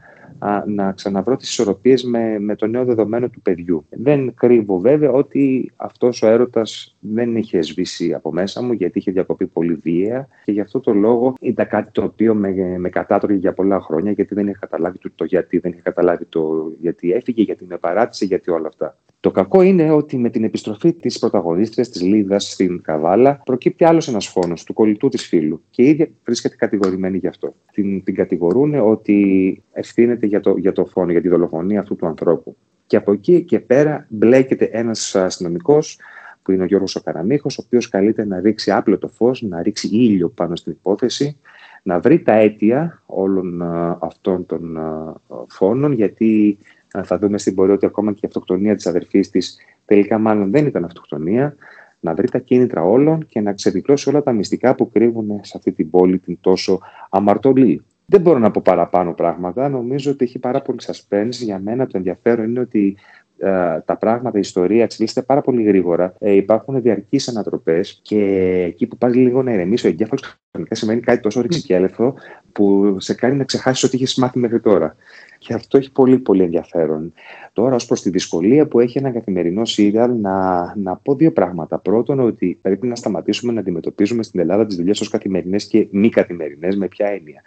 να 0.66 0.92
ξαναβρω 0.92 1.36
τις 1.36 1.48
ισορροπίες 1.48 2.04
με, 2.04 2.38
με 2.38 2.56
το 2.56 2.66
νέο 2.66 2.84
δεδομένο 2.84 3.28
του 3.28 3.42
παιδιού. 3.42 3.86
Δεν 3.90 4.34
κρύβω 4.34 4.78
βέβαια 4.78 5.10
ότι 5.10 5.72
αυτός 5.76 6.22
ο 6.22 6.26
έρωτας 6.26 6.96
δεν 7.00 7.36
είχε 7.36 7.62
σβήσει 7.62 8.14
από 8.14 8.32
μέσα 8.32 8.62
μου 8.62 8.72
γιατί 8.72 8.98
είχε 8.98 9.10
διακοπεί 9.10 9.46
πολύ 9.46 9.74
βία 9.74 10.28
και 10.44 10.52
γι' 10.52 10.60
αυτό 10.60 10.80
το 10.80 10.92
λόγο 10.92 11.34
ήταν 11.40 11.66
κάτι 11.66 11.90
το 11.92 12.02
οποίο 12.02 12.34
με, 12.34 12.76
με 12.78 12.88
κατάτρωγε 12.88 13.38
για 13.38 13.52
πολλά 13.52 13.80
χρόνια 13.80 14.12
γιατί 14.12 14.34
δεν 14.34 14.48
είχα 14.48 14.58
καταλάβει 14.58 14.98
το, 14.98 15.10
το 15.14 15.24
γιατί, 15.24 15.58
δεν 15.58 15.72
είχα 15.72 15.80
καταλάβει 15.80 16.24
το 16.24 16.72
γιατί 16.80 17.12
έφυγε, 17.12 17.42
γιατί 17.42 17.64
με 17.68 17.76
παράτησε, 17.76 18.24
γιατί 18.24 18.50
όλα 18.50 18.68
αυτά. 18.68 18.96
Το 19.24 19.30
κακό 19.30 19.62
είναι 19.62 19.90
ότι 19.90 20.18
με 20.18 20.30
την 20.30 20.44
επιστροφή 20.44 20.92
της 20.92 21.18
πρωταγωνίστριας 21.18 21.88
της 21.88 22.02
Λίδας 22.02 22.50
στην 22.50 22.82
Καβάλα 22.82 23.40
προκύπτει 23.44 23.84
άλλος 23.84 24.08
ένας 24.08 24.26
φόνος 24.26 24.64
του 24.64 24.72
κολλητού 24.72 25.08
της 25.08 25.26
φίλου 25.26 25.62
και 25.70 25.82
η 25.82 25.88
ίδια 25.88 26.08
βρίσκεται 26.24 26.56
κατηγορημένη 26.56 27.18
γι' 27.18 27.26
αυτό. 27.26 27.54
Την, 27.72 28.04
την 28.04 28.14
κατηγορούν 28.14 28.74
ότι 28.74 29.62
ευθύνεται 29.72 30.23
για 30.24 30.40
το, 30.40 30.56
για 30.56 30.72
το 30.72 30.84
φόνο, 30.84 31.10
για 31.12 31.20
τη 31.20 31.28
δολοφονία 31.28 31.80
αυτού 31.80 31.96
του 31.96 32.06
ανθρώπου. 32.06 32.56
Και 32.87 32.96
από 32.96 33.12
εκεί 33.12 33.42
και 33.42 33.60
πέρα 33.60 34.06
μπλέκεται 34.08 34.64
ένας 34.72 35.14
αστυνομικός 35.14 35.98
που 36.42 36.52
είναι 36.52 36.62
ο 36.62 36.66
Γιώργος 36.66 36.96
ο 36.96 37.00
Καραμίχος, 37.00 37.58
ο 37.58 37.62
οποίος 37.66 37.88
καλείται 37.88 38.24
να 38.24 38.40
ρίξει 38.40 38.70
άπλετο 38.70 39.08
φως, 39.08 39.42
να 39.42 39.62
ρίξει 39.62 39.88
ήλιο 39.92 40.28
πάνω 40.28 40.56
στην 40.56 40.72
υπόθεση, 40.72 41.37
να 41.82 42.00
βρει 42.00 42.22
τα 42.22 42.32
αίτια 42.32 43.02
όλων 43.06 43.62
αυτών 44.00 44.46
των 44.46 44.78
φόνων, 45.48 45.92
γιατί 45.92 46.58
θα 47.04 47.18
δούμε 47.18 47.38
στην 47.38 47.54
πορεία 47.54 47.74
ότι 47.74 47.87
ακόμα 47.87 48.12
και 48.12 48.20
η 48.22 48.26
αυτοκτονία 48.26 48.74
της 48.74 48.87
αδερφής 48.87 49.30
της 49.30 49.58
τελικά 49.84 50.18
μάλλον 50.18 50.50
δεν 50.50 50.66
ήταν 50.66 50.84
αυτοκτονία, 50.84 51.56
να 52.00 52.14
βρει 52.14 52.28
τα 52.28 52.38
κίνητρα 52.38 52.82
όλων 52.82 53.26
και 53.26 53.40
να 53.40 53.52
ξεδιπλώσει 53.52 54.08
όλα 54.08 54.22
τα 54.22 54.32
μυστικά 54.32 54.74
που 54.74 54.90
κρύβουν 54.90 55.40
σε 55.42 55.52
αυτή 55.56 55.72
την 55.72 55.90
πόλη 55.90 56.18
την 56.18 56.38
τόσο 56.40 56.80
αμαρτωλή. 57.10 57.84
Δεν 58.06 58.20
μπορώ 58.20 58.38
να 58.38 58.50
πω 58.50 58.60
παραπάνω 58.64 59.14
πράγματα. 59.14 59.68
Νομίζω 59.68 60.10
ότι 60.10 60.24
έχει 60.24 60.38
πάρα 60.38 60.62
πολύ 60.62 60.78
suspense. 60.82 61.30
Για 61.30 61.58
μένα 61.58 61.86
το 61.86 61.96
ενδιαφέρον 61.96 62.48
είναι 62.48 62.60
ότι 62.60 62.96
ε, 63.38 63.80
τα 63.84 63.96
πράγματα, 63.96 64.36
η 64.36 64.40
ιστορία 64.40 64.82
εξελίσσεται 64.82 65.22
πάρα 65.22 65.40
πολύ 65.40 65.62
γρήγορα. 65.62 66.14
Ε, 66.18 66.32
υπάρχουν 66.32 66.82
διαρκείς 66.82 67.28
ανατροπές 67.28 68.00
και 68.02 68.18
εκεί 68.66 68.86
που 68.86 68.96
πας 68.96 69.14
λίγο 69.14 69.42
να 69.42 69.52
ηρεμήσει 69.52 69.86
ο 69.86 69.88
εγκέφαλος, 69.88 70.36
κανονικά 70.50 70.74
σημαίνει 70.74 71.00
κάτι 71.00 71.20
τόσο 71.20 71.40
ρηξικέλευθο 71.40 72.14
που 72.52 72.96
σε 72.98 73.14
κάνει 73.14 73.36
να 73.36 73.44
ξεχάσεις 73.44 73.84
ό,τι 73.84 74.02
έχει 74.02 74.20
μάθει 74.20 74.38
μέχρι 74.38 74.60
τώρα. 74.60 74.96
Και 75.38 75.54
αυτό 75.54 75.78
έχει 75.78 75.92
πολύ 75.92 76.18
πολύ 76.18 76.42
ενδιαφέρον. 76.42 77.12
Τώρα, 77.52 77.74
ως 77.74 77.86
προς 77.86 78.02
τη 78.02 78.10
δυσκολία 78.10 78.66
που 78.66 78.80
έχει 78.80 78.98
ένα 78.98 79.10
καθημερινό 79.10 79.64
σύριαλ, 79.64 80.10
να, 80.20 80.72
να 80.76 80.96
πω 80.96 81.14
δύο 81.14 81.32
πράγματα. 81.32 81.78
Πρώτον, 81.78 82.20
ότι 82.20 82.58
πρέπει 82.62 82.86
να 82.86 82.94
σταματήσουμε 82.94 83.52
να 83.52 83.60
αντιμετωπίζουμε 83.60 84.22
στην 84.22 84.40
Ελλάδα 84.40 84.66
τις 84.66 84.76
δουλειές 84.76 85.00
ως 85.00 85.08
καθημερινές 85.08 85.66
και 85.66 85.88
μη 85.90 86.08
καθημερινές. 86.08 86.76
Με 86.76 86.88
ποια 86.88 87.06
έννοια. 87.06 87.42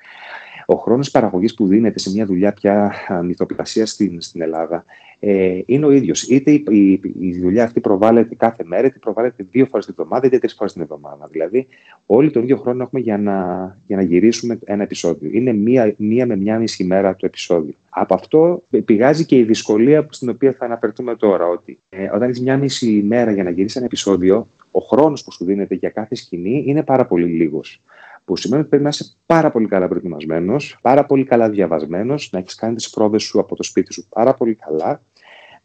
Ο 0.69 0.75
χρόνος 0.75 1.11
παραγωγής 1.11 1.53
που 1.53 1.67
δίνεται 1.67 1.99
σε 1.99 2.11
μια 2.11 2.25
δουλειά 2.25 2.53
πια 2.53 2.93
μυθοπλασία 3.23 3.85
στην, 3.85 4.21
στην 4.21 4.41
Ελλάδα 4.41 4.85
ε, 5.19 5.59
είναι 5.65 5.85
ο 5.85 5.91
ίδιος. 5.91 6.23
Είτε 6.23 6.51
η, 6.51 6.65
η, 6.69 7.01
η, 7.19 7.39
δουλειά 7.39 7.63
αυτή 7.63 7.79
προβάλλεται 7.79 8.35
κάθε 8.35 8.63
μέρα, 8.65 8.87
είτε 8.87 8.99
προβάλλεται 8.99 9.47
δύο 9.51 9.65
φορές 9.65 9.85
την 9.85 9.95
εβδομάδα, 9.97 10.27
είτε 10.27 10.39
τρεις 10.39 10.53
φορές 10.53 10.73
την 10.73 10.81
εβδομάδα. 10.81 11.27
Δηλαδή, 11.31 11.67
όλοι 12.05 12.31
τον 12.31 12.43
ίδιο 12.43 12.57
χρόνο 12.57 12.83
έχουμε 12.83 13.01
για 13.01 13.17
να, 13.17 13.77
για 13.87 13.95
να 13.95 14.01
γυρίσουμε 14.01 14.59
ένα 14.63 14.83
επεισόδιο. 14.83 15.29
Είναι 15.33 15.53
μία, 15.53 15.93
μία 15.97 16.25
με 16.25 16.35
μία 16.35 16.59
μισή 16.59 16.83
μέρα 16.83 17.15
το 17.15 17.25
επεισόδιο. 17.25 17.73
Από 17.89 18.13
αυτό 18.13 18.63
πηγάζει 18.85 19.25
και 19.25 19.37
η 19.37 19.43
δυσκολία 19.43 20.07
στην 20.09 20.29
οποία 20.29 20.51
θα 20.51 20.65
αναφερθούμε 20.65 21.15
τώρα. 21.15 21.47
Ότι 21.47 21.79
ε, 21.89 22.03
όταν 22.03 22.21
έχεις 22.21 22.41
μία 22.41 22.57
μισή 22.57 23.03
μέρα 23.07 23.31
για 23.31 23.43
να 23.43 23.49
γυρίσεις 23.49 23.75
ένα 23.75 23.85
επεισόδιο, 23.85 24.47
ο 24.71 24.79
χρόνος 24.79 25.23
που 25.23 25.31
σου 25.31 25.45
δίνεται 25.45 25.75
για 25.75 25.89
κάθε 25.89 26.15
σκηνή 26.15 26.63
είναι 26.67 26.83
πάρα 26.83 27.05
πολύ 27.05 27.25
λίγος. 27.25 27.81
Που 28.27 28.35
σημαίνει 28.35 28.61
ότι 28.61 28.69
πρέπει 28.69 28.83
να 28.83 28.89
είσαι 28.89 29.13
πάρα 29.25 29.51
πολύ 29.51 29.67
καλά 29.67 29.87
προετοιμασμένος, 29.87 30.77
πάρα 30.81 31.05
πολύ 31.05 31.23
καλά 31.23 31.49
διαβασμένος, 31.49 32.29
να 32.31 32.39
έχεις 32.39 32.55
κάνει 32.55 32.75
τις 32.75 32.89
πρόοδες 32.89 33.23
σου 33.23 33.39
από 33.39 33.55
το 33.55 33.63
σπίτι 33.63 33.93
σου 33.93 34.07
πάρα 34.09 34.33
πολύ 34.33 34.55
καλά, 34.55 35.01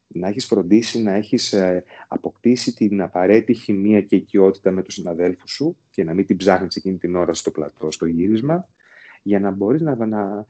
να 0.07 0.29
έχεις 0.29 0.47
φροντίσει 0.47 1.03
να 1.03 1.13
έχεις 1.13 1.53
ε, 1.53 1.85
αποκτήσει 2.09 2.75
την 2.75 3.03
απαραίτητη 3.03 3.55
χημεία 3.55 4.01
και 4.01 4.17
οικειότητα 4.17 4.71
με 4.71 4.83
τους 4.83 4.95
συναδέλφους 4.95 5.51
σου 5.51 5.77
και 5.91 6.05
να 6.05 6.15
μην 6.15 6.27
την 6.27 6.37
ψάχνεις 6.37 6.77
εκείνη 6.77 6.97
την 6.97 7.17
ώρα 7.17 7.35
στο 7.35 7.51
πλατό, 7.51 7.91
στο 7.91 8.07
γύρισμα, 8.07 8.69
για 9.23 9.41
να 9.41 9.51
μπορείς 9.51 9.81
να, 9.81 10.07
να 10.07 10.47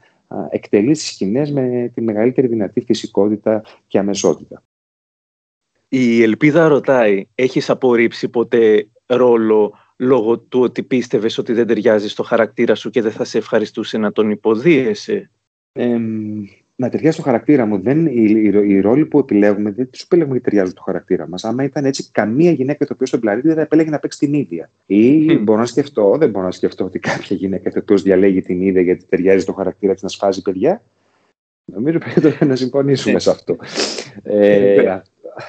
εκτελείς 0.49 0.99
τις 0.99 1.07
σκηνές 1.07 1.51
με 1.51 1.91
τη 1.93 2.01
μεγαλύτερη 2.01 2.47
δυνατή 2.47 2.81
φυσικότητα 2.81 3.61
και 3.87 3.99
αμεσότητα. 3.99 4.63
Η 5.87 6.23
Ελπίδα 6.23 6.67
ρωτάει, 6.67 7.27
έχεις 7.35 7.69
απορρίψει 7.69 8.29
ποτέ 8.29 8.87
ρόλο 9.05 9.73
λόγω 9.97 10.39
του 10.39 10.59
ότι 10.59 10.83
πίστευες 10.83 11.37
ότι 11.37 11.53
δεν 11.53 11.67
ταιριάζει 11.67 12.09
στο 12.09 12.23
χαρακτήρα 12.23 12.75
σου 12.75 12.89
και 12.89 13.01
δεν 13.01 13.11
θα 13.11 13.23
σε 13.23 13.37
ευχαριστούσε 13.37 13.97
να 13.97 14.11
τον 14.11 14.29
υποδίεσαι. 14.29 15.29
Ε, 15.71 15.97
να 16.75 16.89
ταιριάζει 16.89 17.15
στο 17.15 17.23
χαρακτήρα 17.23 17.65
μου. 17.65 17.81
Δεν, 17.81 18.05
οι, 18.05 18.11
οι, 18.13 18.51
οι 18.67 18.79
ρόλοι 18.79 19.05
που 19.05 19.19
επιλέγουμε 19.19 19.71
δεν 19.71 19.89
τους 19.89 20.01
επιλέγουμε 20.01 20.33
γιατί 20.33 20.49
ταιριάζουν 20.49 20.71
στο 20.71 20.81
χαρακτήρα 20.81 21.27
μας. 21.27 21.43
Άμα 21.43 21.63
ήταν 21.63 21.85
έτσι, 21.85 22.09
καμία 22.11 22.51
γυναίκα 22.51 22.85
το 22.85 22.93
οποίο 22.93 23.05
στον 23.05 23.19
πλανήτη 23.19 23.47
δεν 23.47 23.55
θα 23.55 23.61
επέλεγε 23.61 23.89
να 23.89 23.99
παίξει 23.99 24.19
την 24.19 24.33
ίδια. 24.33 24.69
Ή 24.85 25.31
mm. 25.31 25.39
μπορώ 25.41 25.59
να 25.59 25.65
σκεφτώ, 25.65 26.15
δεν 26.17 26.29
μπορώ 26.29 26.45
να 26.45 26.51
σκεφτώ 26.51 26.85
ότι 26.85 26.99
κάποια 26.99 27.35
γυναίκα 27.35 27.71
το 27.71 27.79
οποίο 27.79 27.97
διαλέγει 27.97 28.41
την 28.41 28.61
ίδια 28.61 28.81
γιατί 28.81 29.05
ταιριάζει 29.05 29.39
στο 29.39 29.53
χαρακτήρα 29.53 29.93
της 29.93 30.03
να 30.03 30.09
σφάζει 30.09 30.41
παιδιά. 30.41 30.83
Νομίζω 31.65 31.97
πρέπει 31.97 32.45
να 32.45 32.55
συμφωνήσουμε 32.55 33.19
σε 33.19 33.29
αυτό. 33.29 33.57
ε, 34.23 35.01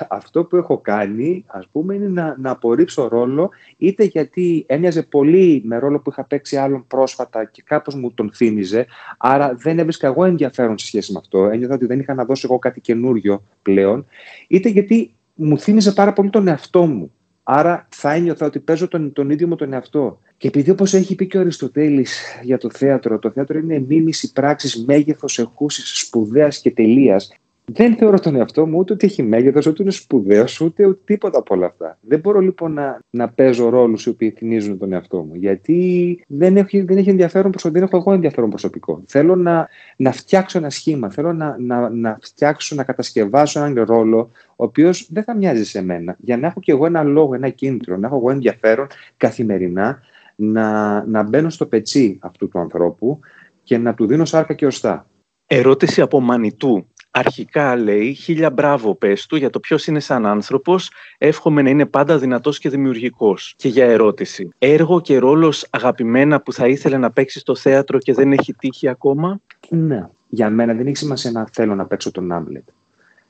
αυτό 0.09 0.44
που 0.44 0.57
έχω 0.57 0.79
κάνει, 0.79 1.44
ας 1.47 1.68
πούμε, 1.73 1.94
είναι 1.94 2.09
να, 2.09 2.37
να 2.38 2.51
απορρίψω 2.51 3.09
ρόλο, 3.09 3.51
είτε 3.77 4.05
γιατί 4.05 4.64
έμοιαζε 4.68 5.03
πολύ 5.03 5.62
με 5.64 5.79
ρόλο 5.79 6.01
που 6.01 6.11
είχα 6.11 6.25
παίξει 6.25 6.57
άλλον 6.57 6.85
πρόσφατα 6.87 7.44
και 7.44 7.62
κάπως 7.66 7.94
μου 7.94 8.12
τον 8.12 8.31
θύμιζε, 8.35 8.87
άρα 9.18 9.55
δεν 9.55 9.79
έβρισκα 9.79 10.07
εγώ 10.07 10.25
ενδιαφέρον 10.25 10.79
σε 10.79 10.87
σχέση 10.87 11.12
με 11.12 11.18
αυτό, 11.23 11.44
ένιωθα 11.44 11.75
ότι 11.75 11.87
δεν 11.87 12.01
είχα 12.01 12.14
να 12.14 12.25
δώσω 12.25 12.47
εγώ 12.51 12.59
κάτι 12.59 12.81
καινούριο 12.81 13.42
πλέον, 13.62 14.07
είτε 14.49 14.68
γιατί 14.68 15.14
μου 15.35 15.59
θύμιζε 15.59 15.92
πάρα 15.92 16.12
πολύ 16.12 16.31
τον 16.31 16.49
εαυτό 16.49 16.87
μου. 16.87 17.12
Άρα 17.42 17.88
θα 17.90 18.12
ένιωθα 18.12 18.47
ότι 18.47 18.59
παίζω 18.59 18.88
τον, 18.88 19.12
τον 19.12 19.31
ίδιο 19.31 19.47
μου 19.47 19.57
τον 19.57 19.73
εαυτό. 19.73 20.18
Και 20.37 20.49
επειδή 20.49 20.70
όπως 20.70 20.94
έχει 20.94 21.14
πει 21.14 21.27
και 21.27 21.37
ο 21.37 21.40
Αριστοτέλης 21.40 22.40
για 22.42 22.59
το 22.59 22.70
θέατρο, 22.70 23.18
το 23.18 23.31
θέατρο 23.31 23.59
είναι 23.59 23.79
μίμηση 23.79 24.33
πράξης, 24.33 24.85
μέγεθος, 24.85 25.38
εχούσης, 25.38 25.99
σπουδαίας 25.99 26.61
και 26.61 26.70
τελείας 26.70 27.33
δεν 27.72 27.96
θεωρώ 27.96 28.18
τον 28.18 28.37
εαυτό 28.37 28.66
μου 28.66 28.79
ούτε 28.79 28.92
ότι 28.92 29.07
έχει 29.07 29.22
μέγεθος, 29.22 29.66
ούτε 29.66 29.83
είναι 29.83 29.92
σπουδαίος, 29.92 30.61
ούτε, 30.61 30.87
ούτε 30.87 31.00
τίποτα 31.05 31.38
από 31.38 31.55
όλα 31.55 31.66
αυτά. 31.66 31.98
Δεν 32.00 32.20
μπορώ 32.20 32.40
λοιπόν 32.40 32.72
να, 32.72 33.00
να 33.11 33.29
παίζω 33.29 33.68
ρόλους 33.68 34.07
οι 34.07 34.09
οποίοι 34.09 34.31
θυμίζουν 34.31 34.79
τον 34.79 34.92
εαυτό 34.92 35.22
μου. 35.22 35.35
Γιατί 35.35 36.24
δεν 36.27 36.57
έχει, 36.57 36.81
δεν 36.81 36.96
έχει 36.96 37.11
ενδιαφέρον 37.11 37.50
προσωπικό, 37.50 37.81
δεν 37.81 37.88
έχω 37.88 37.96
εγώ 37.96 38.12
ενδιαφέρον 38.14 38.50
προσωπικό. 38.50 39.03
Θέλω 39.07 39.37
να, 39.37 39.68
να 39.96 40.12
φτιάξω 40.12 40.59
ένα 40.59 40.70
σχήμα, 40.70 41.11
θέλω 41.11 41.33
να, 41.33 41.57
να, 41.59 41.90
να 41.90 42.18
φτιάξω, 42.22 42.74
να 42.74 42.85
κατασκευάσω 42.85 43.64
έναν 43.64 43.85
ρόλο, 43.85 44.31
ο 44.48 44.64
οποίος 44.64 45.09
δεν 45.12 45.22
θα 45.22 45.37
μοιάζει 45.37 45.64
σε 45.64 45.83
μένα. 45.83 46.16
Για 46.18 46.37
να 46.37 46.46
έχω 46.46 46.61
κι 46.61 46.70
εγώ 46.70 46.87
ένα 46.87 47.03
λόγο, 47.03 47.35
ένα 47.35 47.48
κίνητρο, 47.48 47.96
να 47.96 48.07
έχω 48.07 48.16
εγώ 48.16 48.31
ενδιαφέρον 48.31 48.87
καθημερινά 49.16 49.98
να, 50.37 51.05
να 51.07 51.22
μπαίνω 51.22 51.50
στο 51.50 51.66
πετσί 51.66 52.18
αυτού 52.22 52.48
του 52.48 52.59
ανθρώπου 52.59 53.20
και 53.62 53.79
να 53.79 53.94
του 53.94 54.07
δίνω 54.07 54.24
σάρκα 54.24 54.55
και 54.55 54.66
οστά. 54.66 55.07
Ερώτηση 55.46 56.00
από 56.00 56.20
Μανιτού. 56.20 56.87
Αρχικά 57.16 57.77
λέει 57.77 58.14
χίλια 58.14 58.50
μπράβο 58.50 58.94
πες 58.94 59.27
του 59.27 59.37
για 59.37 59.50
το 59.50 59.61
ποιος 59.61 59.87
είναι 59.87 60.00
σαν 60.00 60.27
άνθρωπος, 60.27 60.90
εύχομαι 61.18 61.62
να 61.62 61.70
είναι 61.70 61.87
πάντα 61.87 62.18
δυνατός 62.18 62.59
και 62.59 62.68
δημιουργικός. 62.68 63.55
Και 63.57 63.68
για 63.68 63.85
ερώτηση, 63.85 64.48
έργο 64.59 65.00
και 65.00 65.18
ρόλος 65.18 65.66
αγαπημένα 65.70 66.40
που 66.40 66.53
θα 66.53 66.68
ήθελε 66.68 66.96
να 66.96 67.11
παίξει 67.11 67.38
στο 67.38 67.55
θέατρο 67.55 67.98
και 67.98 68.12
δεν 68.12 68.33
έχει 68.33 68.55
τύχει 68.55 68.88
ακόμα; 68.88 69.40
Ναι, 69.68 70.09
για 70.29 70.50
μένα 70.50 70.74
δεν 70.74 70.87
έχει 70.87 70.96
σημασία 70.96 71.31
να 71.31 71.46
θέλω 71.53 71.74
να 71.74 71.87
παίξω 71.87 72.11
τον 72.11 72.33
Άμλετ. 72.33 72.69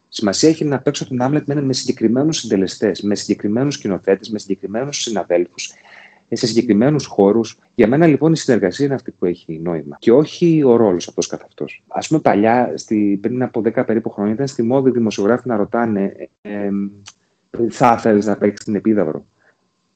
Σημασία 0.09 0.49
έχει 0.49 0.65
να 0.65 0.79
παίξω 0.79 1.09
τον 1.09 1.23
Άμλετ 1.23 1.47
με 1.47 1.73
συγκεκριμένους 1.73 2.39
συντελεστές, 2.39 3.03
με 3.03 3.15
συγκεκριμένους 3.15 3.75
σκηνοθέτες, 3.75 4.31
με 4.31 4.39
συγκεκριμένους 4.39 4.97
συναδέλφους 4.97 5.73
σε 6.37 6.47
συγκεκριμένους 6.47 7.07
χώρους. 7.07 7.59
Για 7.75 7.89
μένα 7.89 8.07
λοιπόν 8.07 8.33
η 8.33 8.37
συνεργασία 8.37 8.85
είναι 8.87 8.95
αυτή 8.95 9.11
που 9.11 9.25
έχει 9.25 9.61
νόημα 9.63 9.97
και 9.99 10.13
όχι 10.13 10.63
ο 10.65 10.77
ρόλος 10.77 11.09
αυτός 11.09 11.27
καθ' 11.27 11.43
αυτός. 11.45 11.83
Α 11.89 11.99
πούμε, 11.99 12.21
παλιά, 12.21 12.73
στη, 12.75 13.19
πριν 13.23 13.43
από 13.43 13.61
10 13.61 13.87
περίπου 13.87 14.11
χρόνια, 14.11 14.33
ήταν 14.33 14.47
στη 14.47 14.63
μόδα 14.63 14.89
οι 14.89 14.93
δημοσιογράφοι 14.93 15.49
να 15.49 15.57
ρωτάνε, 15.57 16.29
ε, 16.43 16.69
θα 17.69 17.95
ήθελες 17.99 18.27
να 18.27 18.37
παίξεις 18.37 18.65
την 18.65 18.75
επίδαυρο; 18.75 19.25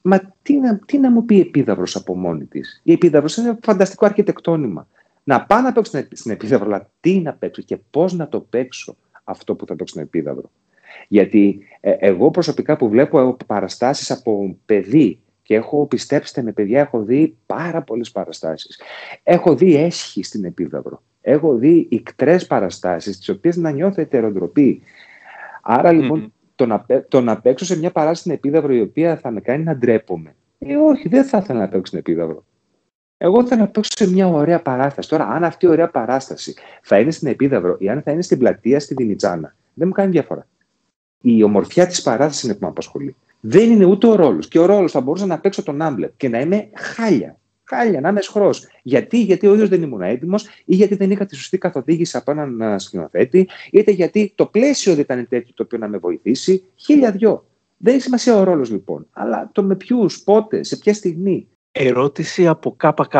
Μα 0.03 0.35
τι 0.43 0.59
να, 0.59 0.79
τι 0.79 0.99
να 0.99 1.11
μου 1.11 1.25
πει 1.25 1.37
η 1.37 1.41
επίδαυρος 1.41 1.97
από 1.97 2.17
μόνη 2.17 2.45
της; 2.45 2.81
Η 2.83 2.93
επίδαυρος 2.93 3.37
είναι 3.37 3.49
ένα 3.49 3.59
φανταστικό 3.63 4.07
αρχιτεκτόνημα. 4.07 4.89
Να 5.25 5.45
πάω 5.45 5.61
να 5.61 5.73
παίξω 5.73 6.03
στην 6.13 6.31
επίδαυρο, 6.31 6.65
αλλά 6.65 6.91
τι 7.01 7.21
να 7.21 7.33
παίξω 7.33 7.63
και 7.63 7.79
πώς 7.91 8.13
να 8.13 8.29
το 8.29 8.41
παίξω 8.41 8.97
αυτό 9.25 9.55
που 9.55 9.67
θα 9.67 9.77
παίξω 9.77 9.95
στην 9.95 10.07
επίδαυρο; 10.07 10.51
Γιατί 11.09 11.59
ε, 11.81 11.97
εγώ 11.99 12.31
προσωπικά 12.31 12.77
που 12.77 12.89
βλέπω 12.89 13.37
παραστάσεις 13.47 14.11
από 14.11 14.57
παιδί 14.67 15.21
και 15.49 15.55
έχω, 15.55 15.87
πιστέψτε 15.87 16.43
με 16.43 16.53
παιδιά, 16.53 16.81
έχω 16.81 17.03
δει 17.03 17.37
πάρα 17.47 17.83
πολλές 17.83 18.11
παραστάσεις. 18.11 18.81
Έχω 19.23 19.55
δει 19.55 19.77
έσχη 19.77 20.23
στην 20.23 20.45
Επίδαυρο. 20.45 21.03
Έχω 21.21 21.55
δει 21.55 21.87
ικτρές 21.91 22.47
παραστάσεις, 22.47 23.19
τις 23.19 23.29
οποίες 23.29 23.57
να 23.57 23.71
νιώθω 23.71 24.01
ετεροντροπή. 24.01 24.83
Άρα 25.63 25.93
λοιπόν 25.93 26.33
το, 26.55 26.67
να, 26.67 26.87
το 27.09 27.21
να 27.21 27.41
παίξω 27.41 27.65
σε 27.65 27.79
μια 27.79 27.91
παράσταση 27.91 28.21
στην 28.21 28.33
Επίδαυρο 28.33 28.75
η 28.75 28.81
οποία 28.81 29.17
θα 29.17 29.31
με 29.31 29.41
κάνει 29.41 29.65
να 29.65 29.77
ντρέπομαι. 29.77 30.35
Ε, 30.59 30.77
όχι, 30.77 31.09
δεν 31.09 31.25
θα 31.25 31.39
ήθελα 31.39 31.61
να 31.61 31.69
παίξω 31.69 31.87
στην 31.87 31.99
Επίδαυρο. 31.99 32.45
Εγώ 33.17 33.47
θα 33.47 33.57
να 33.57 33.69
παίξω 33.69 33.91
σε 33.95 34.11
μια 34.11 34.29
ωραία 34.29 34.63
παράσταση. 34.63 35.09
Τώρα, 35.09 35.27
αν 35.29 35.45
αυτή 35.45 35.67
η 35.67 35.69
ωραία 35.69 35.89
παράσταση 35.91 36.55
θα 36.83 36.99
είναι 36.99 37.11
στην 37.11 37.29
Επίδαυρο 37.29 37.77
ή 37.79 37.89
αν 37.89 38.03
θα 38.03 38.11
είναι 38.11 38.23
στην 38.23 38.39
πλατεία 38.39 38.81
στη 38.81 38.95
Δινιτσάνα, 38.95 39.55
δεν 39.75 39.87
μου 39.87 39.95
κάνει 39.95 40.11
διαφορά. 40.11 40.47
Η 41.21 41.43
ομορφιά 41.43 41.87
της 41.87 42.03
παράστασης 42.03 42.43
είναι 42.43 42.53
που 42.55 42.61
με 42.63 42.69
απασχολεί. 42.69 43.17
Δεν 43.41 43.71
είναι 43.71 43.85
ούτε 43.85 44.07
ο 44.07 44.15
ρόλος. 44.15 44.49
Και 44.49 44.59
ο 44.59 44.67
ρόλος 44.67 44.93
θα 44.93 45.01
μπορούσα 45.01 45.27
να 45.27 45.39
παίξω 45.39 45.63
τον 45.63 45.83
Άμπλετ 45.83 46.13
και 46.17 46.29
να 46.29 46.41
είμαι 46.41 46.71
χάλια. 46.75 47.39
Χάλια, 47.65 48.01
να 48.01 48.09
είμαι 48.09 48.21
σχρός. 48.21 48.67
Γιατί, 48.83 49.23
γιατί 49.23 49.47
ο 49.47 49.53
ίδιος 49.53 49.69
δεν 49.69 49.83
ήμουν 49.83 50.03
έτοιμος, 50.03 50.47
ή 50.65 50.75
γιατί 50.75 50.95
δεν 50.95 51.11
είχα 51.11 51.27
τη 51.27 51.37
σωστή 51.37 51.59
καθοδήγηση 51.59 52.17
από 52.17 52.31
έναν 52.31 52.61
ε, 52.61 52.79
σκηνοθέτη, 52.79 53.49
είτε 53.71 53.91
γιατί 53.91 54.33
το 54.35 54.47
πλαίσιο 54.47 54.93
δεν 54.93 55.03
ήταν 55.03 55.29
τέτοιο 55.29 55.53
το 55.55 55.63
οποίο 55.63 55.79
να 55.79 55.89
με 55.89 55.99
βοηθήσει. 55.99 56.65
Χίλια 56.75 57.11
δυο. 57.11 57.45
Δεν 57.77 57.95
έχει 57.95 58.03
σημασία 58.03 58.37
ο 58.37 58.43
ρόλος 58.43 58.71
λοιπόν. 58.71 59.07
Αλλά 59.11 59.51
το 59.53 59.63
με 59.63 59.77
ποιους, 59.77 60.23
πότε, 60.23 60.63
σε 60.63 60.77
ποια 60.77 60.95
στιγμή. 60.95 61.49
Ερώτηση 61.73 62.47
από 62.47 62.77
ΚΚ. 62.77 63.13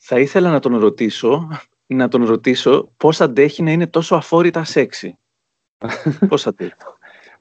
Θα 0.00 0.18
ήθελα 0.18 0.50
να 0.50 0.58
τον 0.58 0.78
ρωτήσω, 0.78 1.48
να 1.86 2.08
τον 2.08 2.24
ρωτήσω 2.24 2.92
πώς 2.96 3.20
αντέχει 3.20 3.62
να 3.62 3.70
είναι 3.70 3.86
τόσο 3.86 4.14
αφόρητα 4.14 4.64
σεξι. 4.64 5.18
πώς 6.28 6.46
αντέχει. 6.46 6.72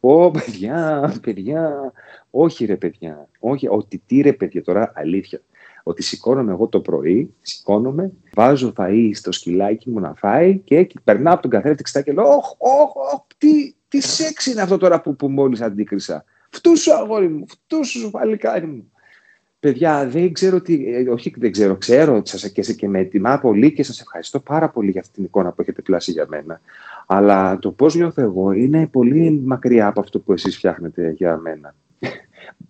Ω, 0.03 0.31
παιδιά, 0.31 1.13
παιδιά, 1.21 1.91
όχι 2.29 2.65
ρε 2.65 2.75
παιδιά, 2.75 3.27
όχι, 3.39 3.67
ότι 3.67 4.01
τι 4.05 4.21
ρε 4.21 4.33
παιδιά 4.33 4.63
τώρα, 4.63 4.91
αλήθεια. 4.95 5.41
Ότι 5.83 6.03
σηκώνομαι 6.03 6.51
εγώ 6.51 6.67
το 6.67 6.79
πρωί, 6.79 7.33
σηκώνομαι, 7.41 8.11
βάζω 8.33 8.73
φαΐ 8.77 9.09
στο 9.13 9.31
σκυλάκι 9.31 9.89
μου 9.89 9.99
να 9.99 10.13
φάει 10.13 10.57
και 10.57 10.87
περνάω 11.03 11.33
από 11.33 11.41
τον 11.41 11.51
καθένα 11.51 11.75
ξητά 11.81 12.01
και 12.01 12.11
λέω 12.11 12.25
«Ωχ, 12.25 12.51
όχ, 12.57 12.95
όχ, 12.95 13.21
τι, 13.37 13.73
τι 13.87 14.01
σεξ 14.01 14.45
είναι 14.45 14.61
αυτό 14.61 14.77
τώρα 14.77 15.01
που, 15.01 15.15
που 15.15 15.29
μόλις 15.29 15.61
αντίκρισα. 15.61 16.23
Φτούσου 16.49 16.93
αγόρι 16.93 17.27
μου, 17.29 17.45
φτούσου 17.47 18.11
παλικάρι 18.11 18.65
μου». 18.65 18.91
Παιδιά, 19.59 20.07
δεν 20.07 20.33
ξέρω 20.33 20.61
τι, 20.61 20.93
ε, 20.95 21.09
όχι 21.09 21.33
δεν 21.37 21.51
ξέρω, 21.51 21.75
ξέρω 21.75 22.21
σας 22.25 22.51
και, 22.51 22.61
και 22.61 22.87
με 22.87 22.99
ετοιμά 22.99 23.39
πολύ 23.39 23.73
και 23.73 23.83
σας 23.83 24.01
ευχαριστώ 24.01 24.39
πάρα 24.39 24.69
πολύ 24.69 24.91
για 24.91 25.01
αυτή 25.01 25.13
την 25.13 25.23
εικόνα 25.23 25.51
που 25.51 25.61
έχετε 25.61 25.81
πλάσει 25.81 26.11
για 26.11 26.25
μένα. 26.29 26.61
Αλλά 27.13 27.59
το 27.59 27.71
πώς 27.71 27.95
νιώθω 27.95 28.21
εγώ 28.21 28.51
είναι 28.51 28.87
πολύ 28.87 29.41
μακριά 29.45 29.87
από 29.87 29.99
αυτό 29.99 30.19
που 30.19 30.33
εσείς 30.33 30.57
φτιάχνετε 30.57 31.11
για 31.11 31.37
μένα. 31.37 31.75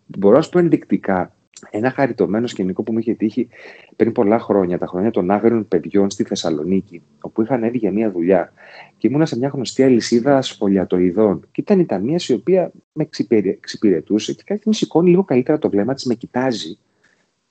Μπορώ 0.06 0.36
να 0.36 0.42
σου 0.42 0.50
πω 0.50 0.60
ενδεικτικά 0.60 1.36
ένα 1.70 1.92
χαριτωμένο 1.92 2.48
σκηνικό 2.48 2.84
που 2.84 2.92
μου 2.92 3.00
είχε 3.00 3.14
τύχει 3.14 3.48
πριν 3.96 4.12
πολλά 4.12 4.40
χρόνια, 4.40 4.78
τα 4.78 4.86
χρόνια 4.86 5.12
των 5.12 5.32
άγριων 5.32 5.68
παιδιών 5.68 6.10
στη 6.10 6.24
Θεσσαλονίκη, 6.24 7.02
όπου 7.22 7.42
είχαν 7.42 7.64
έρθει 7.64 7.78
για 7.78 7.92
μια 7.92 8.12
δουλειά 8.12 8.54
και 8.98 9.08
ήμουνα 9.08 9.26
σε 9.26 9.38
μια 9.38 9.48
γνωστή 9.48 9.84
αλυσίδα 9.84 10.38
ασφολιατοειδών. 10.38 11.48
Και 11.52 11.62
ήταν 11.62 11.80
η 11.80 11.86
ταμεία 11.86 12.20
η 12.28 12.34
οποία 12.34 12.72
με 12.92 13.08
εξυπηρετούσε 13.44 14.34
και 14.34 14.44
κάτι 14.46 14.62
μου 14.66 14.74
σηκώνει 14.74 15.10
λίγο 15.10 15.24
καλύτερα 15.24 15.58
το 15.58 15.70
βλέμμα 15.70 15.94
της, 15.94 16.06
με 16.06 16.14
κοιτάζει 16.14 16.78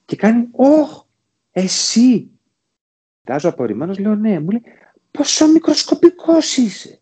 και 0.04 0.16
κάνει 0.16 0.48
Ωχ, 0.50 1.04
εσύ. 1.50 2.30
Κοιτάζω 3.20 3.48
απορριμμένος, 3.48 3.98
λέω 3.98 4.14
ναι, 4.14 4.40
μου 4.40 4.50
λέει 4.50 4.62
πόσο 5.10 5.48
μικροσκοπικός 5.48 6.56
είσαι. 6.56 7.00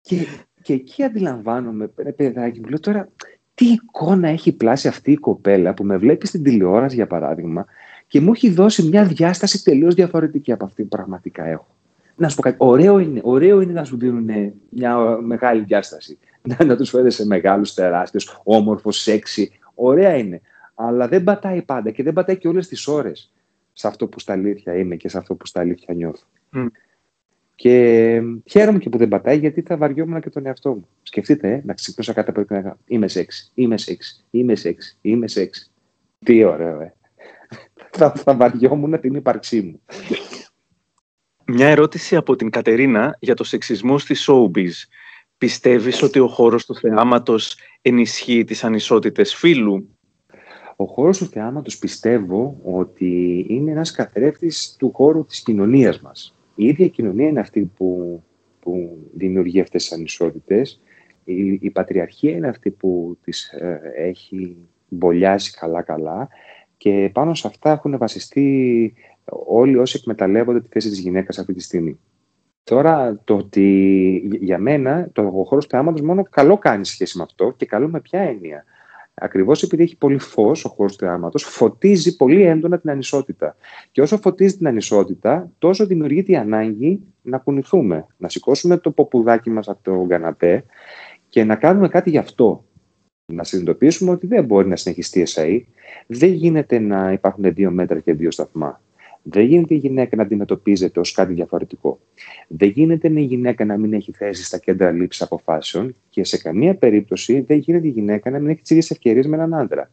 Και, 0.00 0.26
και 0.62 0.72
εκεί 0.72 1.02
αντιλαμβάνομαι, 1.02 1.86
παιδάκι 2.16 2.60
μου, 2.60 2.68
λέω 2.68 2.80
τώρα 2.80 3.08
τι 3.54 3.66
εικόνα 3.66 4.28
έχει 4.28 4.52
πλάσει 4.52 4.88
αυτή 4.88 5.10
η 5.10 5.16
κοπέλα 5.16 5.74
που 5.74 5.84
με 5.84 5.96
βλέπει 5.96 6.26
στην 6.26 6.42
τηλεόραση, 6.42 6.94
για 6.94 7.06
παράδειγμα, 7.06 7.66
και 8.06 8.20
μου 8.20 8.32
έχει 8.32 8.50
δώσει 8.50 8.82
μια 8.82 9.04
διάσταση 9.04 9.64
τελείως 9.64 9.94
διαφορετική 9.94 10.52
από 10.52 10.64
αυτή 10.64 10.82
που 10.82 10.88
πραγματικά 10.88 11.44
έχω. 11.44 11.66
Να 12.16 12.28
σου 12.28 12.36
πω 12.36 12.42
κάτι. 12.42 12.56
Ωραίο 12.58 12.98
είναι, 12.98 13.20
ωραίο 13.22 13.60
είναι 13.60 13.72
να 13.72 13.84
σου 13.84 13.96
δίνουν 13.98 14.52
μια 14.68 14.98
μεγάλη 15.20 15.62
διάσταση. 15.62 16.18
Να, 16.42 16.64
να 16.64 16.76
τους 16.76 16.90
φέρεις 16.90 17.14
σε 17.14 17.26
μεγάλους, 17.26 17.74
τεράστιους, 17.74 18.40
όμορφο, 18.44 18.90
σεξι. 18.90 19.52
Ωραία 19.74 20.16
είναι. 20.16 20.40
Αλλά 20.74 21.08
δεν 21.08 21.24
πατάει 21.24 21.62
πάντα 21.62 21.90
και 21.90 22.02
δεν 22.02 22.12
πατάει 22.12 22.38
και 22.38 22.48
όλες 22.48 22.68
τις 22.68 22.86
ώρες 22.86 23.32
σε 23.72 23.86
αυτό 23.86 24.06
που 24.06 24.20
στα 24.20 24.32
αλήθεια 24.32 24.76
είμαι 24.76 24.96
και 24.96 25.08
σε 25.08 25.18
αυτό 25.18 25.34
που 25.34 25.46
στα 25.46 25.60
αλήθεια 25.60 25.94
νιώθω. 25.94 26.24
Και 27.56 28.22
χαίρομαι 28.44 28.78
και 28.78 28.88
που 28.88 28.98
δεν 28.98 29.08
πατάει 29.08 29.38
γιατί 29.38 29.62
θα 29.62 29.76
βαριόμουν 29.76 30.20
και 30.20 30.30
τον 30.30 30.46
εαυτό 30.46 30.70
μου. 30.70 30.88
Σκεφτείτε, 31.02 31.52
ε, 31.52 31.62
να 31.64 31.74
ξυπνούσα 31.74 32.12
κάτι 32.12 32.30
από 32.30 32.44
την 32.44 32.72
Είμαι 32.86 33.08
σεξ, 33.08 33.50
είμαι 33.54 33.78
σεξ, 33.78 34.24
είμαι 34.30 34.54
σεξ, 34.54 34.98
είμαι 35.00 35.28
σεξ. 35.28 35.72
Τι 36.24 36.44
ωραίο, 36.44 36.80
ε. 36.80 36.94
θα, 37.96 38.10
θα 38.12 38.34
βαριόμουν 38.34 39.00
την 39.00 39.14
ύπαρξή 39.14 39.62
μου. 39.62 39.80
Μια 41.46 41.68
ερώτηση 41.68 42.16
από 42.16 42.36
την 42.36 42.50
Κατερίνα 42.50 43.16
για 43.20 43.34
το 43.34 43.44
σεξισμό 43.44 43.98
στη 43.98 44.14
showbiz. 44.26 44.72
Πιστεύεις 45.38 46.02
ότι 46.02 46.18
ο 46.18 46.28
χώρος 46.28 46.66
του 46.66 46.74
θεάματος 46.74 47.58
ενισχύει 47.82 48.44
τις 48.44 48.64
ανισότητες 48.64 49.34
φύλου; 49.34 49.98
Ο 50.76 50.84
χώρος 50.84 51.18
του 51.18 51.26
θεάματος 51.26 51.78
πιστεύω 51.78 52.60
ότι 52.64 53.44
είναι 53.48 53.70
ένας 53.70 53.90
καθρέφτης 53.90 54.76
του 54.78 54.92
χώρου 54.94 55.24
της 55.26 55.42
κοινωνίας 55.42 56.00
μας 56.00 56.35
η 56.56 56.66
ίδια 56.66 56.88
κοινωνία 56.88 57.28
είναι 57.28 57.40
αυτή 57.40 57.70
που, 57.76 58.22
που 58.60 58.98
δημιουργεί 59.14 59.60
αυτές 59.60 59.82
τις 59.82 59.92
ανισότητες. 59.92 60.80
Η, 61.24 61.58
η 61.60 61.70
πατριαρχία 61.70 62.30
είναι 62.30 62.48
αυτή 62.48 62.70
που 62.70 63.18
τις 63.24 63.48
ε, 63.48 63.80
έχει 63.96 64.56
μπολιάσει 64.88 65.52
καλά-καλά 65.52 66.28
και 66.76 67.10
πάνω 67.12 67.34
σε 67.34 67.46
αυτά 67.46 67.70
έχουν 67.70 67.98
βασιστεί 67.98 68.94
όλοι 69.46 69.76
όσοι 69.76 69.96
εκμεταλλεύονται 70.00 70.60
τη 70.60 70.68
θέση 70.68 70.88
της 70.88 70.98
γυναίκας 70.98 71.38
αυτή 71.38 71.52
τη 71.52 71.62
στιγμή. 71.62 71.98
Τώρα, 72.64 73.20
το 73.24 73.36
ότι 73.36 74.38
για 74.40 74.58
μένα 74.58 75.08
το 75.12 75.22
χώρος 75.22 75.64
του 75.64 75.70
θεάματος 75.70 76.00
μόνο 76.00 76.22
καλό 76.22 76.58
κάνει 76.58 76.84
σχέση 76.84 77.16
με 77.18 77.22
αυτό 77.22 77.52
και 77.56 77.66
καλό 77.66 77.88
με 77.88 78.00
ποια 78.00 78.20
έννοια; 78.20 78.64
Ακριβώς 79.20 79.62
επειδή 79.62 79.82
έχει 79.82 79.96
πολύ 79.96 80.18
φως 80.18 80.64
ο 80.64 80.68
χώρος 80.68 80.96
του 80.96 81.04
θεάματος, 81.04 81.42
φωτίζει 81.42 82.16
πολύ 82.16 82.42
έντονα 82.42 82.78
την 82.78 82.90
ανισότητα. 82.90 83.56
Και 83.90 84.00
όσο 84.00 84.16
φωτίζει 84.16 84.56
την 84.56 84.66
ανισότητα, 84.66 85.50
τόσο 85.58 85.86
δημιουργείται 85.86 86.32
η 86.32 86.36
ανάγκη 86.36 87.00
να 87.22 87.38
κουνηθούμε, 87.38 88.06
να 88.16 88.28
σηκώσουμε 88.28 88.76
το 88.76 88.90
ποπουδάκι 88.90 89.50
μας 89.50 89.68
από 89.68 89.78
το 89.82 90.06
καναπέ 90.08 90.64
και 91.28 91.44
να 91.44 91.56
κάνουμε 91.56 91.88
κάτι 91.88 92.10
γι' 92.10 92.18
αυτό. 92.18 92.64
Να 93.32 93.44
συνειδητοποιήσουμε 93.44 94.10
ότι 94.10 94.26
δεν 94.26 94.44
μπορεί 94.44 94.68
να 94.68 94.76
συνεχιστεί 94.76 95.18
η 95.18 95.22
ΕΣΑΗ. 95.22 95.66
Δεν 96.06 96.32
γίνεται 96.32 96.78
να 96.78 97.12
υπάρχουν 97.12 97.54
δύο 97.54 97.70
μέτρα 97.70 98.00
και 98.00 98.14
δύο 98.14 98.30
σταθμά. 98.30 98.80
Δεν 99.28 99.44
γίνεται 99.44 99.74
η 99.74 99.76
γυναίκα 99.76 100.16
να 100.16 100.22
αντιμετωπίζεται 100.22 101.00
ως 101.00 101.12
κάτι 101.12 101.32
διαφορετικό. 101.32 101.98
Δεν 102.48 102.68
γίνεται 102.68 103.08
η 103.08 103.20
γυναίκα 103.20 103.64
να 103.64 103.76
μην 103.76 103.92
έχει 103.92 104.12
θέση 104.12 104.44
στα 104.44 104.58
κέντρα 104.58 104.90
λήψης 104.90 105.22
αποφάσεων 105.22 105.94
και 106.10 106.24
σε 106.24 106.38
καμία 106.38 106.74
περίπτωση 106.74 107.40
δεν 107.40 107.58
γίνεται 107.58 107.86
η 107.86 107.90
γυναίκα 107.90 108.30
να 108.30 108.38
μην 108.38 108.48
έχει 108.48 108.60
τις 108.60 108.70
ίδιες 108.70 108.90
ευκαιρίες 108.90 109.26
με 109.26 109.36
έναν 109.36 109.54
άντρα. 109.54 109.90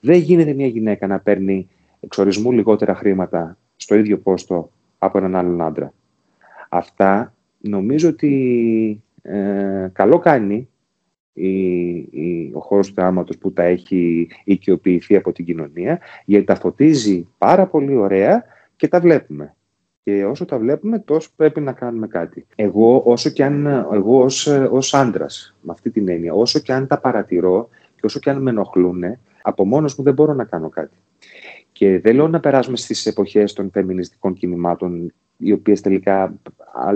Δεν 0.00 0.18
γίνεται 0.18 0.52
μια 0.52 0.66
γυναίκα 0.66 1.06
να 1.06 1.20
παίρνει 1.20 1.68
εξορισμού 2.00 2.52
λιγότερα 2.52 2.94
χρήματα 2.94 3.58
στο 3.76 3.94
ίδιο 3.94 4.18
πόστο 4.18 4.70
από 4.98 5.18
έναν 5.18 5.36
άλλον 5.36 5.62
άντρα. 5.62 5.92
Αυτά 6.68 7.34
νομίζω 7.58 8.08
ότι 8.08 9.02
ε, 9.22 9.88
καλό 9.92 10.18
κάνει 10.18 10.68
η, 11.32 11.92
η, 11.96 12.52
ο 12.54 12.60
χώρος 12.60 12.88
του 12.88 12.94
θεάματος 12.94 13.38
που 13.38 13.52
τα 13.52 13.62
έχει 13.62 14.28
οικειοποιηθεί 14.44 15.16
από 15.16 15.32
την 15.32 15.44
κοινωνία 15.44 15.98
γιατί 16.24 16.44
τα 16.44 16.54
φωτίζει 16.54 17.28
πάρα 17.38 17.66
πολύ 17.66 17.96
ωραία 17.96 18.44
και 18.80 18.88
τα 18.88 19.00
βλέπουμε. 19.00 19.54
Και 20.02 20.24
όσο 20.24 20.44
τα 20.44 20.58
βλέπουμε, 20.58 20.98
τόσο 20.98 21.30
πρέπει 21.36 21.60
να 21.60 21.72
κάνουμε 21.72 22.06
κάτι. 22.06 22.46
Εγώ, 22.54 23.02
όσο 23.06 23.30
και 23.30 23.44
αν, 23.44 23.66
εγώ 23.66 24.22
ως, 24.22 24.46
ως 24.46 24.94
άντρας, 24.94 25.56
με 25.60 25.72
αυτή 25.72 25.90
την 25.90 26.08
έννοια, 26.08 26.34
όσο 26.34 26.58
και 26.58 26.72
αν 26.72 26.86
τα 26.86 27.00
παρατηρώ 27.00 27.68
και 27.94 28.06
όσο 28.06 28.18
και 28.18 28.30
αν 28.30 28.42
με 28.42 28.50
ενοχλούν, 28.50 29.02
από 29.42 29.66
μόνος 29.66 29.96
μου 29.96 30.04
δεν 30.04 30.14
μπορώ 30.14 30.32
να 30.34 30.44
κάνω 30.44 30.68
κάτι. 30.68 30.96
Και 31.72 32.00
δεν 32.00 32.14
λέω 32.14 32.28
να 32.28 32.40
περάσουμε 32.40 32.76
στις 32.76 33.06
εποχές 33.06 33.52
των 33.52 33.70
φεμινιστικών 33.70 34.34
κινημάτων, 34.34 35.12
οι 35.36 35.52
οποίες 35.52 35.80
τελικά 35.80 36.34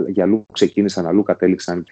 για 0.09 0.25
αλλού 0.25 0.47
ξεκίνησαν, 0.53 1.07
αλλού 1.07 1.23
κατέληξαν, 1.23 1.87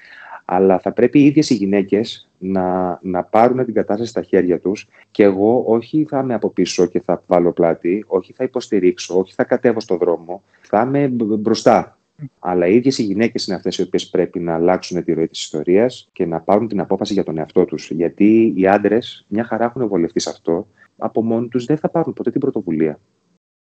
αλλά 0.44 0.78
θα 0.78 0.92
πρέπει 0.92 1.18
οι 1.18 1.24
ίδιες 1.24 1.50
οι 1.50 1.54
γυναίκες 1.54 2.30
να, 2.42 2.98
να 3.02 3.22
πάρουν 3.22 3.64
την 3.64 3.74
κατάσταση 3.74 4.10
στα 4.10 4.22
χέρια 4.22 4.58
τους 4.58 4.88
και 5.10 5.22
εγώ 5.22 5.64
όχι 5.66 6.06
θα 6.08 6.18
είμαι 6.18 6.34
από 6.34 6.50
πίσω 6.50 6.86
και 6.86 7.00
θα 7.00 7.22
βάλω 7.26 7.52
πλάτη, 7.52 8.04
όχι 8.06 8.32
θα 8.32 8.44
υποστηρίξω, 8.44 9.18
όχι 9.18 9.32
θα 9.34 9.44
κατέβω 9.44 9.80
στο 9.80 9.96
δρόμο, 9.96 10.42
θα 10.60 10.82
είμαι 10.82 11.08
μπροστά. 11.38 11.96
Αλλά 12.38 12.66
οι 12.66 12.74
ίδιες 12.74 12.98
οι 12.98 13.02
γυναίκες 13.02 13.46
είναι 13.46 13.56
αυτές 13.56 13.78
οι 13.78 13.82
οποίες 13.82 14.08
πρέπει 14.08 14.40
να 14.40 14.54
αλλάξουν 14.54 15.04
τη 15.04 15.12
ροή 15.12 15.28
της 15.28 15.42
ιστορίας 15.42 16.08
και 16.12 16.26
να 16.26 16.40
πάρουν 16.40 16.68
την 16.68 16.80
απόφαση 16.80 17.12
για 17.12 17.24
τον 17.24 17.38
εαυτό 17.38 17.64
τους. 17.64 17.90
Γιατί 17.90 18.52
οι 18.56 18.66
άντρες, 18.66 19.24
μια 19.28 19.44
χαρά 19.44 19.64
έχουν 19.64 19.88
βολευτεί 19.88 20.20
σε 20.20 20.30
αυτό, 20.30 20.66
από 20.98 21.22
μόνοι 21.22 21.48
τους 21.48 21.64
δεν 21.64 21.76
θα 21.76 21.88
πάρουν 21.88 22.12
ποτέ 22.12 22.30
την 22.30 22.40
πρωτοβουλία. 22.40 22.98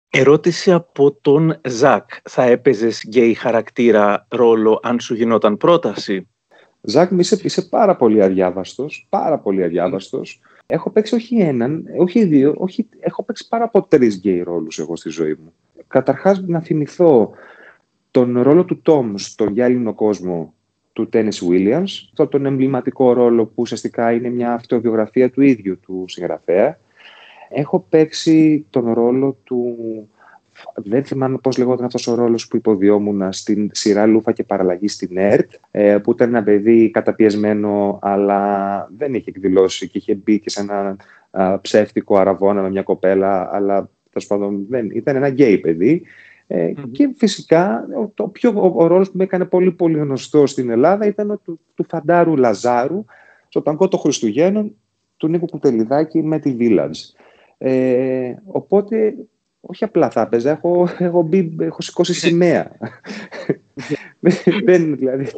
Ερώτηση 0.10 0.72
από 0.72 1.12
τον 1.12 1.60
Ζακ. 1.68 2.10
Θα 2.24 2.44
έπαιζες 2.44 3.04
γκέι 3.08 3.34
χαρακτήρα 3.34 4.28
ρόλο 4.30 4.80
αν 4.84 5.00
σου 5.00 5.14
γινόταν 5.14 5.58
πρόταση; 5.58 6.28
Ζακ, 6.82 7.12
είσαι, 7.12 7.40
είσαι 7.44 7.62
πάρα 7.62 7.96
πολύ 7.96 8.24
αδιάβαστος, 8.24 9.08
πάρα 9.10 9.38
πολύ 9.40 9.64
αδιάβαστος. 9.64 10.42
Έχω 10.66 10.90
παίξει 10.90 11.16
όχι 11.16 11.36
έναν, 11.36 11.86
όχι 11.98 12.26
δύο, 12.26 12.54
όχι, 12.58 12.88
έχω 13.00 13.24
παίξει 13.24 13.48
πάνω 13.48 13.64
από 13.64 13.82
τρεις 13.82 14.16
γκέι 14.16 14.42
ρόλους 14.42 14.80
εγώ 14.80 14.96
στη 14.96 15.10
ζωή 15.10 15.38
μου. 15.44 15.54
Καταρχάς 15.88 16.42
να 16.42 16.60
θυμηθώ 16.60 17.32
τον 18.12 18.42
ρόλο 18.42 18.66
του 18.66 18.82
Τόμ 18.82 19.14
στο 19.16 19.46
γυάλινο 19.46 19.94
κόσμο 19.94 20.54
του 20.94 21.10
Τένεσι 21.10 21.44
Williams, 21.50 21.84
αυτό 21.84 22.28
τον 22.28 22.46
εμβληματικό 22.46 23.14
ρόλο 23.14 23.46
που 23.46 23.54
ουσιαστικά 23.56 24.12
είναι 24.12 24.30
μια 24.30 24.54
αυτοβιογραφία 24.54 25.30
του 25.30 25.42
ίδιου 25.42 25.80
του 25.80 26.06
συγγραφέα. 26.08 26.80
Έχω 27.50 27.86
παίξει 27.90 28.66
τον 28.70 28.94
ρόλο 28.94 29.38
του... 29.44 29.76
Δεν 30.76 31.04
θυμάμαι 31.04 31.38
πώς 31.38 31.58
λεγόταν 31.58 31.86
αυτός 31.86 32.08
ο 32.08 32.16
ρόλος 32.16 32.48
που 32.48 32.56
υποδυόμουν 32.56 33.32
στην 33.32 33.70
σειρά 33.74 34.06
Λούφα 34.06 34.32
και 34.32 34.44
Παραλλαγή 34.44 34.88
στην 34.88 35.18
ΕΡΤ, 35.18 35.52
ε, 35.72 35.98
που 35.98 36.12
ήταν 36.12 36.30
ένα 36.30 36.44
παιδί 36.44 36.90
καταπιεσμένο, 36.90 38.00
αλλά 38.02 38.90
δεν 38.98 39.14
είχε 39.14 39.30
εκδηλώσει 39.30 39.90
και 39.90 39.98
είχε 39.98 40.16
μπει 40.16 40.40
και 40.40 40.50
σε 40.50 40.62
ένα 40.62 40.96
ψεύτικο 41.62 42.18
αρραβώνα 42.18 42.62
με 42.62 42.70
μια 42.70 42.84
κοπέλα, 42.84 43.50
αλλά 43.56 43.90
πάντων 44.28 44.66
δεν, 44.70 44.90
ήταν 44.94 45.16
ένα 45.16 45.28
γκέι 45.28 45.58
παιδί. 45.58 46.04
Ε, 46.48 46.74
Και 46.92 47.14
φυσικά 47.18 47.88
το 48.14 48.28
πιο, 48.28 48.54
ο, 48.56 48.84
ο 48.84 48.88
ρόλος 48.88 49.12
που 49.12 49.18
με 49.18 49.24
έκανε 49.24 49.46
πολύ 49.46 49.72
πολύ 49.72 49.98
γνωστό 49.98 50.46
στην 50.46 50.70
Ελλάδα 50.70 51.06
ήταν 51.06 51.32
ο 51.32 51.38
του, 51.38 51.60
του 51.76 51.86
Φαντάρου 51.90 52.38
Λαζάρου 52.38 53.06
στο 53.48 53.62
ταγκό 53.62 53.88
των 53.88 54.00
Χριστουγέννων 54.00 54.76
του 55.18 55.28
Νίκου 55.28 55.46
Κουτελιδάκη 55.46 56.24
με 56.24 56.40
τη 56.40 56.56
Village. 56.60 57.22
Ε, 57.58 58.34
οπότε, 58.46 59.16
όχι 59.62 59.84
απλά 59.84 60.10
θα 60.10 60.22
έπαιζα, 60.22 60.52
έχω, 60.52 60.88
έχω, 60.98 61.22
μπει, 61.22 61.56
έχω 61.60 61.82
σηκώσει 61.82 62.14
σημαία. 62.14 62.72
Δεν, 64.66 64.98
δηλαδή, 64.98 65.32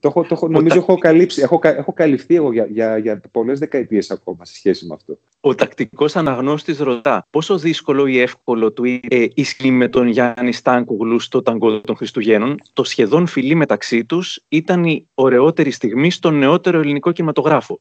το 0.00 0.08
έχω, 0.08 0.24
το 0.24 0.48
νομίζω 0.48 0.76
έχω, 0.76 0.98
καλύψει, 0.98 1.42
έχω, 1.42 1.60
έχω 1.62 1.92
καλυφθεί 1.92 2.34
εγώ 2.34 2.52
για, 2.52 2.66
για, 2.70 2.98
για 2.98 3.20
πολλές 3.30 3.58
δεκαετίες 3.58 4.10
ακόμα 4.10 4.44
σε 4.44 4.54
σχέση 4.54 4.86
με 4.86 4.94
αυτό. 4.94 5.18
Ο 5.40 5.54
τακτικός 5.54 6.16
αναγνώστης 6.16 6.78
ρωτά 6.78 7.26
πόσο 7.30 7.58
δύσκολο 7.58 8.06
ή 8.06 8.20
εύκολο 8.20 8.72
του 8.72 8.84
ε, 8.84 9.26
η 9.34 9.70
με 9.70 9.88
τον 9.88 10.08
Γιάννη 10.08 10.52
Στάνκογλου 10.52 11.18
στο 11.18 11.42
ταγκό 11.42 11.80
των 11.80 11.96
Χριστουγέννων. 11.96 12.56
Το 12.72 12.84
σχεδόν 12.84 13.26
φιλί 13.26 13.54
μεταξύ 13.54 14.04
τους 14.04 14.44
ήταν 14.48 14.84
η 14.84 15.08
ωραιότερη 15.14 15.70
στιγμή 15.70 16.10
στον 16.10 16.38
νεότερο 16.38 16.78
ελληνικό 16.78 17.12
κινηματογράφο 17.12 17.80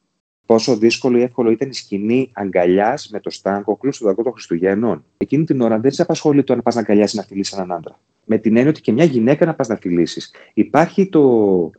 πόσο 0.51 0.77
δύσκολο 0.77 1.17
ή 1.17 1.21
εύκολο 1.21 1.51
ήταν 1.51 1.69
η 1.69 1.73
σκηνή 1.73 2.29
αγκαλιάς 2.33 3.09
με 3.11 3.19
το 3.19 3.29
Στάνκοκλου 3.29 3.91
στο 3.91 4.05
δαγκό 4.05 4.23
των 4.23 4.31
Χριστουγέννων. 4.31 5.03
Εκείνη 5.17 5.43
την 5.43 5.61
ώρα 5.61 5.79
δεν 5.79 5.91
σε 5.91 6.01
απασχολεί 6.01 6.43
το 6.43 6.53
αν 6.53 6.61
πας 6.61 6.75
να 6.75 6.81
αγκαλιάσεις 6.81 7.17
να 7.17 7.23
φιλήσεις 7.23 7.53
έναν 7.53 7.71
άντρα. 7.71 7.99
Με 8.25 8.37
την 8.37 8.55
έννοια 8.55 8.69
ότι 8.69 8.81
και 8.81 8.91
μια 8.91 9.03
γυναίκα 9.03 9.45
να 9.45 9.53
πας 9.53 9.67
να 9.67 9.75
φιλήσεις. 9.75 10.31
Υπάρχει 10.53 11.09
το, 11.09 11.21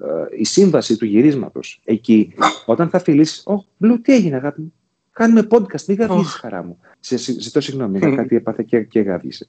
ε, 0.00 0.38
η 0.38 0.44
σύμβαση 0.44 0.96
του 0.96 1.04
γυρίσματος. 1.04 1.80
Εκεί, 1.84 2.32
όταν 2.66 2.88
θα 2.88 2.98
φιλήσεις, 2.98 3.46
Ω, 3.46 3.64
Μπλου, 3.76 4.00
τι 4.00 4.14
έγινε, 4.14 4.36
αγάπη 4.36 4.60
μου. 4.60 4.72
Κάνουμε 5.12 5.46
podcast, 5.50 5.84
μην 5.86 5.96
γαβγίσει, 5.98 6.32
oh. 6.36 6.40
χαρά 6.40 6.62
μου. 6.62 6.78
Ζητώ 7.38 7.60
συγγνώμη, 7.60 7.98
κάτι 7.98 8.36
έπαθε 8.36 8.62
και, 8.62 8.82
και 8.82 9.00
γαβγίσε. 9.00 9.46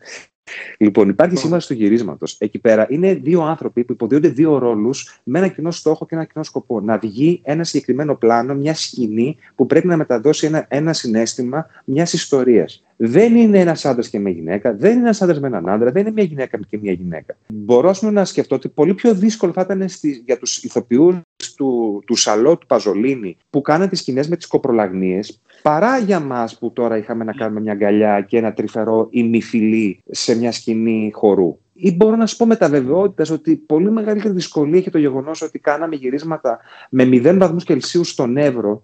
Λοιπόν, 0.77 1.09
υπάρχει 1.09 1.35
σύμβαση 1.37 1.67
του 1.67 1.73
γυρίσματος. 1.73 2.35
Εκεί 2.39 2.59
πέρα 2.59 2.87
είναι 2.89 3.13
δύο 3.13 3.41
άνθρωποι 3.41 3.83
που 3.83 3.91
υποδίονται 3.91 4.27
δύο 4.27 4.57
ρόλους 4.57 5.19
με 5.23 5.39
ένα 5.39 5.47
κοινό 5.47 5.71
στόχο 5.71 6.05
και 6.05 6.15
ένα 6.15 6.25
κοινό 6.25 6.43
σκοπό. 6.43 6.81
Να 6.81 6.97
βγει 6.97 7.41
ένα 7.43 7.63
συγκεκριμένο 7.63 8.15
πλάνο, 8.15 8.55
μια 8.55 8.75
σκηνή 8.75 9.37
που 9.55 9.65
πρέπει 9.65 9.87
να 9.87 9.97
μεταδώσει 9.97 10.45
ένα, 10.45 10.65
ένα 10.69 10.93
συνέστημα 10.93 11.65
μιας 11.85 12.13
ιστορίας. 12.13 12.83
Δεν 13.05 13.35
είναι 13.35 13.59
ένας 13.59 13.85
άντρας 13.85 14.09
και 14.09 14.19
μια 14.19 14.31
γυναίκα, 14.31 14.73
δεν 14.73 14.91
είναι 14.91 14.99
ένας 14.99 15.21
άντρας 15.21 15.39
με 15.39 15.47
έναν 15.47 15.69
άντρα, 15.69 15.91
δεν 15.91 16.01
είναι 16.01 16.11
μια 16.11 16.23
γυναίκα 16.23 16.59
και 16.69 16.77
μια 16.81 16.91
γυναίκα. 16.91 17.35
Μπορώ 17.53 17.93
να 18.01 18.25
σκεφτώ 18.25 18.55
ότι 18.55 18.69
πολύ 18.69 18.93
πιο 18.93 19.13
δύσκολο 19.13 19.51
θα 19.51 19.61
ήταν 19.61 19.89
στη, 19.89 20.23
για 20.25 20.37
τους 20.37 20.63
ηθοποιούς 20.63 21.15
του, 21.55 22.03
του 22.05 22.15
Σαλό 22.15 22.57
του 22.57 22.65
Παζολίνη 22.65 23.37
που 23.49 23.61
κάνανε 23.61 23.89
τις 23.89 23.99
σκηνές 23.99 24.27
με 24.27 24.35
τις 24.35 24.47
κοπρολαγνίες, 24.47 25.39
παρά 25.61 25.97
για 25.97 26.19
μας 26.19 26.57
που 26.57 26.71
τώρα 26.71 26.97
είχαμε 26.97 27.23
να 27.23 27.33
κάνουμε 27.33 27.59
μια 27.59 27.71
αγκαλιά 27.71 28.21
και 28.21 28.37
ένα 28.37 28.53
τρυφερό 28.53 29.07
ημιφιλί 29.11 29.99
σε 30.09 30.35
μια 30.35 30.51
σκηνή 30.51 31.11
χορού. 31.13 31.57
Ή 31.73 31.95
μπορώ 31.95 32.15
να 32.15 32.25
σου 32.25 32.37
πω 32.37 32.45
με 32.45 32.55
τα 32.55 32.69
βεβαιότητας 32.69 33.29
ότι 33.29 33.55
πολύ 33.55 33.91
μεγαλύτερη 33.91 34.33
δυσκολία 34.33 34.77
έχει 34.77 34.89
το 34.89 34.97
γεγονός 34.97 35.41
ότι 35.41 35.59
κάναμε 35.59 35.95
γυρίσματα 35.95 36.59
με 36.89 37.03
0 37.03 37.35
βαθμούς 37.37 37.63
Κελσίου 37.63 38.03
στον 38.03 38.37
Εύρο 38.37 38.83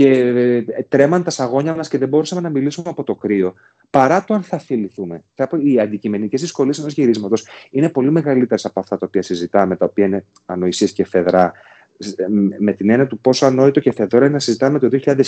και 0.00 0.08
ε, 0.08 0.82
τρέμαν 0.88 1.22
τα 1.22 1.30
σαγόνια 1.30 1.74
μας 1.74 1.88
και 1.88 1.98
δεν 1.98 2.08
μπορούσαμε 2.08 2.40
να 2.40 2.48
μιλήσουμε 2.48 2.88
από 2.90 3.04
το 3.04 3.14
κρύο, 3.14 3.54
παρά 3.90 4.24
το 4.24 4.34
αν 4.34 4.42
θα 4.42 4.58
φιληθούμε. 4.58 5.24
Οι 5.62 5.80
αντικειμενικές 5.80 6.40
δυσκολίες 6.40 6.78
ενός 6.78 6.92
γυρίσματος 6.92 7.46
είναι 7.70 7.88
πολύ 7.88 8.10
μεγαλύτερες 8.10 8.64
από 8.64 8.80
αυτά 8.80 8.96
τα 8.96 9.06
οποία 9.06 9.22
συζητάμε, 9.22 9.76
τα 9.76 9.84
οποία 9.84 10.04
είναι 10.04 10.26
ανοησίες 10.46 10.92
και 10.92 11.04
φεδρά 11.04 11.52
με 12.58 12.72
την 12.72 12.90
έννοια 12.90 13.06
του 13.06 13.18
πόσο 13.18 13.46
ανόητο 13.46 13.80
και 13.80 13.92
φεδόρα 13.92 14.24
είναι 14.24 14.34
να 14.34 14.40
συζητάμε 14.40 14.78
το 14.78 14.88
2020 15.04 15.22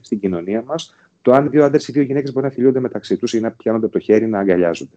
στην 0.00 0.20
κοινωνία 0.20 0.62
μας 0.62 0.96
το 1.22 1.32
αν 1.32 1.50
δύο 1.50 1.64
άντρες 1.64 1.88
ή 1.88 1.92
δύο 1.92 2.02
γυναίκες 2.02 2.32
μπορεί 2.32 2.46
να 2.46 2.52
φιλούνται 2.52 2.80
μεταξύ 2.80 3.16
τους 3.16 3.34
ή 3.34 3.40
να 3.40 3.50
πιάνονται 3.50 3.84
από 3.84 3.94
το 3.94 4.00
χέρι 4.00 4.26
να 4.26 4.38
αγκαλιάζονται. 4.38 4.96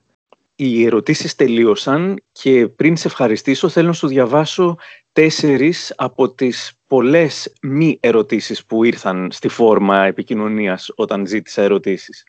Οι 0.56 0.86
ερωτήσεις 0.86 1.36
τελείωσαν 1.36 2.22
και 2.32 2.68
πριν 2.68 2.95
σε 2.97 3.08
ευχαριστήσω 3.08 3.70
θέλω 3.70 3.88
να 3.88 3.93
σου 3.93 4.08
διαβάσω 4.08 4.78
τέσσερις 5.12 5.93
από 5.97 6.34
τις 6.34 6.80
πολλές 6.88 7.53
μη 7.62 7.97
ερωτήσεις 7.99 8.66
που 8.66 8.84
ήρθαν 8.84 9.30
στη 9.32 9.47
φόρμα 9.47 10.06
επικοινωνίας 10.06 10.91
όταν 10.95 11.28
ζήτησα 11.28 11.62
ερωτήσεις. 11.62 12.24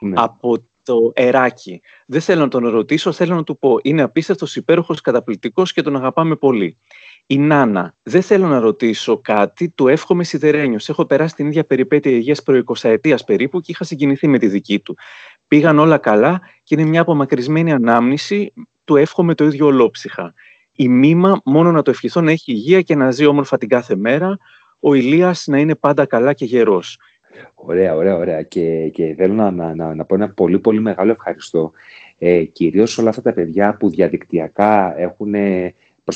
Ναι. 0.00 0.12
Από 0.16 0.66
το 0.82 1.12
Εράκι. 1.14 1.80
Δεν 2.06 2.20
θέλω 2.20 2.40
να 2.40 2.48
τον 2.48 2.68
ρωτήσω, 2.68 3.12
θέλω 3.12 3.34
να 3.34 3.42
του 3.44 3.58
πω. 3.58 3.78
Είναι 3.82 4.02
απίστευτος, 4.02 4.56
υπέροχος, 4.56 5.00
καταπληκτικός 5.00 5.72
και 5.72 5.82
τον 5.82 5.96
αγαπάμε 5.96 6.36
πολύ. 6.36 6.76
Η 7.26 7.38
Νάνα, 7.38 7.96
δεν 8.02 8.22
θέλω 8.22 8.46
να 8.46 8.60
ρωτήσω 8.60 9.18
κάτι, 9.18 9.68
του 9.68 9.88
εύχομαι 9.88 10.24
σιδερένιος. 10.24 10.88
Έχω 10.88 11.06
περάσει 11.06 11.34
την 11.34 11.46
ίδια 11.46 11.64
περιπέτεια 11.64 12.10
υγείας 12.12 12.42
προ 12.42 12.62
20 12.80 12.96
περίπου 13.26 13.60
και 13.60 13.72
είχα 13.72 13.84
συγκινηθεί 13.84 14.28
με 14.28 14.38
τη 14.38 14.46
δική 14.46 14.78
του. 14.78 14.96
Πήγαν 15.52 15.78
όλα 15.78 15.98
καλά 15.98 16.40
και 16.62 16.74
είναι 16.74 16.88
μια 16.88 17.00
απομακρυσμένη 17.00 17.72
ανάμνηση, 17.72 18.52
του 18.84 18.96
εύχομαι 18.96 19.34
το 19.34 19.44
ίδιο 19.44 19.66
ολόψυχα. 19.66 20.34
Η 20.72 20.88
Μίμα, 20.88 21.40
μόνο 21.44 21.72
να 21.72 21.82
το 21.82 21.90
ευχηθώ 21.90 22.20
να 22.20 22.30
έχει 22.30 22.52
υγεία 22.52 22.80
και 22.80 22.94
να 22.94 23.10
ζει 23.10 23.26
όμορφα 23.26 23.58
την 23.58 23.68
κάθε 23.68 23.96
μέρα. 23.96 24.38
Ο 24.80 24.94
Ηλίας 24.94 25.46
να 25.46 25.58
είναι 25.58 25.74
πάντα 25.74 26.06
καλά 26.06 26.32
και 26.32 26.44
γερός. 26.44 26.98
Ωραία, 27.54 27.94
ωραία, 27.94 28.16
ωραία. 28.16 28.42
Και, 28.42 28.88
και 28.92 29.14
θέλω 29.16 29.34
να, 29.34 29.50
να, 29.50 29.94
να, 29.94 30.04
πω 30.04 30.14
ένα 30.14 30.30
πολύ, 30.30 30.58
πολύ 30.58 30.80
μεγάλο 30.80 31.10
ευχαριστώ. 31.10 31.72
Ε, 32.18 32.44
κυρίως 32.44 32.98
όλα 32.98 33.08
αυτά 33.08 33.22
τα 33.22 33.32
παιδιά 33.32 33.76
που 33.76 33.90
διαδικτυακά 33.90 34.98
έχουν 34.98 35.34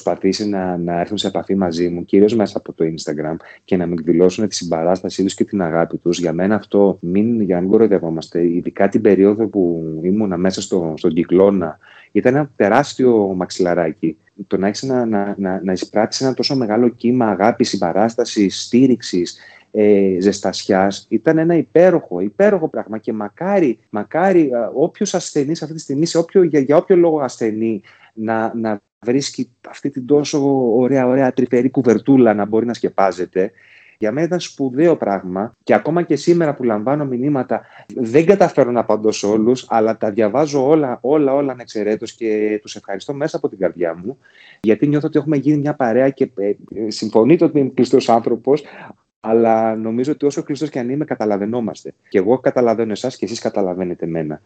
προσπαθήσει 0.03 0.49
να, 0.49 0.77
να 0.77 1.01
έρθουν 1.01 1.19
σε 1.19 1.27
επαφή 1.27 1.55
μαζί 1.55 1.89
μου, 1.89 2.05
κυρίως 2.05 2.35
μέσα 2.35 2.59
από 2.59 2.73
το 2.73 2.85
Instagram, 2.85 3.37
και 3.65 3.77
να 3.77 3.87
μου 3.87 3.95
εκδηλώσουν 3.99 4.49
τη 4.49 4.55
συμπαράστασή 4.55 5.23
τους 5.23 5.35
και 5.35 5.45
την 5.45 5.63
αγάπη 5.63 5.97
τους. 5.97 6.19
Για 6.19 6.33
μένα 6.33 6.55
αυτό, 6.55 6.99
μην, 7.01 7.41
για 7.41 7.55
να 7.55 7.61
μην 7.61 7.71
κοροϊδευόμαστε, 7.71 8.47
ειδικά 8.47 8.89
την 8.89 9.01
περίοδο 9.01 9.47
που 9.47 9.83
ήμουν 10.03 10.41
μέσα 10.41 10.63
στο, 10.63 10.95
στον 10.97 11.13
κυκλώνα, 11.13 11.79
ήταν 12.13 12.35
ένα 12.35 12.51
τεράστιο 12.57 13.33
μαξιλαράκι. 13.37 14.17
Το 14.47 14.57
να 14.57 14.67
έχεις 14.67 14.83
να, 14.83 15.05
να, 15.05 15.35
να, 15.39 15.61
να 15.65 15.73
εισπράξει 15.73 16.25
ένα 16.25 16.35
τόσο 16.35 16.57
μεγάλο 16.57 16.89
κύμα 16.89 17.27
αγάπης, 17.27 17.69
συμπαράστασης, 17.69 18.63
στήριξης, 18.63 19.39
ε, 19.79 20.17
ζεστασιάς 20.21 21.07
ήταν 21.09 21.39
ένα 21.39 21.55
υπέροχο, 21.55 22.21
υπέροχο 22.21 22.69
πράγμα. 22.69 22.99
Και 22.99 23.13
μακάρι, 23.13 23.79
μακάρι 23.91 24.51
όποιος 24.75 25.15
ασθενής 25.15 25.63
αυτή 25.63 25.75
τη 25.75 25.81
στιγμή, 25.81 26.07
σε 26.07 26.19
όποιο, 26.19 26.43
για, 26.43 26.61
για 26.61 26.77
όποιο 26.77 26.97
λόγο 26.97 27.21
ασθενή, 27.21 27.81
να, 28.15 28.53
να 28.55 28.81
βρίσκει 29.05 29.51
αυτή 29.69 29.91
την 29.91 30.07
τόσο 30.07 30.69
ωραία, 30.77 31.07
ωραία 31.07 31.33
τρυφερή 31.33 31.71
κουβερτούλα 31.71 32.35
να 32.35 32.45
μπορεί 32.45 32.67
να 32.67 32.75
σκεπάζεται. 32.75 33.51
Για 33.99 34.13
μένα 34.13 34.27
ήταν 34.27 34.41
σπουδαίο 34.41 34.97
πράγμα. 34.97 35.53
Και 35.63 35.75
ακόμα 35.75 36.03
και 36.03 36.17
σήμερα 36.17 36.55
που 36.55 36.63
λαμβάνω 36.63 37.05
μηνύματα 37.05 37.63
δεν 37.95 38.27
καταφέρω 38.27 38.71
να 38.71 38.81
απαντώ 38.81 39.13
σε 39.13 39.27
όλους 39.27 39.67
αλλά 39.69 39.97
τα 39.97 40.11
διαβάζω 40.11 40.69
όλα, 40.69 40.99
όλα, 41.03 41.35
όλα 41.35 41.53
ανεξαιρέτως 41.53 42.13
και 42.13 42.59
τους 42.63 42.77
ευχαριστώ 42.77 43.15
μέσα 43.15 43.37
από 43.37 43.49
την 43.49 43.59
καρδιά 43.59 43.95
μου. 43.95 44.19
Γιατί 44.61 44.87
νιώθω 44.87 45.07
ότι 45.07 45.19
έχουμε 45.19 45.37
γίνει 45.37 45.59
μια 45.59 45.75
παρέα 45.75 46.11
και 46.11 46.31
ε, 46.35 46.55
συμφωνείτε 46.91 47.45
ότι 47.45 47.59
είμαι 47.59 47.71
κλειστός 47.75 48.09
άνθρωπος 48.09 48.65
αλλά 49.29 49.77
νομίζω 49.77 50.13
ότι 50.13 50.27
όσο 50.27 50.43
κλειστό 50.43 50.67
και 50.67 50.79
αν 50.79 50.89
είμαι, 50.89 51.05
καταλαβαίνόμαστε. 51.05 51.95
Και 52.09 52.19
εγώ 52.19 52.39
καταλαβαίνω 52.39 52.93
εσάς 52.93 53.17
και 53.17 53.25
εσείς 53.25 53.41
καταλαβαίνετε 53.41 54.05
εμένα. 54.05 54.41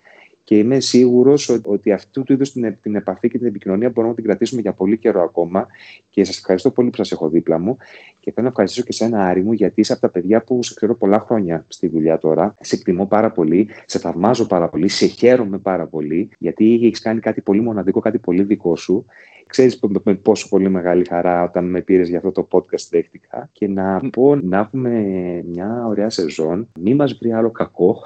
Και 0.44 0.58
είμαι 0.58 0.80
σίγουρος 0.80 1.60
ότι 1.64 1.92
αυτού 1.92 2.22
του 2.22 2.32
είδους 2.32 2.52
την, 2.52 2.76
την 2.82 2.94
επαφή 2.94 3.28
και 3.28 3.38
την 3.38 3.46
επικοινωνία 3.46 3.88
μπορούμε 3.88 4.08
να 4.08 4.14
την 4.14 4.24
κρατήσουμε 4.24 4.60
για 4.60 4.72
πολύ 4.72 4.98
καιρό 4.98 5.22
ακόμα. 5.22 5.66
Και 6.10 6.24
σας 6.24 6.36
ευχαριστώ 6.38 6.70
πολύ 6.70 6.90
που 6.90 6.96
σας 6.96 7.12
έχω 7.12 7.28
δίπλα 7.28 7.58
μου. 7.58 7.76
Και 8.20 8.32
θέλω 8.32 8.42
να 8.42 8.48
ευχαριστήσω 8.48 8.82
και 8.82 8.88
εσένα, 8.90 9.26
Άρη 9.26 9.42
μου, 9.42 9.52
γιατί 9.52 9.80
είσαι 9.80 9.92
από 9.92 10.00
τα 10.00 10.08
παιδιά 10.08 10.42
που 10.42 10.62
σε 10.62 10.74
ξέρω 10.74 10.94
πολλά 10.94 11.20
χρόνια 11.20 11.64
στη 11.68 11.88
δουλειά 11.88 12.18
τώρα. 12.18 12.54
Σε 12.60 12.74
εκτιμώ 12.74 13.06
πάρα 13.06 13.30
πολύ, 13.30 13.68
σε 13.86 13.98
θαυμάζω 13.98 14.46
πάρα 14.46 14.68
πολύ, 14.68 14.88
σε 14.88 15.06
χαίρομαι 15.06 15.58
πάρα 15.58 15.86
πολύ, 15.86 16.28
γιατί 16.38 16.80
έχεις 16.82 17.00
κάνει 17.00 17.20
κάτι 17.20 17.40
πολύ 17.40 17.60
μοναδικό, 17.60 18.00
κάτι 18.00 18.18
πολύ 18.18 18.42
δικό 18.42 18.76
σου. 18.76 19.06
Ξέρεις 19.50 19.80
με 20.02 20.14
πόσο 20.14 20.48
πολύ 20.48 20.68
μεγάλη 20.68 21.04
χαρά 21.08 21.42
όταν 21.42 21.70
με 21.70 21.80
πήρες 21.80 22.08
για 22.08 22.18
αυτό 22.18 22.32
το 22.32 22.48
podcast 22.50 22.88
δέχτηκα 22.90 23.48
και 23.52 23.68
να 23.68 24.00
πω 24.10 24.36
να 24.36 24.58
έχουμε 24.58 25.00
μια 25.46 25.86
ωραία 25.86 26.10
σεζόν, 26.10 26.68
μη 26.80 26.94
μας 26.94 27.14
βρει 27.14 27.32
άλλο 27.32 27.50
κακό. 27.50 28.02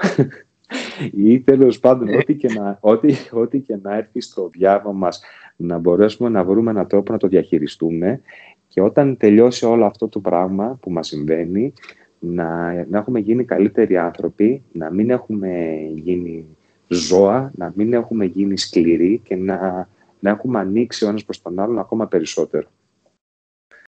Ή 1.12 1.40
τέλος 1.40 1.78
πάντων 1.80 2.14
ό,τι 2.14 2.34
και, 2.34 2.49
να, 2.59 2.78
ό,τι, 2.80 3.14
ό,τι 3.32 3.61
και 3.61 3.78
να 3.82 3.97
έρθει 3.97 4.20
στο 4.20 4.49
διάβα 4.53 4.92
μας 4.92 5.20
να 5.57 5.78
μπορέσουμε 5.78 6.28
να 6.28 6.45
βρούμε 6.45 6.70
έναν 6.70 6.86
τρόπο 6.86 7.12
να 7.12 7.18
το 7.18 7.28
διαχειριστούμε 7.28 8.20
και 8.68 8.80
όταν 8.80 9.16
τελειώσει 9.16 9.66
όλο 9.66 9.84
αυτό 9.84 10.09
το 10.09 10.20
πράγμα 10.20 10.78
που 10.80 10.90
μας 10.90 11.07
συμβαίνει 11.07 11.72
να, 12.18 12.72
να 12.88 12.99
έχουμε 12.99 13.18
γίνει 13.18 13.45
καλύτεροι 13.45 13.97
άνθρωποι, 13.97 14.62
να 14.72 14.90
μην 14.90 15.11
έχουμε 15.11 15.76
γίνει 15.95 16.47
ζώα, 16.88 17.51
να 17.55 17.72
μην 17.76 17.92
έχουμε 17.92 18.24
γίνει 18.24 18.59
σκληροί 18.59 19.20
και 19.24 19.36
να, 19.36 19.88
να 20.25 20.31
έχουμε 20.31 20.59
ανοίξει 20.59 21.05
ο 21.05 21.09
ένας 21.09 21.25
προς 21.25 21.43
τον 21.43 21.59
άλλον 21.59 21.79
ακόμα 21.79 22.07
περισσότερο. 22.07 22.68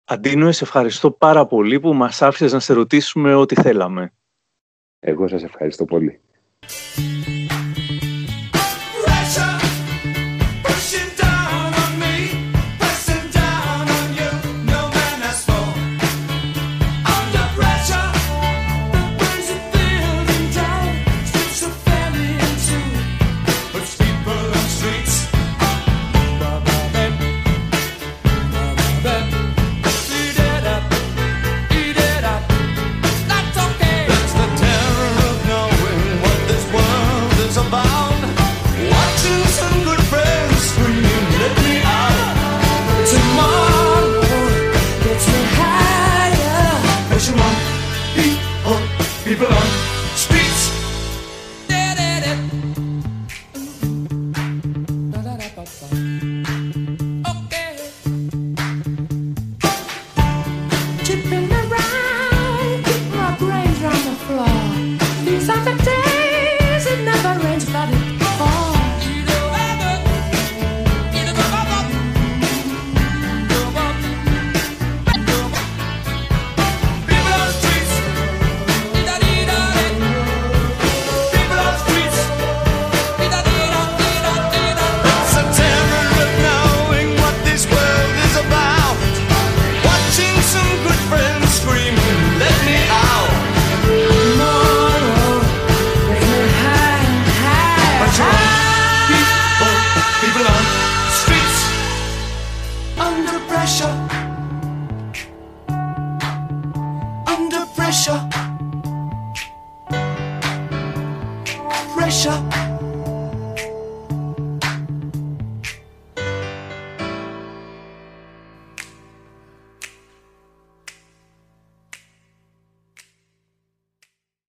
Αντίνο, 0.04 0.52
σε 0.52 0.64
ευχαριστώ 0.64 1.12
πάρα 1.12 1.46
πολύ 1.46 1.80
που 1.80 1.94
μας 1.94 2.22
άφησες 2.22 2.54
να 2.54 2.60
σε 2.60 2.74
ρωτήσουμε 2.74 3.34
ό,τι 3.34 3.56
θέλαμε. 3.56 4.14
Εγώ 5.00 5.28
σας 5.28 5.44
ευχαριστώ 5.44 5.86
πολύ. 5.86 6.22